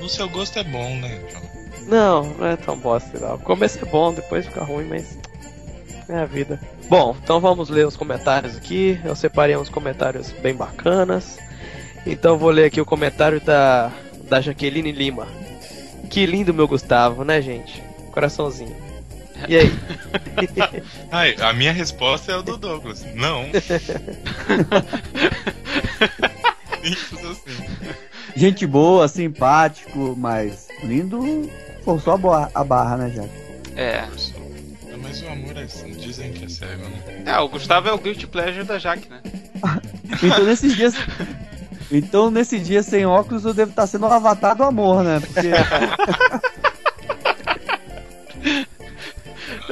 No- 0.00 0.08
seu 0.08 0.28
gosto 0.28 0.58
é 0.58 0.64
bom, 0.64 0.96
né, 0.96 1.20
João? 1.30 1.42
Não, 1.86 2.34
não 2.34 2.46
é 2.46 2.56
tão 2.56 2.76
bosta 2.76 3.18
não. 3.18 3.34
O 3.36 3.38
começo 3.38 3.78
é 3.80 3.84
bom, 3.84 4.12
depois 4.12 4.46
fica 4.46 4.62
ruim, 4.64 4.86
mas. 4.86 5.18
É 6.08 6.18
a 6.18 6.24
vida. 6.26 6.60
Bom, 6.88 7.16
então 7.22 7.40
vamos 7.40 7.68
ler 7.70 7.86
os 7.86 7.96
comentários 7.96 8.56
aqui. 8.56 9.00
Eu 9.04 9.14
separei 9.16 9.56
uns 9.56 9.68
comentários 9.68 10.30
bem 10.32 10.54
bacanas. 10.54 11.38
Então 12.04 12.32
eu 12.32 12.38
vou 12.38 12.50
ler 12.50 12.66
aqui 12.66 12.80
o 12.80 12.84
comentário 12.84 13.40
da, 13.40 13.90
da 14.28 14.40
Jaqueline 14.40 14.90
Lima. 14.92 15.26
Que 16.10 16.26
lindo, 16.26 16.52
meu 16.52 16.66
Gustavo, 16.68 17.24
né, 17.24 17.40
gente? 17.40 17.82
Coraçãozinho. 18.10 18.76
E 19.48 19.56
aí? 19.56 19.72
Ai, 21.10 21.34
a 21.40 21.52
minha 21.52 21.72
resposta 21.72 22.32
é 22.32 22.36
o 22.36 22.42
do 22.42 22.56
Douglas. 22.56 23.04
Não. 23.14 23.44
Simples 26.82 27.24
assim. 27.24 27.64
Gente 28.34 28.66
boa, 28.66 29.06
simpático, 29.08 30.14
mas 30.16 30.68
lindo 30.82 31.48
forçou 31.84 32.14
a, 32.14 32.16
boa- 32.16 32.50
a 32.54 32.64
barra, 32.64 32.96
né, 32.96 33.10
Jack? 33.10 33.28
É. 33.76 34.04
Mas 35.00 35.22
o 35.22 35.28
amor 35.28 35.56
é 35.56 35.62
assim, 35.62 35.90
dizem 35.92 36.32
que 36.32 36.44
é 36.44 36.48
cego, 36.48 36.82
né? 36.84 37.22
É, 37.26 37.38
o 37.38 37.48
Gustavo 37.48 37.88
é 37.88 37.92
o 37.92 37.98
guilty 37.98 38.26
pleasure 38.26 38.64
da 38.64 38.78
Jaque, 38.78 39.08
né? 39.08 39.20
Então 40.22 40.44
nesses 40.44 40.76
dias. 40.76 40.94
Então 41.90 42.30
nesse 42.30 42.58
dia 42.58 42.82
sem 42.82 43.04
óculos 43.06 43.44
eu 43.44 43.52
devo 43.54 43.70
estar 43.70 43.86
sendo 43.86 44.06
o 44.06 44.12
avatar 44.12 44.54
do 44.54 44.62
amor, 44.62 45.02
né? 45.02 45.20
Porque 45.20 45.48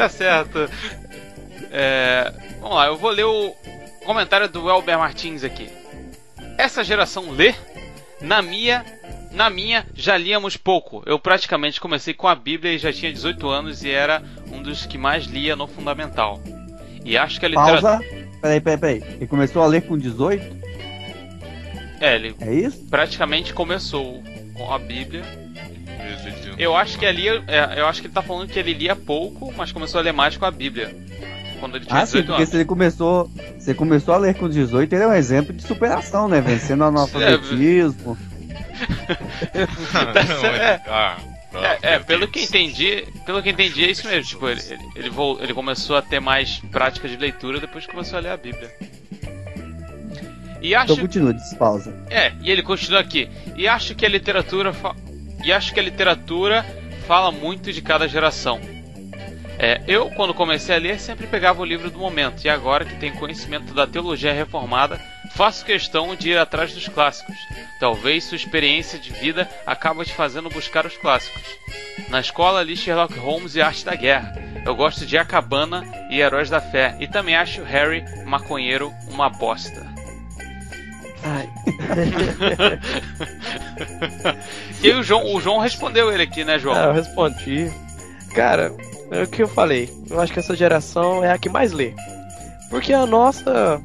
Tá 0.00 0.08
certo. 0.08 0.68
É, 1.70 2.32
vamos 2.60 2.76
lá, 2.76 2.86
eu 2.86 2.96
vou 2.96 3.10
ler 3.10 3.24
o 3.24 3.54
comentário 4.04 4.48
do 4.48 4.68
Elber 4.68 4.98
Martins 4.98 5.44
aqui. 5.44 5.68
Essa 6.56 6.82
geração 6.82 7.30
lê? 7.30 7.54
Na 8.20 8.42
minha, 8.42 8.84
na 9.30 9.48
minha 9.50 9.86
já 9.94 10.16
líamos 10.16 10.56
pouco. 10.56 11.02
Eu 11.06 11.18
praticamente 11.18 11.80
comecei 11.80 12.14
com 12.14 12.26
a 12.26 12.34
Bíblia 12.34 12.72
e 12.72 12.78
já 12.78 12.92
tinha 12.92 13.12
18 13.12 13.48
anos 13.48 13.84
e 13.84 13.90
era 13.90 14.22
um 14.50 14.62
dos 14.62 14.86
que 14.86 14.98
mais 14.98 15.24
lia 15.24 15.54
no 15.54 15.66
fundamental. 15.66 16.40
E 17.04 17.16
acho 17.16 17.38
que 17.38 17.46
a 17.46 17.48
literatura. 17.48 17.80
pausa. 17.80 18.04
Peraí, 18.40 18.60
peraí, 18.60 18.78
peraí. 18.78 19.14
Ele 19.16 19.26
começou 19.26 19.62
a 19.62 19.66
ler 19.66 19.82
com 19.82 19.98
18? 19.98 20.60
É, 22.00 22.14
ele 22.14 22.34
É 22.40 22.54
isso? 22.54 22.86
praticamente 22.88 23.52
começou 23.52 24.22
com 24.54 24.72
a 24.72 24.78
Bíblia. 24.78 25.22
Eu 26.58 26.76
acho 26.76 26.98
que 26.98 27.06
ali, 27.06 27.28
é, 27.28 27.74
eu 27.80 27.86
acho 27.86 28.00
que 28.00 28.06
ele 28.06 28.14
tá 28.14 28.22
falando 28.22 28.48
que 28.48 28.58
ele 28.58 28.72
lia 28.74 28.94
pouco, 28.96 29.52
mas 29.56 29.72
começou 29.72 30.00
a 30.00 30.02
ler 30.02 30.12
mais 30.12 30.36
com 30.36 30.44
a 30.44 30.50
Bíblia. 30.50 30.94
Quando 31.58 31.76
ele 31.76 31.84
tinha 31.84 32.00
Ah, 32.00 32.06
sim, 32.06 32.12
18 32.22 32.26
porque 32.26 32.40
anos. 32.42 32.48
se 32.50 32.56
ele 32.56 32.64
começou. 32.64 33.30
Se 33.58 33.70
ele 33.70 33.78
começou 33.78 34.14
a 34.14 34.18
ler 34.18 34.34
com 34.34 34.48
18, 34.48 34.92
ele 34.94 35.02
é 35.02 35.06
um 35.06 35.12
exemplo 35.14 35.52
de 35.52 35.62
superação, 35.62 36.26
né? 36.28 36.40
Vencendo 36.40 36.80
o 36.80 36.84
analfabetismo. 36.88 38.16
Tá 40.12 40.24
certo. 40.26 40.46
é- 40.56 40.82
ah, 40.88 41.16
É, 41.82 41.94
é, 41.94 41.98
pelo 41.98 42.28
que 42.28 42.40
entendi, 42.44 43.04
pelo 43.26 43.42
que 43.42 43.50
entendi 43.50 43.84
é 43.84 43.90
isso 43.90 44.06
mesmo. 44.06 44.22
Tipo, 44.24 44.48
ele, 44.48 44.60
ele, 44.70 44.82
ele, 44.96 45.10
ele 45.40 45.52
começou 45.54 45.96
a 45.96 46.02
ter 46.02 46.20
mais 46.20 46.60
prática 46.70 47.08
de 47.08 47.16
leitura 47.16 47.58
depois 47.60 47.84
que 47.84 47.90
começou 47.92 48.18
a 48.18 48.22
ler 48.22 48.30
a 48.30 48.36
Bíblia. 48.36 48.70
E 50.62 50.74
acho, 50.74 50.92
Então 50.92 51.04
continua, 51.04 51.32
despausa. 51.34 51.92
é, 52.08 52.32
e 52.42 52.50
ele 52.50 52.62
continua 52.62 53.00
aqui. 53.00 53.28
E 53.56 53.66
acho 53.66 53.94
que 53.94 54.06
a 54.06 54.08
literatura, 54.08 54.72
fa- 54.72 54.94
e 55.44 55.52
acho 55.52 55.72
que 55.72 55.80
a 55.80 55.82
literatura 55.82 56.64
fala 57.06 57.30
muito 57.30 57.72
de 57.72 57.82
cada 57.82 58.06
geração. 58.08 58.60
É, 59.62 59.82
eu, 59.86 60.08
quando 60.12 60.32
comecei 60.32 60.74
a 60.74 60.78
ler, 60.78 60.98
sempre 60.98 61.26
pegava 61.26 61.60
o 61.60 61.66
livro 61.66 61.90
do 61.90 61.98
momento, 61.98 62.42
e 62.42 62.48
agora 62.48 62.84
que 62.84 62.96
tenho 62.96 63.18
conhecimento 63.18 63.74
da 63.74 63.86
teologia 63.86 64.32
reformada, 64.32 64.98
faço 65.34 65.66
questão 65.66 66.16
de 66.16 66.30
ir 66.30 66.38
atrás 66.38 66.72
dos 66.72 66.88
clássicos. 66.88 67.36
Talvez 67.78 68.24
sua 68.24 68.36
experiência 68.36 68.98
de 68.98 69.10
vida 69.10 69.50
acabe 69.66 70.02
te 70.06 70.14
fazendo 70.14 70.48
buscar 70.48 70.86
os 70.86 70.96
clássicos. 70.96 71.42
Na 72.08 72.20
escola 72.20 72.62
li 72.62 72.74
Sherlock 72.74 73.18
Holmes 73.18 73.54
e 73.54 73.60
Arte 73.60 73.84
da 73.84 73.94
Guerra. 73.94 74.32
Eu 74.64 74.74
gosto 74.74 75.04
de 75.04 75.18
A 75.18 75.26
Cabana 75.26 75.84
e 76.10 76.20
Heróis 76.20 76.48
da 76.48 76.60
Fé, 76.60 76.96
e 76.98 77.06
também 77.06 77.36
acho 77.36 77.62
Harry 77.62 78.02
Maconheiro 78.24 78.90
uma 79.10 79.28
bosta. 79.28 79.89
Ai. 81.22 81.48
E 84.82 84.90
aí 84.90 84.94
o 84.98 85.02
João, 85.02 85.34
o 85.34 85.40
João 85.40 85.58
respondeu 85.58 86.10
ele 86.10 86.22
aqui, 86.22 86.42
né, 86.42 86.58
João? 86.58 86.74
Ah, 86.74 86.86
eu 86.86 86.92
respondi. 86.92 87.70
Cara, 88.34 88.72
é 89.10 89.22
o 89.22 89.26
que 89.26 89.42
eu 89.42 89.48
falei. 89.48 89.90
Eu 90.08 90.18
acho 90.20 90.32
que 90.32 90.38
essa 90.38 90.56
geração 90.56 91.22
é 91.22 91.30
a 91.30 91.38
que 91.38 91.50
mais 91.50 91.72
lê. 91.72 91.92
Porque 92.70 92.92
a 92.92 93.04
nossa. 93.04 93.80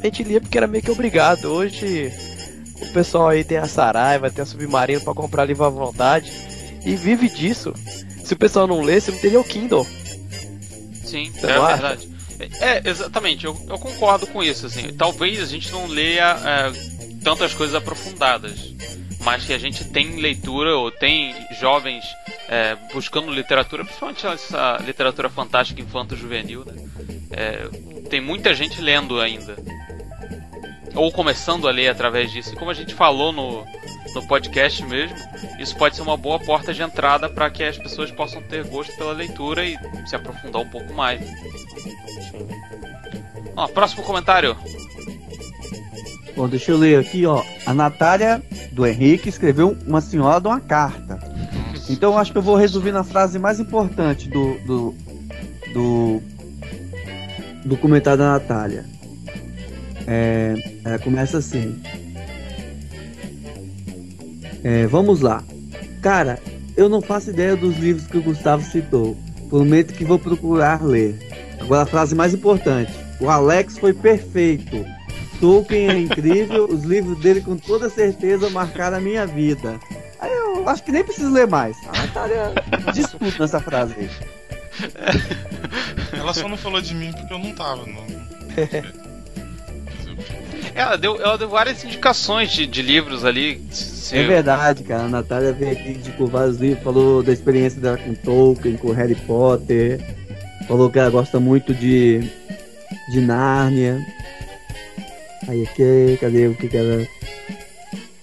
A 0.00 0.04
gente 0.04 0.22
lia 0.22 0.40
porque 0.40 0.58
era 0.58 0.66
meio 0.66 0.84
que 0.84 0.90
obrigado. 0.90 1.46
Hoje 1.46 2.12
o 2.80 2.92
pessoal 2.92 3.28
aí 3.28 3.42
tem 3.42 3.56
a 3.56 3.66
Saraiva, 3.66 4.30
tem 4.30 4.42
a 4.42 4.46
Submarino 4.46 5.00
pra 5.00 5.14
comprar 5.14 5.46
livro 5.46 5.64
à 5.64 5.70
vontade. 5.70 6.30
E 6.84 6.94
vive 6.94 7.30
disso. 7.30 7.72
Se 8.22 8.34
o 8.34 8.36
pessoal 8.36 8.66
não 8.66 8.82
lê, 8.82 9.00
você 9.00 9.10
não 9.10 9.18
teria 9.18 9.40
o 9.40 9.44
Kindle. 9.44 9.86
Sim, 11.04 11.32
é 11.42 11.52
acha? 11.52 11.76
verdade. 11.76 12.13
É, 12.60 12.88
exatamente, 12.88 13.44
eu, 13.44 13.56
eu 13.68 13.78
concordo 13.78 14.26
com 14.26 14.42
isso, 14.42 14.66
assim. 14.66 14.92
Talvez 14.92 15.40
a 15.40 15.46
gente 15.46 15.70
não 15.70 15.86
leia 15.86 16.36
é, 16.44 16.72
tantas 17.22 17.54
coisas 17.54 17.74
aprofundadas, 17.74 18.74
mas 19.20 19.44
que 19.44 19.52
a 19.52 19.58
gente 19.58 19.84
tem 19.84 20.16
leitura 20.16 20.76
ou 20.76 20.90
tem 20.90 21.34
jovens 21.58 22.04
é, 22.48 22.76
buscando 22.92 23.32
literatura, 23.32 23.84
principalmente 23.84 24.26
essa 24.26 24.78
literatura 24.84 25.28
fantástica 25.28 25.80
infanto-juvenil, 25.80 26.64
né? 26.64 26.74
É, 27.30 27.68
tem 28.08 28.20
muita 28.20 28.54
gente 28.54 28.80
lendo 28.80 29.20
ainda. 29.20 29.56
Ou 30.94 31.10
começando 31.10 31.66
a 31.66 31.72
ler 31.72 31.88
através 31.88 32.30
disso. 32.30 32.52
E 32.52 32.56
como 32.56 32.70
a 32.70 32.74
gente 32.74 32.94
falou 32.94 33.32
no, 33.32 33.64
no 34.14 34.26
podcast 34.26 34.84
mesmo, 34.84 35.16
isso 35.58 35.76
pode 35.76 35.96
ser 35.96 36.02
uma 36.02 36.16
boa 36.16 36.38
porta 36.38 36.72
de 36.72 36.82
entrada 36.82 37.28
para 37.28 37.50
que 37.50 37.62
as 37.62 37.76
pessoas 37.76 38.10
possam 38.10 38.40
ter 38.42 38.64
gosto 38.64 38.96
pela 38.96 39.12
leitura 39.12 39.64
e 39.64 39.76
se 40.06 40.14
aprofundar 40.14 40.62
um 40.62 40.68
pouco 40.68 40.92
mais. 40.94 41.20
Ó, 43.56 43.68
próximo 43.68 44.02
comentário. 44.02 44.56
Bom, 46.36 46.48
deixa 46.48 46.72
eu 46.72 46.78
ler 46.78 46.98
aqui, 46.98 47.24
ó. 47.26 47.42
A 47.64 47.72
Natália 47.72 48.42
do 48.72 48.86
Henrique 48.86 49.28
escreveu 49.28 49.76
uma 49.86 50.00
senhora 50.00 50.40
de 50.40 50.48
uma 50.48 50.60
carta. 50.60 51.18
Então 51.88 52.18
acho 52.18 52.32
que 52.32 52.38
eu 52.38 52.42
vou 52.42 52.56
resumir 52.56 52.92
na 52.92 53.04
frase 53.04 53.38
mais 53.38 53.60
importante 53.60 54.28
do, 54.28 54.58
do, 54.60 54.94
do, 55.72 56.22
do 57.64 57.76
comentário 57.76 58.18
da 58.18 58.32
Natália. 58.32 58.84
É, 60.06 60.54
ela 60.84 60.98
começa 60.98 61.38
assim. 61.38 61.80
É, 64.64 64.86
vamos 64.86 65.20
lá. 65.20 65.44
Cara, 66.00 66.38
eu 66.76 66.88
não 66.88 67.02
faço 67.02 67.30
ideia 67.30 67.54
dos 67.54 67.76
livros 67.76 68.06
que 68.06 68.16
o 68.16 68.22
Gustavo 68.22 68.64
citou. 68.64 69.16
Prometo 69.50 69.92
que 69.92 70.04
vou 70.04 70.18
procurar 70.18 70.82
ler. 70.82 71.16
Agora 71.60 71.82
a 71.82 71.86
frase 71.86 72.14
mais 72.14 72.32
importante. 72.32 72.92
O 73.20 73.28
Alex 73.28 73.78
foi 73.78 73.92
perfeito. 73.92 74.84
Tolkien 75.38 75.90
é 75.90 75.98
incrível, 75.98 76.64
os 76.64 76.84
livros 76.84 77.18
dele 77.18 77.42
com 77.42 77.56
toda 77.56 77.90
certeza 77.90 78.48
marcaram 78.50 78.96
a 78.96 79.00
minha 79.00 79.26
vida. 79.26 79.78
Aí 80.18 80.32
eu 80.32 80.68
acho 80.68 80.82
que 80.82 80.92
nem 80.92 81.04
preciso 81.04 81.30
ler 81.30 81.46
mais. 81.46 81.76
A 81.88 81.92
Natália 81.98 82.52
diz 82.92 83.10
tudo 83.10 83.30
nessa 83.38 83.60
frase 83.60 83.94
aí. 83.98 84.10
Ela 86.12 86.32
só 86.32 86.48
não 86.48 86.56
falou 86.56 86.80
de 86.80 86.94
mim 86.94 87.12
porque 87.12 87.34
eu 87.34 87.38
não 87.38 87.52
tava. 87.52 87.84
Não. 87.86 89.04
Ela 90.74 90.96
deu, 90.96 91.20
ela 91.22 91.38
deu 91.38 91.48
várias 91.48 91.84
indicações 91.84 92.50
de, 92.50 92.66
de 92.66 92.82
livros 92.82 93.24
ali. 93.24 93.62
Se- 93.70 94.16
É 94.16 94.24
verdade, 94.24 94.82
cara. 94.82 95.04
A 95.04 95.08
Natália 95.08 95.52
veio 95.52 95.72
aqui, 95.72 95.90
indicou 95.90 96.26
vários 96.26 96.56
livros, 96.58 96.82
falou 96.82 97.22
da 97.22 97.32
experiência 97.32 97.80
dela 97.80 97.96
com 97.96 98.14
Tolkien, 98.14 98.76
com 98.76 98.90
Harry 98.92 99.14
Potter. 99.14 100.00
Falou 100.66 100.90
que 100.90 100.98
ela 100.98 101.10
gosta 101.10 101.38
muito 101.38 101.72
de, 101.72 102.28
de 103.12 103.20
Nárnia. 103.20 104.04
Aí 105.46 105.62
aqui, 105.62 106.18
cadê 106.20 106.48
o 106.48 106.54
que 106.56 106.68
que 106.68 106.76
ela. 106.76 107.06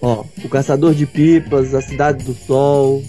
Ó, 0.02 0.24
O 0.44 0.48
Caçador 0.48 0.94
de 0.94 1.06
Pipas, 1.06 1.72
A 1.74 1.80
Cidade 1.80 2.24
do 2.24 2.34
Sol. 2.34 3.02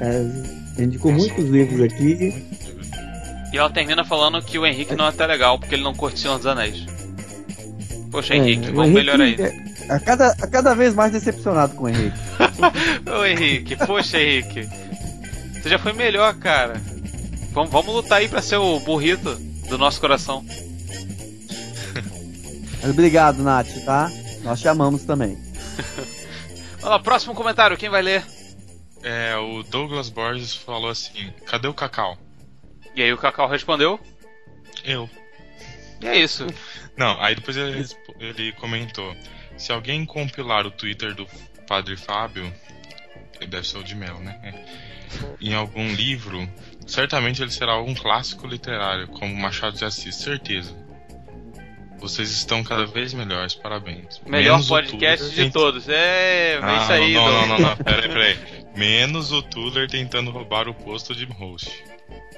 É, 0.00 0.82
indicou 0.82 1.12
muitos 1.12 1.48
livros 1.48 1.80
aqui. 1.82 2.44
E 3.52 3.56
ela 3.58 3.70
termina 3.70 4.04
falando 4.04 4.42
que 4.42 4.58
o 4.58 4.66
Henrique 4.66 4.94
não 4.96 5.04
é 5.06 5.08
até 5.10 5.26
legal, 5.26 5.58
porque 5.58 5.74
ele 5.74 5.82
não 5.84 5.94
curte 5.94 6.18
Senhor 6.20 6.36
dos 6.38 6.46
Anéis. 6.46 6.84
Poxa, 8.16 8.32
É, 8.32 8.38
Henrique, 8.38 8.70
o 8.70 8.74
vamos 8.74 8.92
melhorar 8.92 9.26
Henrique 9.26 9.42
isso. 9.42 9.84
é- 9.84 9.92
A 9.94 10.00
cada, 10.00 10.28
a 10.30 10.46
cada 10.46 10.74
vez 10.74 10.94
mais 10.94 11.12
decepcionado 11.12 11.74
com 11.76 11.84
o 11.84 11.88
Henrique. 11.90 12.16
Ô 13.10 13.26
Henrique, 13.26 13.76
poxa 13.76 14.18
Henrique. 14.18 14.66
Você 15.60 15.68
já 15.68 15.78
foi 15.78 15.92
melhor, 15.92 16.32
cara. 16.36 16.80
Vamos, 17.52 17.70
vamos 17.70 17.94
lutar 17.94 18.20
aí 18.20 18.28
pra 18.28 18.40
ser 18.40 18.56
o 18.56 18.80
burrito 18.80 19.34
do 19.68 19.76
nosso 19.76 20.00
coração. 20.00 20.42
Obrigado, 22.88 23.42
Nath, 23.42 23.68
tá? 23.84 24.10
Nós 24.42 24.60
chamamos 24.60 25.02
também. 25.04 25.36
Vamos 26.80 26.90
lá, 26.90 26.98
próximo 26.98 27.34
comentário, 27.34 27.76
quem 27.76 27.90
vai 27.90 28.00
ler? 28.00 28.24
É, 29.02 29.36
o 29.36 29.62
Douglas 29.62 30.08
Borges 30.08 30.54
falou 30.54 30.88
assim: 30.88 31.30
cadê 31.44 31.68
o 31.68 31.74
Cacau? 31.74 32.16
E 32.94 33.02
aí 33.02 33.12
o 33.12 33.18
Cacau 33.18 33.46
respondeu. 33.46 34.00
Eu. 34.84 35.08
E 36.00 36.06
é 36.06 36.16
isso. 36.18 36.46
Não, 36.96 37.20
aí 37.20 37.34
depois 37.34 37.56
ele, 37.56 37.84
ele 38.18 38.52
comentou: 38.52 39.14
se 39.56 39.72
alguém 39.72 40.04
compilar 40.06 40.66
o 40.66 40.70
Twitter 40.70 41.14
do 41.14 41.26
Padre 41.66 41.96
Fábio, 41.96 42.52
deve 43.48 43.66
ser 43.66 43.78
o 43.78 43.84
de 43.84 43.94
Mel, 43.94 44.18
né? 44.20 44.38
É, 44.42 44.54
Em 45.40 45.54
algum 45.54 45.92
livro, 45.94 46.48
certamente 46.86 47.42
ele 47.42 47.50
será 47.50 47.72
algum 47.72 47.94
clássico 47.94 48.46
literário, 48.46 49.08
como 49.08 49.34
Machado 49.36 49.76
de 49.76 49.84
Assis, 49.84 50.14
certeza. 50.16 50.74
Vocês 51.98 52.30
estão 52.30 52.62
cada 52.62 52.84
vez 52.86 53.14
melhores, 53.14 53.54
parabéns. 53.54 54.20
Melhor 54.26 54.52
Menos 54.54 54.68
podcast 54.68 55.30
de 55.30 55.34
tent- 55.36 55.52
todos. 55.52 55.88
É, 55.88 56.54
é 56.54 56.60
Ah, 56.62 56.82
isso 56.82 56.92
aí. 56.92 57.14
Não, 57.14 57.24
não, 57.26 57.46
não, 57.46 57.58
não, 57.58 57.68
não, 57.70 57.76
peraí, 57.78 58.08
peraí. 58.08 58.38
Menos 58.76 59.32
o 59.32 59.40
Tuller 59.42 59.88
tentando 59.88 60.30
roubar 60.30 60.68
o 60.68 60.74
posto 60.74 61.14
de 61.14 61.24
host. 61.24 61.70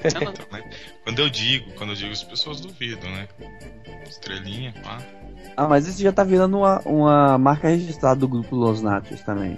Então, 0.05 0.33
né? 0.53 0.71
Quando 1.05 1.19
eu 1.21 1.29
digo, 1.29 1.73
quando 1.75 1.91
eu 1.91 1.97
digo, 1.97 2.13
as 2.13 2.23
pessoas 2.23 2.61
duvidam, 2.61 3.11
né? 3.11 3.29
Estrelinha, 4.07 4.73
pá. 4.83 4.99
Ah, 5.57 5.67
mas 5.67 5.87
isso 5.87 6.03
já 6.03 6.13
tá 6.13 6.23
virando 6.23 6.59
uma, 6.59 6.81
uma 6.81 7.39
marca 7.39 7.69
registrada 7.69 8.21
do 8.21 8.29
grupo 8.29 8.55
Los 8.55 8.81
Natos 8.81 9.21
também. 9.23 9.57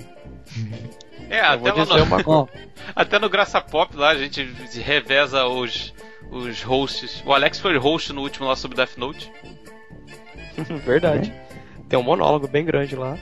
É, 1.29 1.41
até, 1.41 1.73
no, 1.73 2.05
uma 2.05 2.49
até 2.97 3.19
no 3.19 3.29
Graça 3.29 3.61
Pop 3.61 3.97
lá 3.97 4.09
a 4.11 4.17
gente 4.17 4.43
reveza 4.81 5.47
os, 5.47 5.95
os 6.31 6.63
hosts. 6.63 7.23
O 7.25 7.33
Alex 7.33 7.61
foi 7.61 7.77
host 7.77 8.13
no 8.13 8.23
último 8.23 8.49
lá 8.49 8.57
sobre 8.57 8.77
Death 8.77 8.97
Note. 8.97 9.31
Verdade. 10.85 11.33
Tem 11.89 11.99
um 11.99 12.03
monólogo 12.03 12.49
bem 12.49 12.65
grande 12.65 12.97
lá. 12.97 13.19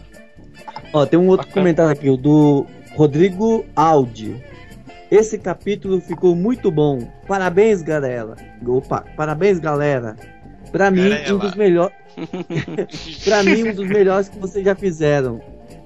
ó, 0.92 1.04
tem 1.04 1.18
um 1.18 1.26
outro 1.28 1.46
Bacana. 1.46 1.54
comentário 1.54 1.92
aqui, 1.92 2.08
o 2.08 2.16
do 2.16 2.66
Rodrigo 2.94 3.66
Aldi. 3.74 4.42
Esse 5.10 5.38
capítulo 5.38 6.00
ficou 6.00 6.36
muito 6.36 6.70
bom. 6.70 7.00
Parabéns, 7.26 7.82
galera. 7.82 8.36
Opa, 8.66 9.04
parabéns, 9.16 9.58
galera. 9.58 10.16
Pra 10.70 10.90
mim, 10.90 11.10
um 11.30 11.38
dos 11.38 11.54
melhores. 11.54 11.94
pra 13.24 13.42
mim, 13.42 13.70
um 13.70 13.74
dos 13.74 13.88
melhores 13.88 14.28
que 14.28 14.38
vocês 14.38 14.64
já 14.64 14.74
fizeram. 14.74 15.40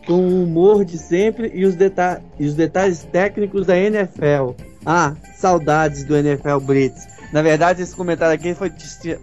Com 0.07 0.14
o 0.14 0.43
humor 0.43 0.85
de 0.85 0.99
sempre 0.99 1.53
e 1.55 1.64
os, 1.64 1.77
deta 1.77 2.20
e 2.39 2.47
os 2.47 2.55
detalhes 2.55 3.05
técnicos 3.05 3.66
da 3.66 3.79
NFL. 3.79 4.55
Ah, 4.85 5.14
saudades 5.37 6.05
do 6.05 6.16
NFL 6.16 6.59
Blitz. 6.59 7.07
Na 7.33 7.41
verdade, 7.41 7.81
esse 7.81 7.95
comentário 7.95 8.35
aqui 8.35 8.55
foi, 8.55 8.70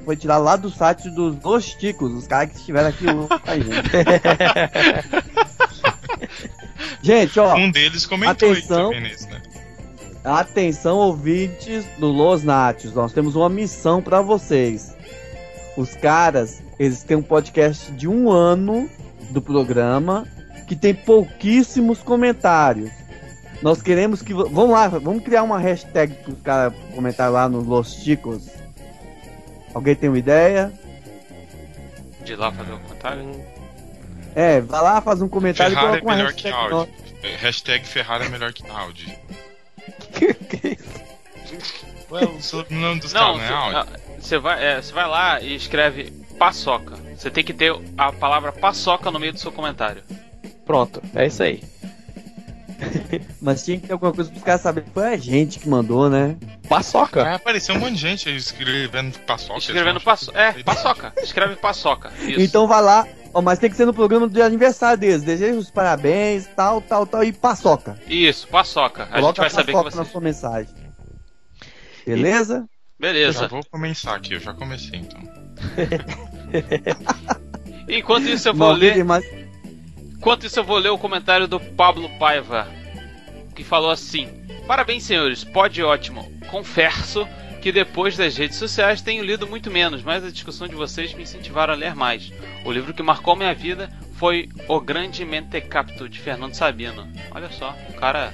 foi 0.06 0.16
tirado 0.16 0.44
lá 0.44 0.56
do 0.56 0.70
site 0.70 1.10
dos 1.10 1.36
Los 1.44 1.74
Ticos, 1.76 2.12
os 2.14 2.26
caras 2.26 2.52
que 2.52 2.58
estiveram 2.58 2.88
aqui 2.88 3.06
a 3.46 3.58
gente. 3.60 3.90
gente, 7.04 7.40
ó. 7.40 7.56
Um 7.56 7.70
deles 7.70 8.06
comentou 8.08 8.52
atenção. 8.52 8.86
também 8.86 9.02
nesse, 9.02 9.28
né? 9.28 9.42
Atenção, 10.24 10.98
ouvintes 10.98 11.86
do 11.98 12.08
Los 12.08 12.44
Natos, 12.44 12.94
nós 12.94 13.14
temos 13.14 13.36
uma 13.36 13.50
missão 13.50 14.02
pra 14.02 14.22
vocês. 14.22 14.96
Os 15.78 15.96
caras, 15.96 16.62
eles 16.78 17.04
têm 17.04 17.18
um 17.18 17.22
podcast 17.22 17.92
de 17.94 18.08
um 18.08 18.30
ano 18.30 18.90
do 19.32 19.42
programa 19.42 20.28
que 20.68 20.76
tem 20.76 20.94
pouquíssimos 20.94 22.00
comentários. 22.00 22.92
Nós 23.62 23.82
queremos 23.82 24.22
que. 24.22 24.34
Vamos 24.34 24.72
lá, 24.72 24.88
vamos 24.88 25.24
criar 25.24 25.44
uma 25.44 25.58
hashtag 25.58 26.14
para 26.14 26.32
os 26.32 26.42
caras 26.42 26.74
comentar 26.94 27.32
lá 27.32 27.48
nos 27.48 27.66
Los 27.66 27.94
Chicos. 27.94 28.50
Alguém 29.74 29.96
tem 29.96 30.10
uma 30.10 30.20
ideia? 30.20 30.72
De 32.24 32.36
lá 32.36 32.52
fazer 32.52 32.74
um 32.74 32.80
comentário. 32.80 33.46
É, 34.36 34.62
vai 34.62 34.82
lá, 34.82 35.02
faz 35.02 35.22
um 35.22 35.28
comentário 35.28 35.74
e 35.74 35.76
Ferrari 35.76 35.98
é 35.98 36.02
coloca 36.02 36.06
uma 36.06 36.16
melhor 36.16 36.34
que 36.34 36.50
hashtag. 36.50 36.74
Audi. 36.74 36.92
É, 37.22 37.36
Hashtag 37.36 37.88
Ferrari 37.88 38.26
é 38.26 38.30
melhor 38.30 38.54
que 38.54 38.70
Audi. 38.70 39.18
Ué, 42.12 42.24
o 42.26 42.42
sobrenome 42.42 43.00
dos 43.00 43.14
Não, 43.14 43.38
caras 43.38 43.74
não 43.74 43.82
é 43.82 43.86
você 44.20 44.38
vai, 44.38 44.64
é, 44.64 44.82
você 44.82 44.92
vai 44.94 45.08
lá 45.08 45.40
e 45.42 45.56
escreve 45.56 46.12
paçoca. 46.38 46.96
Você 47.16 47.30
tem 47.30 47.44
que 47.44 47.54
ter 47.54 47.74
a 47.98 48.12
palavra 48.12 48.52
paçoca 48.52 49.10
no 49.12 49.20
meio 49.20 49.34
do 49.34 49.40
seu 49.40 49.52
comentário. 49.52 50.04
Pronto, 50.66 51.02
é 51.16 51.26
isso 51.28 51.42
aí. 51.44 51.64
Mas 53.42 53.64
tinha 53.64 53.80
que 53.80 53.88
ter 53.88 53.94
alguma 53.94 54.14
coisa 54.14 54.30
para 54.30 54.38
os 54.38 54.44
caras 54.44 54.62
saberem 54.62 54.90
foi 54.94 55.14
a 55.14 55.18
gente 55.18 55.60
que 55.60 55.70
mandou, 55.70 56.10
né? 56.10 56.38
Paçoca. 56.68 57.24
Vai 57.24 57.36
aparecer 57.36 57.72
um 57.72 57.80
monte 57.80 57.94
de 57.94 58.02
gente 58.02 58.30
aí 58.30 58.36
escrevendo 58.36 59.18
paçoca. 59.20 59.60
Escrevendo 59.60 59.90
eles 59.90 60.04
vão 60.04 60.14
paço... 60.14 60.32
É, 60.36 60.52
paçoca. 60.64 61.14
Escreve 61.22 61.56
paçoca. 61.56 62.12
Isso. 62.22 62.40
Então 62.40 62.68
vai 62.68 62.82
lá, 62.82 63.08
ó, 63.34 63.42
mas 63.42 63.60
tem 63.60 63.70
que 63.70 63.76
ser 63.76 63.86
no 63.86 63.94
programa 63.94 64.28
de 64.28 64.42
aniversário 64.42 64.98
deles. 64.98 65.24
Desejo 65.24 65.60
os 65.60 65.72
parabéns, 65.72 66.48
tal, 66.56 66.82
tal, 66.82 67.06
tal, 67.06 67.24
e 67.24 67.32
paçoca. 67.32 68.00
Isso, 68.08 68.48
paçoca. 68.48 69.04
A 69.04 69.06
gente 69.06 69.16
Coloca 69.16 69.42
vai 69.42 69.50
saber 69.50 69.66
que 69.66 69.72
paçoca 69.74 69.92
você. 69.92 69.98
na 69.98 70.06
sua 70.06 70.22
mensagem. 70.22 70.74
Beleza? 72.06 72.56
Eu 72.56 72.62
já 72.62 72.68
Beleza. 73.00 73.48
vou 73.48 73.62
começar 73.72 74.16
aqui, 74.16 74.34
eu 74.34 74.40
já 74.40 74.54
comecei 74.54 75.00
então. 75.00 75.22
Enquanto 77.88 78.28
isso 78.28 78.50
eu 78.50 78.54
vou 78.54 78.70
Não, 78.70 78.76
ler. 78.76 79.04
mais... 79.04 79.24
Enquanto 80.20 80.46
isso, 80.46 80.60
eu 80.60 80.66
vou 80.66 80.78
ler 80.78 80.90
o 80.90 80.98
comentário 80.98 81.48
do 81.48 81.62
Pablo 81.62 82.10
Paiva, 82.20 82.68
que 83.56 83.64
falou 83.64 83.90
assim: 83.90 84.28
Parabéns, 84.68 85.04
senhores, 85.04 85.46
pode 85.46 85.82
ótimo. 85.82 86.30
Confesso 86.52 87.26
que 87.62 87.72
depois 87.72 88.18
das 88.18 88.36
redes 88.36 88.58
sociais 88.58 89.02
tenho 89.02 89.24
lido 89.24 89.48
muito 89.48 89.72
menos, 89.72 90.04
mas 90.04 90.24
a 90.26 90.30
discussão 90.30 90.68
de 90.68 90.76
vocês 90.76 91.14
me 91.14 91.24
incentivaram 91.24 91.74
a 91.74 91.78
ler 91.78 91.96
mais. 91.96 92.34
O 92.66 92.72
livro 92.72 92.94
que 92.94 93.02
marcou 93.02 93.34
minha 93.34 93.54
vida 93.54 93.90
foi 94.16 94.50
O 94.68 94.82
Grande 94.82 95.24
Mentecapto, 95.24 96.10
de 96.10 96.20
Fernando 96.20 96.54
Sabino. 96.54 97.08
Olha 97.32 97.50
só, 97.50 97.74
um 97.90 97.94
cara 97.94 98.34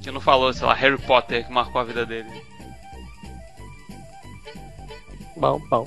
que 0.00 0.10
não 0.10 0.22
falou, 0.22 0.54
sei 0.54 0.66
lá, 0.66 0.72
Harry 0.72 0.98
Potter, 0.98 1.46
que 1.46 1.52
marcou 1.52 1.82
a 1.82 1.84
vida 1.84 2.06
dele. 2.06 2.30
Bom, 5.36 5.60
bom. 5.68 5.86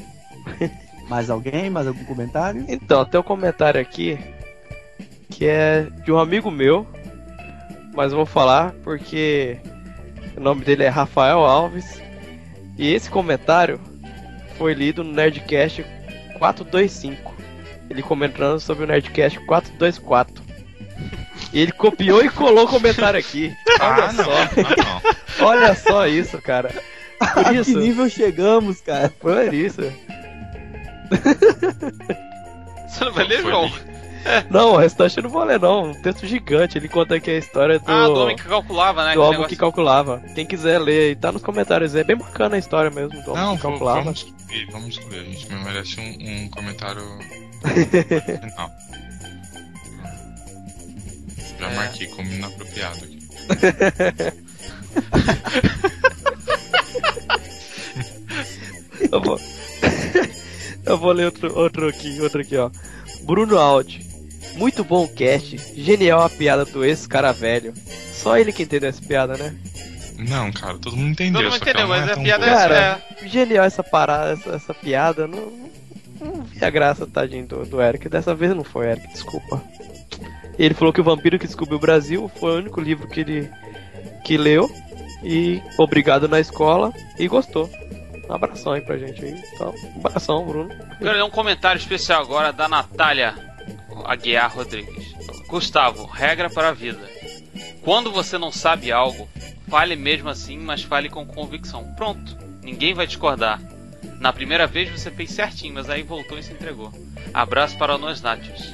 mais 1.09 1.31
alguém? 1.31 1.71
Mais 1.71 1.87
algum 1.87 2.05
comentário? 2.05 2.63
Então, 2.67 3.03
tem 3.03 3.19
um 3.19 3.23
comentário 3.23 3.81
aqui 3.81 4.36
que 5.29 5.45
é 5.45 5.87
de 6.03 6.11
um 6.11 6.17
amigo 6.19 6.49
meu, 6.51 6.87
mas 7.95 8.11
vou 8.13 8.25
falar 8.25 8.73
porque 8.83 9.57
o 10.35 10.39
nome 10.39 10.63
dele 10.63 10.83
é 10.83 10.89
Rafael 10.89 11.39
Alves. 11.39 12.01
E 12.77 12.93
esse 12.93 13.09
comentário 13.09 13.79
foi 14.57 14.73
lido 14.73 15.03
no 15.03 15.11
Nerdcast 15.11 15.83
425. 16.37 17.35
Ele 17.89 18.01
comentando 18.03 18.59
sobre 18.59 18.83
o 18.83 18.87
Nerdcast 18.87 19.39
424. 19.45 20.43
E 21.53 21.59
ele 21.59 21.71
copiou 21.71 22.23
e 22.23 22.29
colou 22.29 22.65
o 22.65 22.69
comentário 22.69 23.19
aqui. 23.19 23.55
Olha 23.79 24.03
Ah, 24.05 24.13
só. 24.13 24.31
Ah, 24.31 25.01
não. 25.39 25.47
Olha 25.47 25.75
só 25.75 26.07
isso, 26.07 26.39
cara. 26.41 26.69
Por 27.33 27.39
A 27.47 27.49
que 27.49 27.55
isso. 27.55 27.79
nível 27.79 28.09
chegamos, 28.09 28.81
cara? 28.81 29.09
Por 29.19 29.53
isso. 29.53 29.81
Você 32.87 33.05
não 33.05 33.13
vai 33.13 33.27
ler, 33.27 33.41
João? 33.41 33.71
Não, 34.49 34.73
o 34.73 34.77
restante 34.77 35.17
eu 35.17 35.23
não 35.23 35.29
vou 35.29 35.43
ler, 35.43 35.59
não. 35.59 35.91
Um 35.91 35.93
texto 36.01 36.25
gigante. 36.27 36.77
Ele 36.77 36.87
conta 36.87 37.15
aqui 37.15 37.31
a 37.31 37.37
história 37.37 37.79
do. 37.79 37.85
Ah, 37.91 38.05
do 38.07 38.15
homem 38.15 38.35
que 38.35 38.43
calculava, 38.43 39.05
né? 39.05 39.13
do 39.13 39.19
homem 39.21 39.31
negócio- 39.31 39.49
que 39.49 39.55
calculava. 39.55 40.21
Quem 40.35 40.45
quiser 40.45 40.79
ler, 40.79 41.15
tá 41.17 41.31
nos 41.31 41.41
comentários 41.41 41.95
aí. 41.95 42.01
É 42.01 42.03
bem 42.03 42.15
bacana 42.17 42.55
a 42.55 42.59
história 42.59 42.89
mesmo 42.91 43.21
do 43.23 43.31
homem 43.31 43.43
Não, 43.43 43.55
que 43.55 43.61
calculava. 43.61 44.01
vamos 44.03 44.33
vamos 44.71 44.87
excluir. 44.97 45.19
A 45.19 45.23
gente 45.23 45.53
merece 45.53 45.99
um, 45.99 46.43
um 46.45 46.49
comentário 46.49 47.01
final. 48.39 48.71
Já 51.59 51.67
É. 51.71 51.75
marquei 51.75 52.07
como 52.07 52.31
inapropriado 52.31 52.97
aqui. 53.03 53.17
Eu 59.11 59.21
vou... 59.21 59.39
eu 60.85 60.97
vou 60.97 61.11
ler 61.11 61.25
outro, 61.25 61.57
outro 61.57 61.87
aqui, 61.87 62.19
outro 62.21 62.41
aqui, 62.41 62.57
ó. 62.57 62.69
Bruno 63.23 63.57
Aldi. 63.57 64.06
Muito 64.57 64.83
bom 64.83 65.03
o 65.03 65.07
cast. 65.07 65.57
Genial 65.75 66.21
a 66.21 66.29
piada 66.29 66.65
do 66.65 66.83
esse 66.83 67.07
cara 67.07 67.31
velho. 67.31 67.73
Só 68.11 68.37
ele 68.37 68.51
que 68.51 68.63
entendeu 68.63 68.89
essa 68.89 69.01
piada, 69.01 69.37
né? 69.37 69.55
Não, 70.17 70.51
cara, 70.51 70.77
todo 70.79 70.97
mundo 70.97 71.11
entendeu. 71.11 71.41
Todo 71.41 71.43
mundo 71.43 71.59
só 71.59 71.63
que 71.63 71.69
entendeu, 71.69 71.87
mas 71.87 72.09
é 72.09 72.13
a 72.13 72.17
piada 72.17 72.45
boa. 72.45 72.57
Cara, 72.57 73.01
genial 73.25 73.65
essa 73.65 73.83
parada, 73.83 74.33
essa, 74.33 74.49
essa 74.55 74.73
piada. 74.73 75.27
Não, 75.27 75.51
não 76.19 76.41
vi 76.41 76.65
a 76.65 76.69
graça, 76.69 77.05
tadinho, 77.05 77.45
do, 77.45 77.65
do 77.65 77.81
Eric. 77.81 78.09
Dessa 78.09 78.33
vez 78.33 78.55
não 78.55 78.63
foi, 78.63 78.89
Eric, 78.89 79.07
desculpa. 79.09 79.61
Ele 80.57 80.73
falou 80.73 80.91
que 80.91 81.01
o 81.01 81.03
Vampiro 81.03 81.37
que 81.37 81.45
Descobriu 81.45 81.77
o 81.77 81.81
Brasil 81.81 82.31
foi 82.39 82.55
o 82.55 82.57
único 82.57 82.81
livro 82.81 83.07
que 83.07 83.19
ele 83.19 83.51
que 84.25 84.37
leu. 84.37 84.69
E 85.23 85.61
obrigado 85.77 86.27
na 86.27 86.39
escola 86.39 86.91
e 87.19 87.27
gostou. 87.27 87.69
Um 88.27 88.33
abração 88.33 88.73
aí 88.73 88.81
pra 88.81 88.97
gente 88.97 89.23
aí. 89.23 89.41
Então, 89.53 89.73
um 89.95 89.99
abração, 89.99 90.45
Bruno. 90.45 90.69
Quero 90.97 91.15
ler 91.15 91.23
um 91.23 91.29
comentário 91.29 91.79
especial 91.79 92.21
agora 92.21 92.51
da 92.51 92.67
Natália 92.67 93.35
Aguiar 94.05 94.53
Rodrigues. 94.53 95.13
Gustavo, 95.47 96.05
regra 96.05 96.49
para 96.49 96.69
a 96.69 96.73
vida. 96.73 96.99
Quando 97.81 98.11
você 98.11 98.37
não 98.37 98.51
sabe 98.51 98.91
algo, 98.91 99.29
fale 99.67 99.95
mesmo 99.95 100.29
assim, 100.29 100.57
mas 100.57 100.83
fale 100.83 101.09
com 101.09 101.25
convicção. 101.25 101.83
Pronto, 101.95 102.37
ninguém 102.61 102.93
vai 102.93 103.07
discordar. 103.07 103.61
Na 104.19 104.33
primeira 104.33 104.67
vez 104.67 104.89
você 104.89 105.09
fez 105.11 105.31
certinho, 105.31 105.73
mas 105.75 105.89
aí 105.89 106.03
voltou 106.03 106.37
e 106.37 106.43
se 106.43 106.51
entregou. 106.51 106.91
Abraço 107.33 107.77
para 107.77 107.97
nós 107.97 108.21
nátios. 108.21 108.73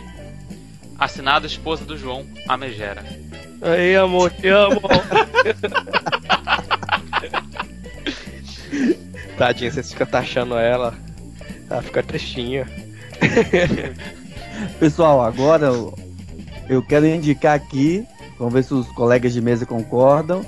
Assinado 0.97 1.45
esposa 1.45 1.85
do 1.85 1.97
João, 1.97 2.25
a 2.47 2.55
Megera. 2.55 3.03
Aí, 3.61 3.95
amor, 3.95 4.31
te 4.31 4.47
amo. 4.47 4.81
Tadinha, 9.37 9.71
vocês 9.71 9.91
ficam 9.91 10.07
taxando 10.07 10.57
ela. 10.57 10.93
Ela 11.69 11.81
fica 11.81 12.03
tristinha. 12.03 12.67
Pessoal, 14.79 15.21
agora 15.21 15.67
eu, 15.67 15.93
eu 16.69 16.81
quero 16.81 17.05
indicar 17.05 17.55
aqui, 17.55 18.05
vamos 18.37 18.53
ver 18.53 18.63
se 18.63 18.73
os 18.73 18.87
colegas 18.89 19.33
de 19.33 19.41
mesa 19.41 19.65
concordam. 19.65 20.45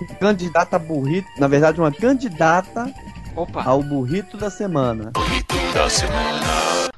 Um 0.00 0.14
candidato 0.16 0.74
a 0.74 0.78
burrito, 0.78 1.28
na 1.38 1.46
verdade, 1.46 1.80
uma 1.80 1.92
candidata 1.92 2.92
Opa. 3.36 3.62
ao 3.62 3.82
burrito 3.82 4.36
da 4.36 4.50
semana. 4.50 5.12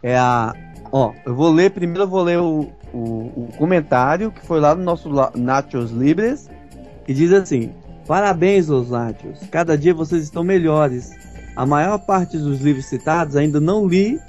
É 0.03 0.17
a. 0.17 0.55
Ó, 0.91 1.13
eu 1.25 1.35
vou 1.35 1.51
ler, 1.51 1.71
primeiro 1.71 2.05
eu 2.05 2.09
vou 2.09 2.23
ler 2.23 2.39
o, 2.39 2.71
o, 2.93 2.99
o 2.99 3.49
comentário 3.59 4.31
que 4.31 4.45
foi 4.47 4.61
lá 4.61 4.75
no 4.75 4.83
nosso 4.83 5.11
Nachos 5.35 5.91
Libres, 5.91 6.49
que 7.05 7.13
diz 7.13 7.33
assim: 7.33 7.73
Parabéns, 8.07 8.71
os 8.71 8.91
Nachos, 8.91 9.41
cada 9.51 9.77
dia 9.77 9.93
vocês 9.93 10.23
estão 10.23 10.43
melhores. 10.43 11.11
A 11.55 11.67
maior 11.67 11.99
parte 11.99 12.39
dos 12.39 12.61
livros 12.61 12.87
citados 12.87 13.35
ainda 13.35 13.59
não 13.59 13.87
li, 13.87 14.21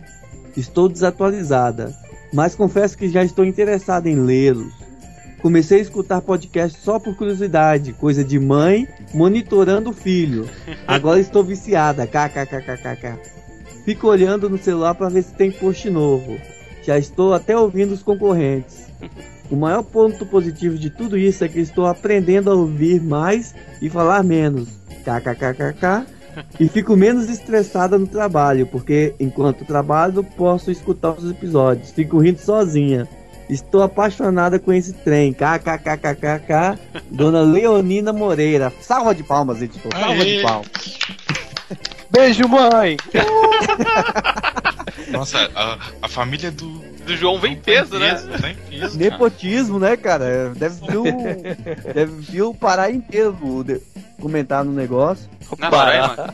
estou 0.55 0.89
desatualizada, 0.89 1.93
mas 2.34 2.55
confesso 2.55 2.97
que 2.97 3.09
já 3.09 3.23
estou 3.23 3.45
interessada 3.45 4.09
em 4.09 4.15
lê-los. 4.15 4.73
Comecei 5.41 5.80
a 5.80 5.82
escutar 5.82 6.21
podcast 6.21 6.80
só 6.80 6.99
por 6.99 7.15
curiosidade, 7.15 7.93
coisa 7.93 8.23
de 8.23 8.39
mãe 8.39 8.88
monitorando 9.13 9.91
o 9.91 9.93
filho. 9.93 10.49
Agora 10.88 11.19
estou 11.19 11.43
viciada, 11.43 12.07
kkkkkk. 12.07 13.19
Fico 13.86 14.07
olhando 14.07 14.49
no 14.49 14.57
celular 14.57 14.95
para 14.95 15.09
ver 15.09 15.23
se 15.23 15.34
tem 15.34 15.51
post 15.51 15.89
novo. 15.89 16.38
Já 16.84 16.97
estou 16.97 17.34
até 17.34 17.55
ouvindo 17.55 17.93
os 17.93 18.01
concorrentes. 18.01 18.88
O 19.49 19.55
maior 19.55 19.84
ponto 19.84 20.25
positivo 20.25 20.78
de 20.78 20.89
tudo 20.89 21.17
isso 21.17 21.43
é 21.43 21.47
que 21.47 21.59
estou 21.59 21.86
aprendendo 21.86 22.51
a 22.51 22.55
ouvir 22.55 23.01
mais 23.01 23.55
e 23.82 23.89
falar 23.89 24.23
menos. 24.23 24.69
KKKKK. 25.05 26.16
E 26.59 26.67
fico 26.67 26.95
menos 26.95 27.29
estressada 27.29 27.97
no 27.97 28.07
trabalho, 28.07 28.65
porque 28.67 29.13
enquanto 29.19 29.65
trabalho 29.65 30.23
posso 30.23 30.69
escutar 30.71 31.11
os 31.11 31.29
episódios. 31.29 31.91
Fico 31.91 32.19
rindo 32.19 32.39
sozinha. 32.39 33.07
Estou 33.49 33.81
apaixonada 33.81 34.59
com 34.59 34.73
esse 34.73 34.91
trem. 34.93 35.31
KKKKK. 35.33 36.77
Dona 37.09 37.41
Leonina 37.41 38.11
Moreira. 38.11 38.73
Salva 38.81 39.15
de 39.15 39.23
palmas, 39.23 39.61
editor. 39.61 39.91
Salva 39.97 40.23
de 40.25 40.35
Aê. 40.38 40.41
palmas. 40.41 40.67
Beijo, 42.11 42.47
mãe! 42.47 42.97
Nossa, 45.11 45.49
a, 45.55 45.77
a 46.01 46.07
família 46.07 46.51
do. 46.51 46.85
Do 47.07 47.15
João 47.15 47.39
vem 47.39 47.55
peso, 47.55 47.97
né? 47.97 48.15
Peso, 48.15 48.27
Tem 48.41 48.55
peso, 48.69 48.97
cara. 48.99 49.09
Nepotismo, 49.11 49.79
né, 49.79 49.95
cara? 49.95 50.49
Deve 50.53 50.75
vir 50.85 50.97
o, 50.97 51.03
deve 51.93 52.11
vir 52.21 52.41
o 52.41 52.53
Pará 52.53 52.91
inteiro 52.91 53.63
de- 53.65 53.79
comentar 54.22 54.63
no 54.63 54.72
negócio. 54.72 55.30
Não 55.57 55.68
é 55.68 55.72
Roraima? 55.72 56.34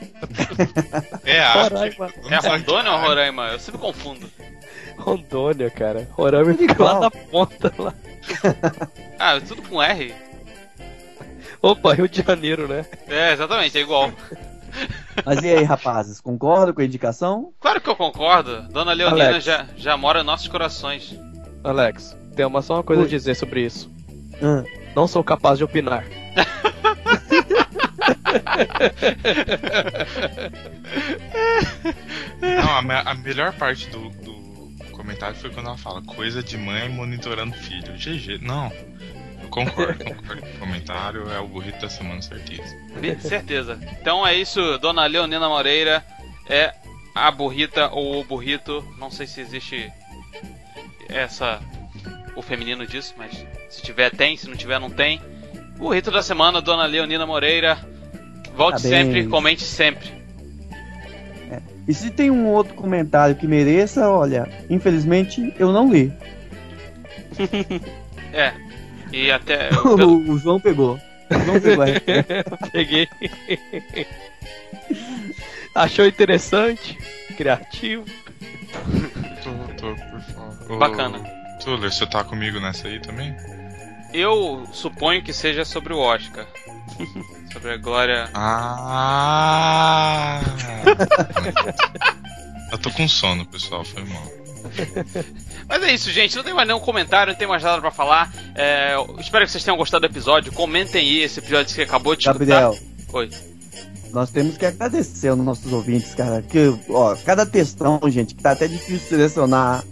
É 1.25 1.39
a 1.41 1.53
Roraima. 1.63 2.09
É 2.29 2.47
Rondônia 2.47 2.91
ou 2.91 2.99
Roraima? 2.99 3.47
Eu 3.49 3.59
sempre 3.59 3.79
confundo. 3.81 4.29
Rondônia, 4.97 5.69
cara. 5.69 6.07
Roraima 6.11 6.53
fica 6.53 6.84
lá 6.84 6.99
na 6.99 7.11
ponta 7.11 7.73
lá. 7.77 7.93
Ah, 9.19 9.36
é 9.36 9.39
tudo 9.41 9.61
com 9.63 9.81
R? 9.81 10.13
Opa, 11.61 11.93
Rio 11.93 12.09
de 12.09 12.21
Janeiro, 12.21 12.67
né? 12.67 12.86
É, 13.07 13.31
exatamente, 13.34 13.77
é 13.77 13.81
igual. 13.81 14.11
Mas 15.25 15.41
e 15.43 15.49
aí, 15.49 15.63
rapazes? 15.63 16.19
Concordam 16.19 16.73
com 16.73 16.81
a 16.81 16.86
indicação? 16.86 17.53
Claro 17.59 17.79
que 17.79 17.89
eu 17.89 17.95
concordo. 17.95 18.63
Dona 18.69 18.91
Leonina 18.93 19.27
Alex. 19.27 19.45
já, 19.45 19.65
já 19.77 19.95
mora 19.95 20.21
em 20.21 20.25
nossos 20.25 20.47
corações. 20.47 21.17
Alex, 21.63 22.17
tem 22.36 22.45
uma, 22.45 22.61
só 22.61 22.75
uma 22.75 22.84
coisa 22.84 23.03
a 23.03 23.07
dizer 23.07 23.36
sobre 23.36 23.61
isso. 23.65 23.89
Ah, 24.41 24.63
Não 24.95 25.07
sou 25.07 25.23
capaz 25.23 25.57
de 25.57 25.63
opinar. 25.63 26.03
Não, 32.39 32.91
a, 32.91 33.11
a 33.11 33.13
melhor 33.15 33.53
parte 33.53 33.89
do, 33.89 34.09
do 34.09 34.34
comentário 34.91 35.36
foi 35.36 35.49
quando 35.49 35.67
ela 35.67 35.77
fala 35.77 36.01
coisa 36.01 36.41
de 36.41 36.57
mãe 36.57 36.89
monitorando 36.89 37.53
filho. 37.55 37.93
GG. 37.93 38.39
Não. 38.41 38.71
Concordo, 39.49 40.03
concordo 40.03 40.41
o 40.41 40.59
comentário. 40.59 41.29
É 41.31 41.39
o 41.39 41.47
burrito 41.47 41.79
da 41.79 41.89
semana, 41.89 42.21
certeza. 42.21 42.75
Certeza. 43.21 43.79
Então 44.01 44.25
é 44.25 44.34
isso, 44.34 44.77
Dona 44.79 45.05
Leonina 45.05 45.47
Moreira 45.47 46.03
é 46.49 46.73
a 47.13 47.29
burrita 47.29 47.89
ou 47.89 48.19
o 48.19 48.23
burrito. 48.23 48.84
Não 48.97 49.11
sei 49.11 49.27
se 49.27 49.41
existe 49.41 49.91
essa 51.09 51.61
o 52.36 52.41
feminino 52.41 52.86
disso, 52.88 53.13
mas 53.17 53.45
se 53.69 53.81
tiver 53.81 54.09
tem, 54.09 54.36
se 54.36 54.49
não 54.49 54.55
tiver 54.55 54.79
não 54.79 54.89
tem. 54.89 55.21
Burrito 55.77 56.09
da 56.11 56.23
semana, 56.23 56.61
Dona 56.61 56.86
Leonina 56.86 57.25
Moreira. 57.25 57.77
Volte 58.55 58.81
Parabéns. 58.83 59.05
sempre, 59.05 59.27
comente 59.27 59.63
sempre. 59.63 60.23
E 61.87 61.93
se 61.93 62.09
tem 62.11 62.31
um 62.31 62.47
outro 62.47 62.73
comentário 62.75 63.35
que 63.35 63.45
mereça, 63.45 64.07
olha, 64.09 64.47
infelizmente 64.69 65.53
eu 65.59 65.71
não 65.71 65.91
li. 65.91 66.11
É. 68.35 68.51
E 69.11 69.29
até 69.31 69.69
pelo- 69.83 70.17
o, 70.17 70.31
o 70.31 70.39
João 70.39 70.59
pegou. 70.59 70.99
O 71.29 71.39
João 71.45 71.61
pegou. 71.61 71.85
Peguei. 72.71 73.07
Achou 75.75 76.05
interessante? 76.07 76.97
Criativo? 77.37 78.05
Tô, 79.43 79.51
tô 79.75 79.95
por 79.95 80.21
fora. 80.21 80.73
Ô, 80.73 80.77
Bacana. 80.79 81.19
Tuller, 81.63 81.91
você 81.91 82.07
tá 82.07 82.23
comigo 82.23 82.59
nessa 82.59 82.87
aí 82.87 82.99
também? 82.99 83.35
Eu 84.14 84.64
suponho 84.72 85.24
que 85.24 85.34
seja 85.34 85.66
sobre 85.66 85.93
o 85.93 85.99
Oscar. 85.99 86.45
sobre 87.51 87.72
a 87.72 87.78
glória. 87.78 88.30
Ah! 88.34 90.41
Eu 92.72 92.78
tô 92.80 92.89
com 92.89 93.07
sono, 93.07 93.45
pessoal, 93.45 93.84
foi 93.84 94.03
mal. 94.03 94.24
Mas 95.70 95.84
é 95.84 95.93
isso, 95.93 96.11
gente. 96.11 96.36
Não 96.36 96.43
tem 96.43 96.55
mais 96.55 96.68
nenhum 96.68 96.80
comentário, 96.80 97.32
não 97.32 97.38
tem 97.38 97.47
mais 97.47 97.61
nada 97.61 97.80
pra 97.80 97.91
falar. 97.91 98.34
É, 98.55 98.95
espero 99.20 99.45
que 99.45 99.51
vocês 99.51 99.64
tenham 99.64 99.78
gostado 99.78 100.07
do 100.07 100.11
episódio. 100.11 100.51
Comentem 100.51 101.01
aí 101.01 101.22
esse 101.22 101.39
episódio 101.39 101.76
que 101.76 101.82
acabou 101.84 102.16
de 102.16 102.26
Gabriel, 102.26 102.74
escutar. 102.74 103.18
Oi. 103.18 103.30
nós 104.11 104.32
temos 104.32 104.57
que 104.57 104.66
agradecer 104.66 105.28
aos 105.28 105.38
nossos 105.38 105.72
ouvintes, 105.72 106.16
cara. 106.16 106.41
Que, 106.41 106.76
ó, 106.89 107.16
cada 107.18 107.45
textão, 107.45 107.99
gente, 108.07 108.34
que 108.34 108.41
tá 108.41 108.51
até 108.51 108.68
difícil 108.68 109.07
selecionar 109.07 109.84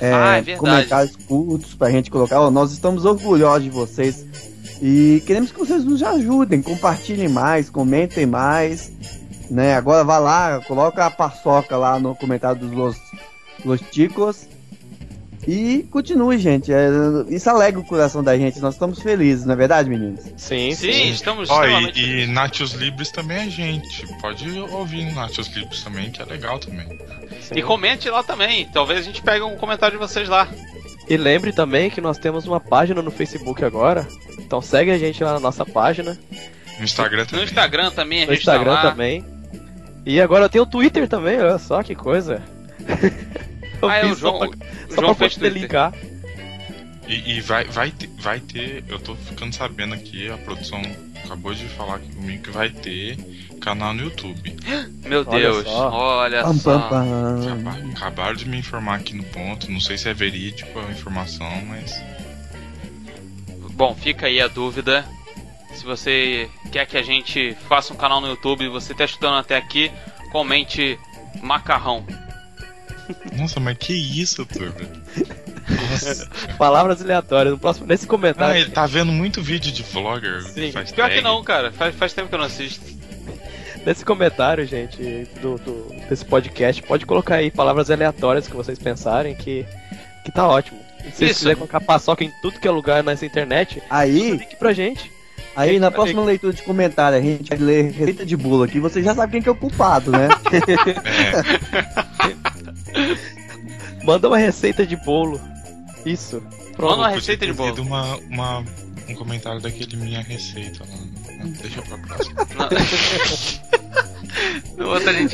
é, 0.00 0.12
Ah, 0.12 0.38
é 0.38 0.56
comentários 0.56 1.16
curtos 1.16 1.74
pra 1.74 1.90
gente 1.90 2.10
colocar. 2.10 2.50
Nós 2.50 2.72
estamos 2.72 3.04
orgulhosos 3.04 3.64
de 3.64 3.70
vocês. 3.70 4.24
E 4.82 5.22
queremos 5.26 5.50
que 5.50 5.58
vocês 5.58 5.84
nos 5.84 6.02
ajudem, 6.02 6.60
compartilhem 6.60 7.28
mais, 7.28 7.70
comentem 7.70 8.26
mais. 8.26 8.92
Né? 9.50 9.74
Agora 9.74 10.04
vá 10.04 10.18
lá, 10.18 10.60
coloca 10.66 11.06
a 11.06 11.10
paçoca 11.10 11.76
lá 11.76 11.98
no 11.98 12.14
comentário 12.14 12.60
dos 12.60 12.72
Los, 12.72 12.96
Los 13.64 13.80
Chicos. 13.90 14.46
E 15.46 15.86
continue, 15.90 16.38
gente. 16.38 16.72
É, 16.72 16.88
isso 17.28 17.48
alegra 17.48 17.80
o 17.80 17.84
coração 17.84 18.22
da 18.22 18.36
gente. 18.36 18.58
Nós 18.58 18.74
estamos 18.74 19.00
felizes, 19.00 19.44
não 19.46 19.52
é 19.54 19.56
verdade, 19.56 19.88
meninos? 19.88 20.20
Sim, 20.36 20.74
Sim, 20.74 21.10
estamos 21.10 21.48
Ó, 21.48 21.54
extremamente 21.62 22.00
e, 22.00 22.24
e 22.24 22.26
Natius 22.26 22.72
Libres 22.72 23.10
também 23.12 23.46
é 23.46 23.48
gente. 23.50 24.04
Pode 24.20 24.58
ouvir 24.58 25.12
Natius 25.14 25.46
Libres 25.54 25.84
também, 25.84 26.10
que 26.10 26.20
é 26.20 26.24
legal 26.24 26.58
também. 26.58 26.86
E 27.54 27.62
comente 27.62 28.10
lá 28.10 28.24
também. 28.24 28.66
Talvez 28.72 29.00
a 29.00 29.02
gente 29.02 29.22
pegue 29.22 29.44
um 29.44 29.54
comentário 29.56 29.96
de 29.96 30.04
vocês 30.04 30.28
lá. 30.28 30.48
E 31.08 31.16
lembre 31.16 31.52
também 31.52 31.88
que 31.90 32.00
nós 32.00 32.18
temos 32.18 32.44
uma 32.46 32.58
página 32.58 33.00
no 33.00 33.12
Facebook 33.12 33.64
agora. 33.64 34.04
Então 34.40 34.60
segue 34.60 34.90
a 34.90 34.98
gente 34.98 35.22
lá 35.22 35.34
na 35.34 35.40
nossa 35.40 35.64
página. 35.64 36.18
No 36.78 36.84
Instagram 36.84 37.20
No 37.22 37.26
também. 37.26 37.44
Instagram 37.44 37.90
também, 37.92 38.22
a 38.24 38.26
No 38.26 38.32
gente 38.32 38.40
Instagram 38.40 38.74
tá 38.74 38.82
lá. 38.82 38.90
também. 38.90 39.24
E 40.04 40.20
agora 40.20 40.48
tem 40.48 40.60
o 40.60 40.66
Twitter 40.66 41.08
também, 41.08 41.38
olha 41.38 41.58
só 41.58 41.82
que 41.84 41.94
coisa. 41.94 42.42
Eu 43.82 43.88
Ah, 43.88 43.96
é, 43.96 44.04
o 44.04 44.08
fiz 44.08 44.18
só 44.18 44.28
João, 44.30 44.38
pra- 44.38 44.48
o 44.48 44.94
só 44.94 45.00
João 45.02 45.14
pra 45.14 45.28
fez. 45.30 45.38
E, 47.08 47.36
e 47.36 47.40
vai, 47.40 47.64
vai, 47.66 47.90
ter, 47.92 48.08
vai 48.18 48.40
ter, 48.40 48.82
eu 48.88 48.98
tô 48.98 49.14
ficando 49.14 49.54
sabendo 49.54 49.94
aqui, 49.94 50.28
a 50.28 50.36
produção 50.38 50.82
acabou 51.24 51.54
de 51.54 51.64
falar 51.68 51.96
aqui 51.96 52.12
comigo 52.14 52.42
que 52.42 52.50
vai 52.50 52.68
ter 52.68 53.16
canal 53.60 53.94
no 53.94 54.02
YouTube. 54.04 54.56
Meu 55.06 55.24
Olha 55.26 55.38
Deus, 55.40 55.64
só. 55.64 55.90
olha 55.92 56.42
Pam, 56.42 56.54
só. 56.54 56.78
pam, 56.80 56.88
pam. 56.88 57.42
Acaba- 57.44 57.90
Acabaram 57.96 58.34
de 58.34 58.48
me 58.48 58.58
informar 58.58 58.96
aqui 58.96 59.14
no 59.14 59.22
ponto, 59.24 59.70
não 59.70 59.80
sei 59.80 59.96
se 59.96 60.08
é 60.08 60.14
verídico 60.14 60.78
a 60.80 60.90
informação, 60.90 61.48
mas. 61.68 61.94
Bom, 63.72 63.94
fica 63.94 64.26
aí 64.26 64.40
a 64.40 64.48
dúvida. 64.48 65.04
Se 65.74 65.84
você 65.84 66.48
quer 66.72 66.86
que 66.86 66.96
a 66.96 67.02
gente 67.02 67.56
faça 67.68 67.92
um 67.92 67.96
canal 67.96 68.20
no 68.20 68.26
YouTube 68.28 68.64
e 68.64 68.68
você 68.68 68.94
tá 68.94 69.04
estudando 69.04 69.36
até 69.38 69.56
aqui, 69.56 69.92
comente 70.32 70.98
macarrão. 71.42 72.04
Nossa, 73.36 73.60
mas 73.60 73.76
que 73.78 73.92
isso, 73.92 74.44
turma? 74.46 74.74
Nossa. 75.90 76.28
Palavras 76.58 77.00
aleatórias. 77.02 77.52
No 77.52 77.58
próximo, 77.58 77.86
nesse 77.86 78.04
Ah, 78.04 78.08
comentário. 78.08 78.60
ele 78.60 78.70
tá 78.70 78.86
vendo 78.86 79.12
muito 79.12 79.42
vídeo 79.42 79.70
de 79.72 79.82
vlogger. 79.82 80.42
Sim. 80.42 80.72
faz 80.72 80.90
Pior 80.92 81.08
que 81.08 81.16
tag. 81.16 81.24
não, 81.24 81.42
cara. 81.44 81.72
Faz, 81.72 81.94
faz 81.94 82.12
tempo 82.12 82.28
que 82.28 82.34
eu 82.34 82.38
não 82.38 82.46
assisto. 82.46 82.84
Nesse 83.84 84.04
comentário, 84.04 84.66
gente, 84.66 85.28
do, 85.40 85.56
do- 85.58 85.86
desse 86.08 86.24
podcast, 86.24 86.82
pode 86.82 87.06
colocar 87.06 87.36
aí 87.36 87.50
palavras 87.50 87.90
aleatórias 87.90 88.48
que 88.48 88.56
vocês 88.56 88.78
pensarem 88.78 89.34
que, 89.34 89.64
que 90.24 90.32
tá 90.32 90.46
ótimo. 90.48 90.78
E 91.00 91.10
se 91.12 91.18
vocês 91.18 91.30
Isso. 91.30 91.38
quiserem 91.40 91.56
colocar 91.56 91.80
paçoca 91.80 92.24
em 92.24 92.32
tudo 92.42 92.58
que 92.58 92.66
é 92.66 92.70
lugar 92.70 93.04
nessa 93.04 93.24
internet, 93.24 93.80
Aí, 93.88 94.32
link 94.32 94.56
pra 94.56 94.72
gente. 94.72 95.08
aí 95.54 95.78
na 95.78 95.88
próxima 95.92 96.20
leitura 96.24 96.52
de 96.52 96.62
comentário 96.62 97.16
a 97.16 97.20
gente 97.20 97.48
vai 97.48 97.58
ler 97.58 97.92
receita 97.92 98.26
de 98.26 98.36
bolo 98.36 98.64
aqui. 98.64 98.80
Você 98.80 99.00
já 99.00 99.14
sabe 99.14 99.30
quem 99.32 99.42
que 99.42 99.48
é 99.48 99.52
o 99.52 99.56
culpado, 99.56 100.10
né? 100.10 100.28
É, 102.26 102.34
Manda 104.06 104.28
uma 104.28 104.38
receita 104.38 104.86
de 104.86 104.96
bolo. 104.96 105.40
Isso. 106.04 106.40
Pronto. 106.76 106.90
Manda 106.92 107.08
uma 107.08 107.08
receita 107.08 107.44
de 107.44 107.52
bolo. 107.52 107.82
Uma, 107.82 108.16
uma, 108.30 108.64
um 109.08 109.14
comentário 109.16 109.60
daquele 109.60 109.96
minha 109.96 110.22
receita. 110.22 110.84
Né? 110.84 111.52
Deixa 111.60 111.82
pra 111.82 111.98
próxima. 111.98 112.46
Não. 114.76 114.86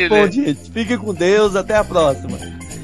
Bom, 0.08 0.30
gente, 0.30 0.70
fique 0.70 0.96
com 0.96 1.12
Deus, 1.12 1.54
até 1.54 1.76
a 1.76 1.84
próxima. 1.84 2.38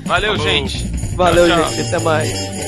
Valeu, 0.05 0.37
Falou. 0.37 0.51
gente. 0.51 0.85
Valeu, 1.15 1.47
tchau, 1.47 1.57
tchau. 1.57 1.71
gente, 1.71 1.81
até 1.89 1.99
mais. 2.01 2.59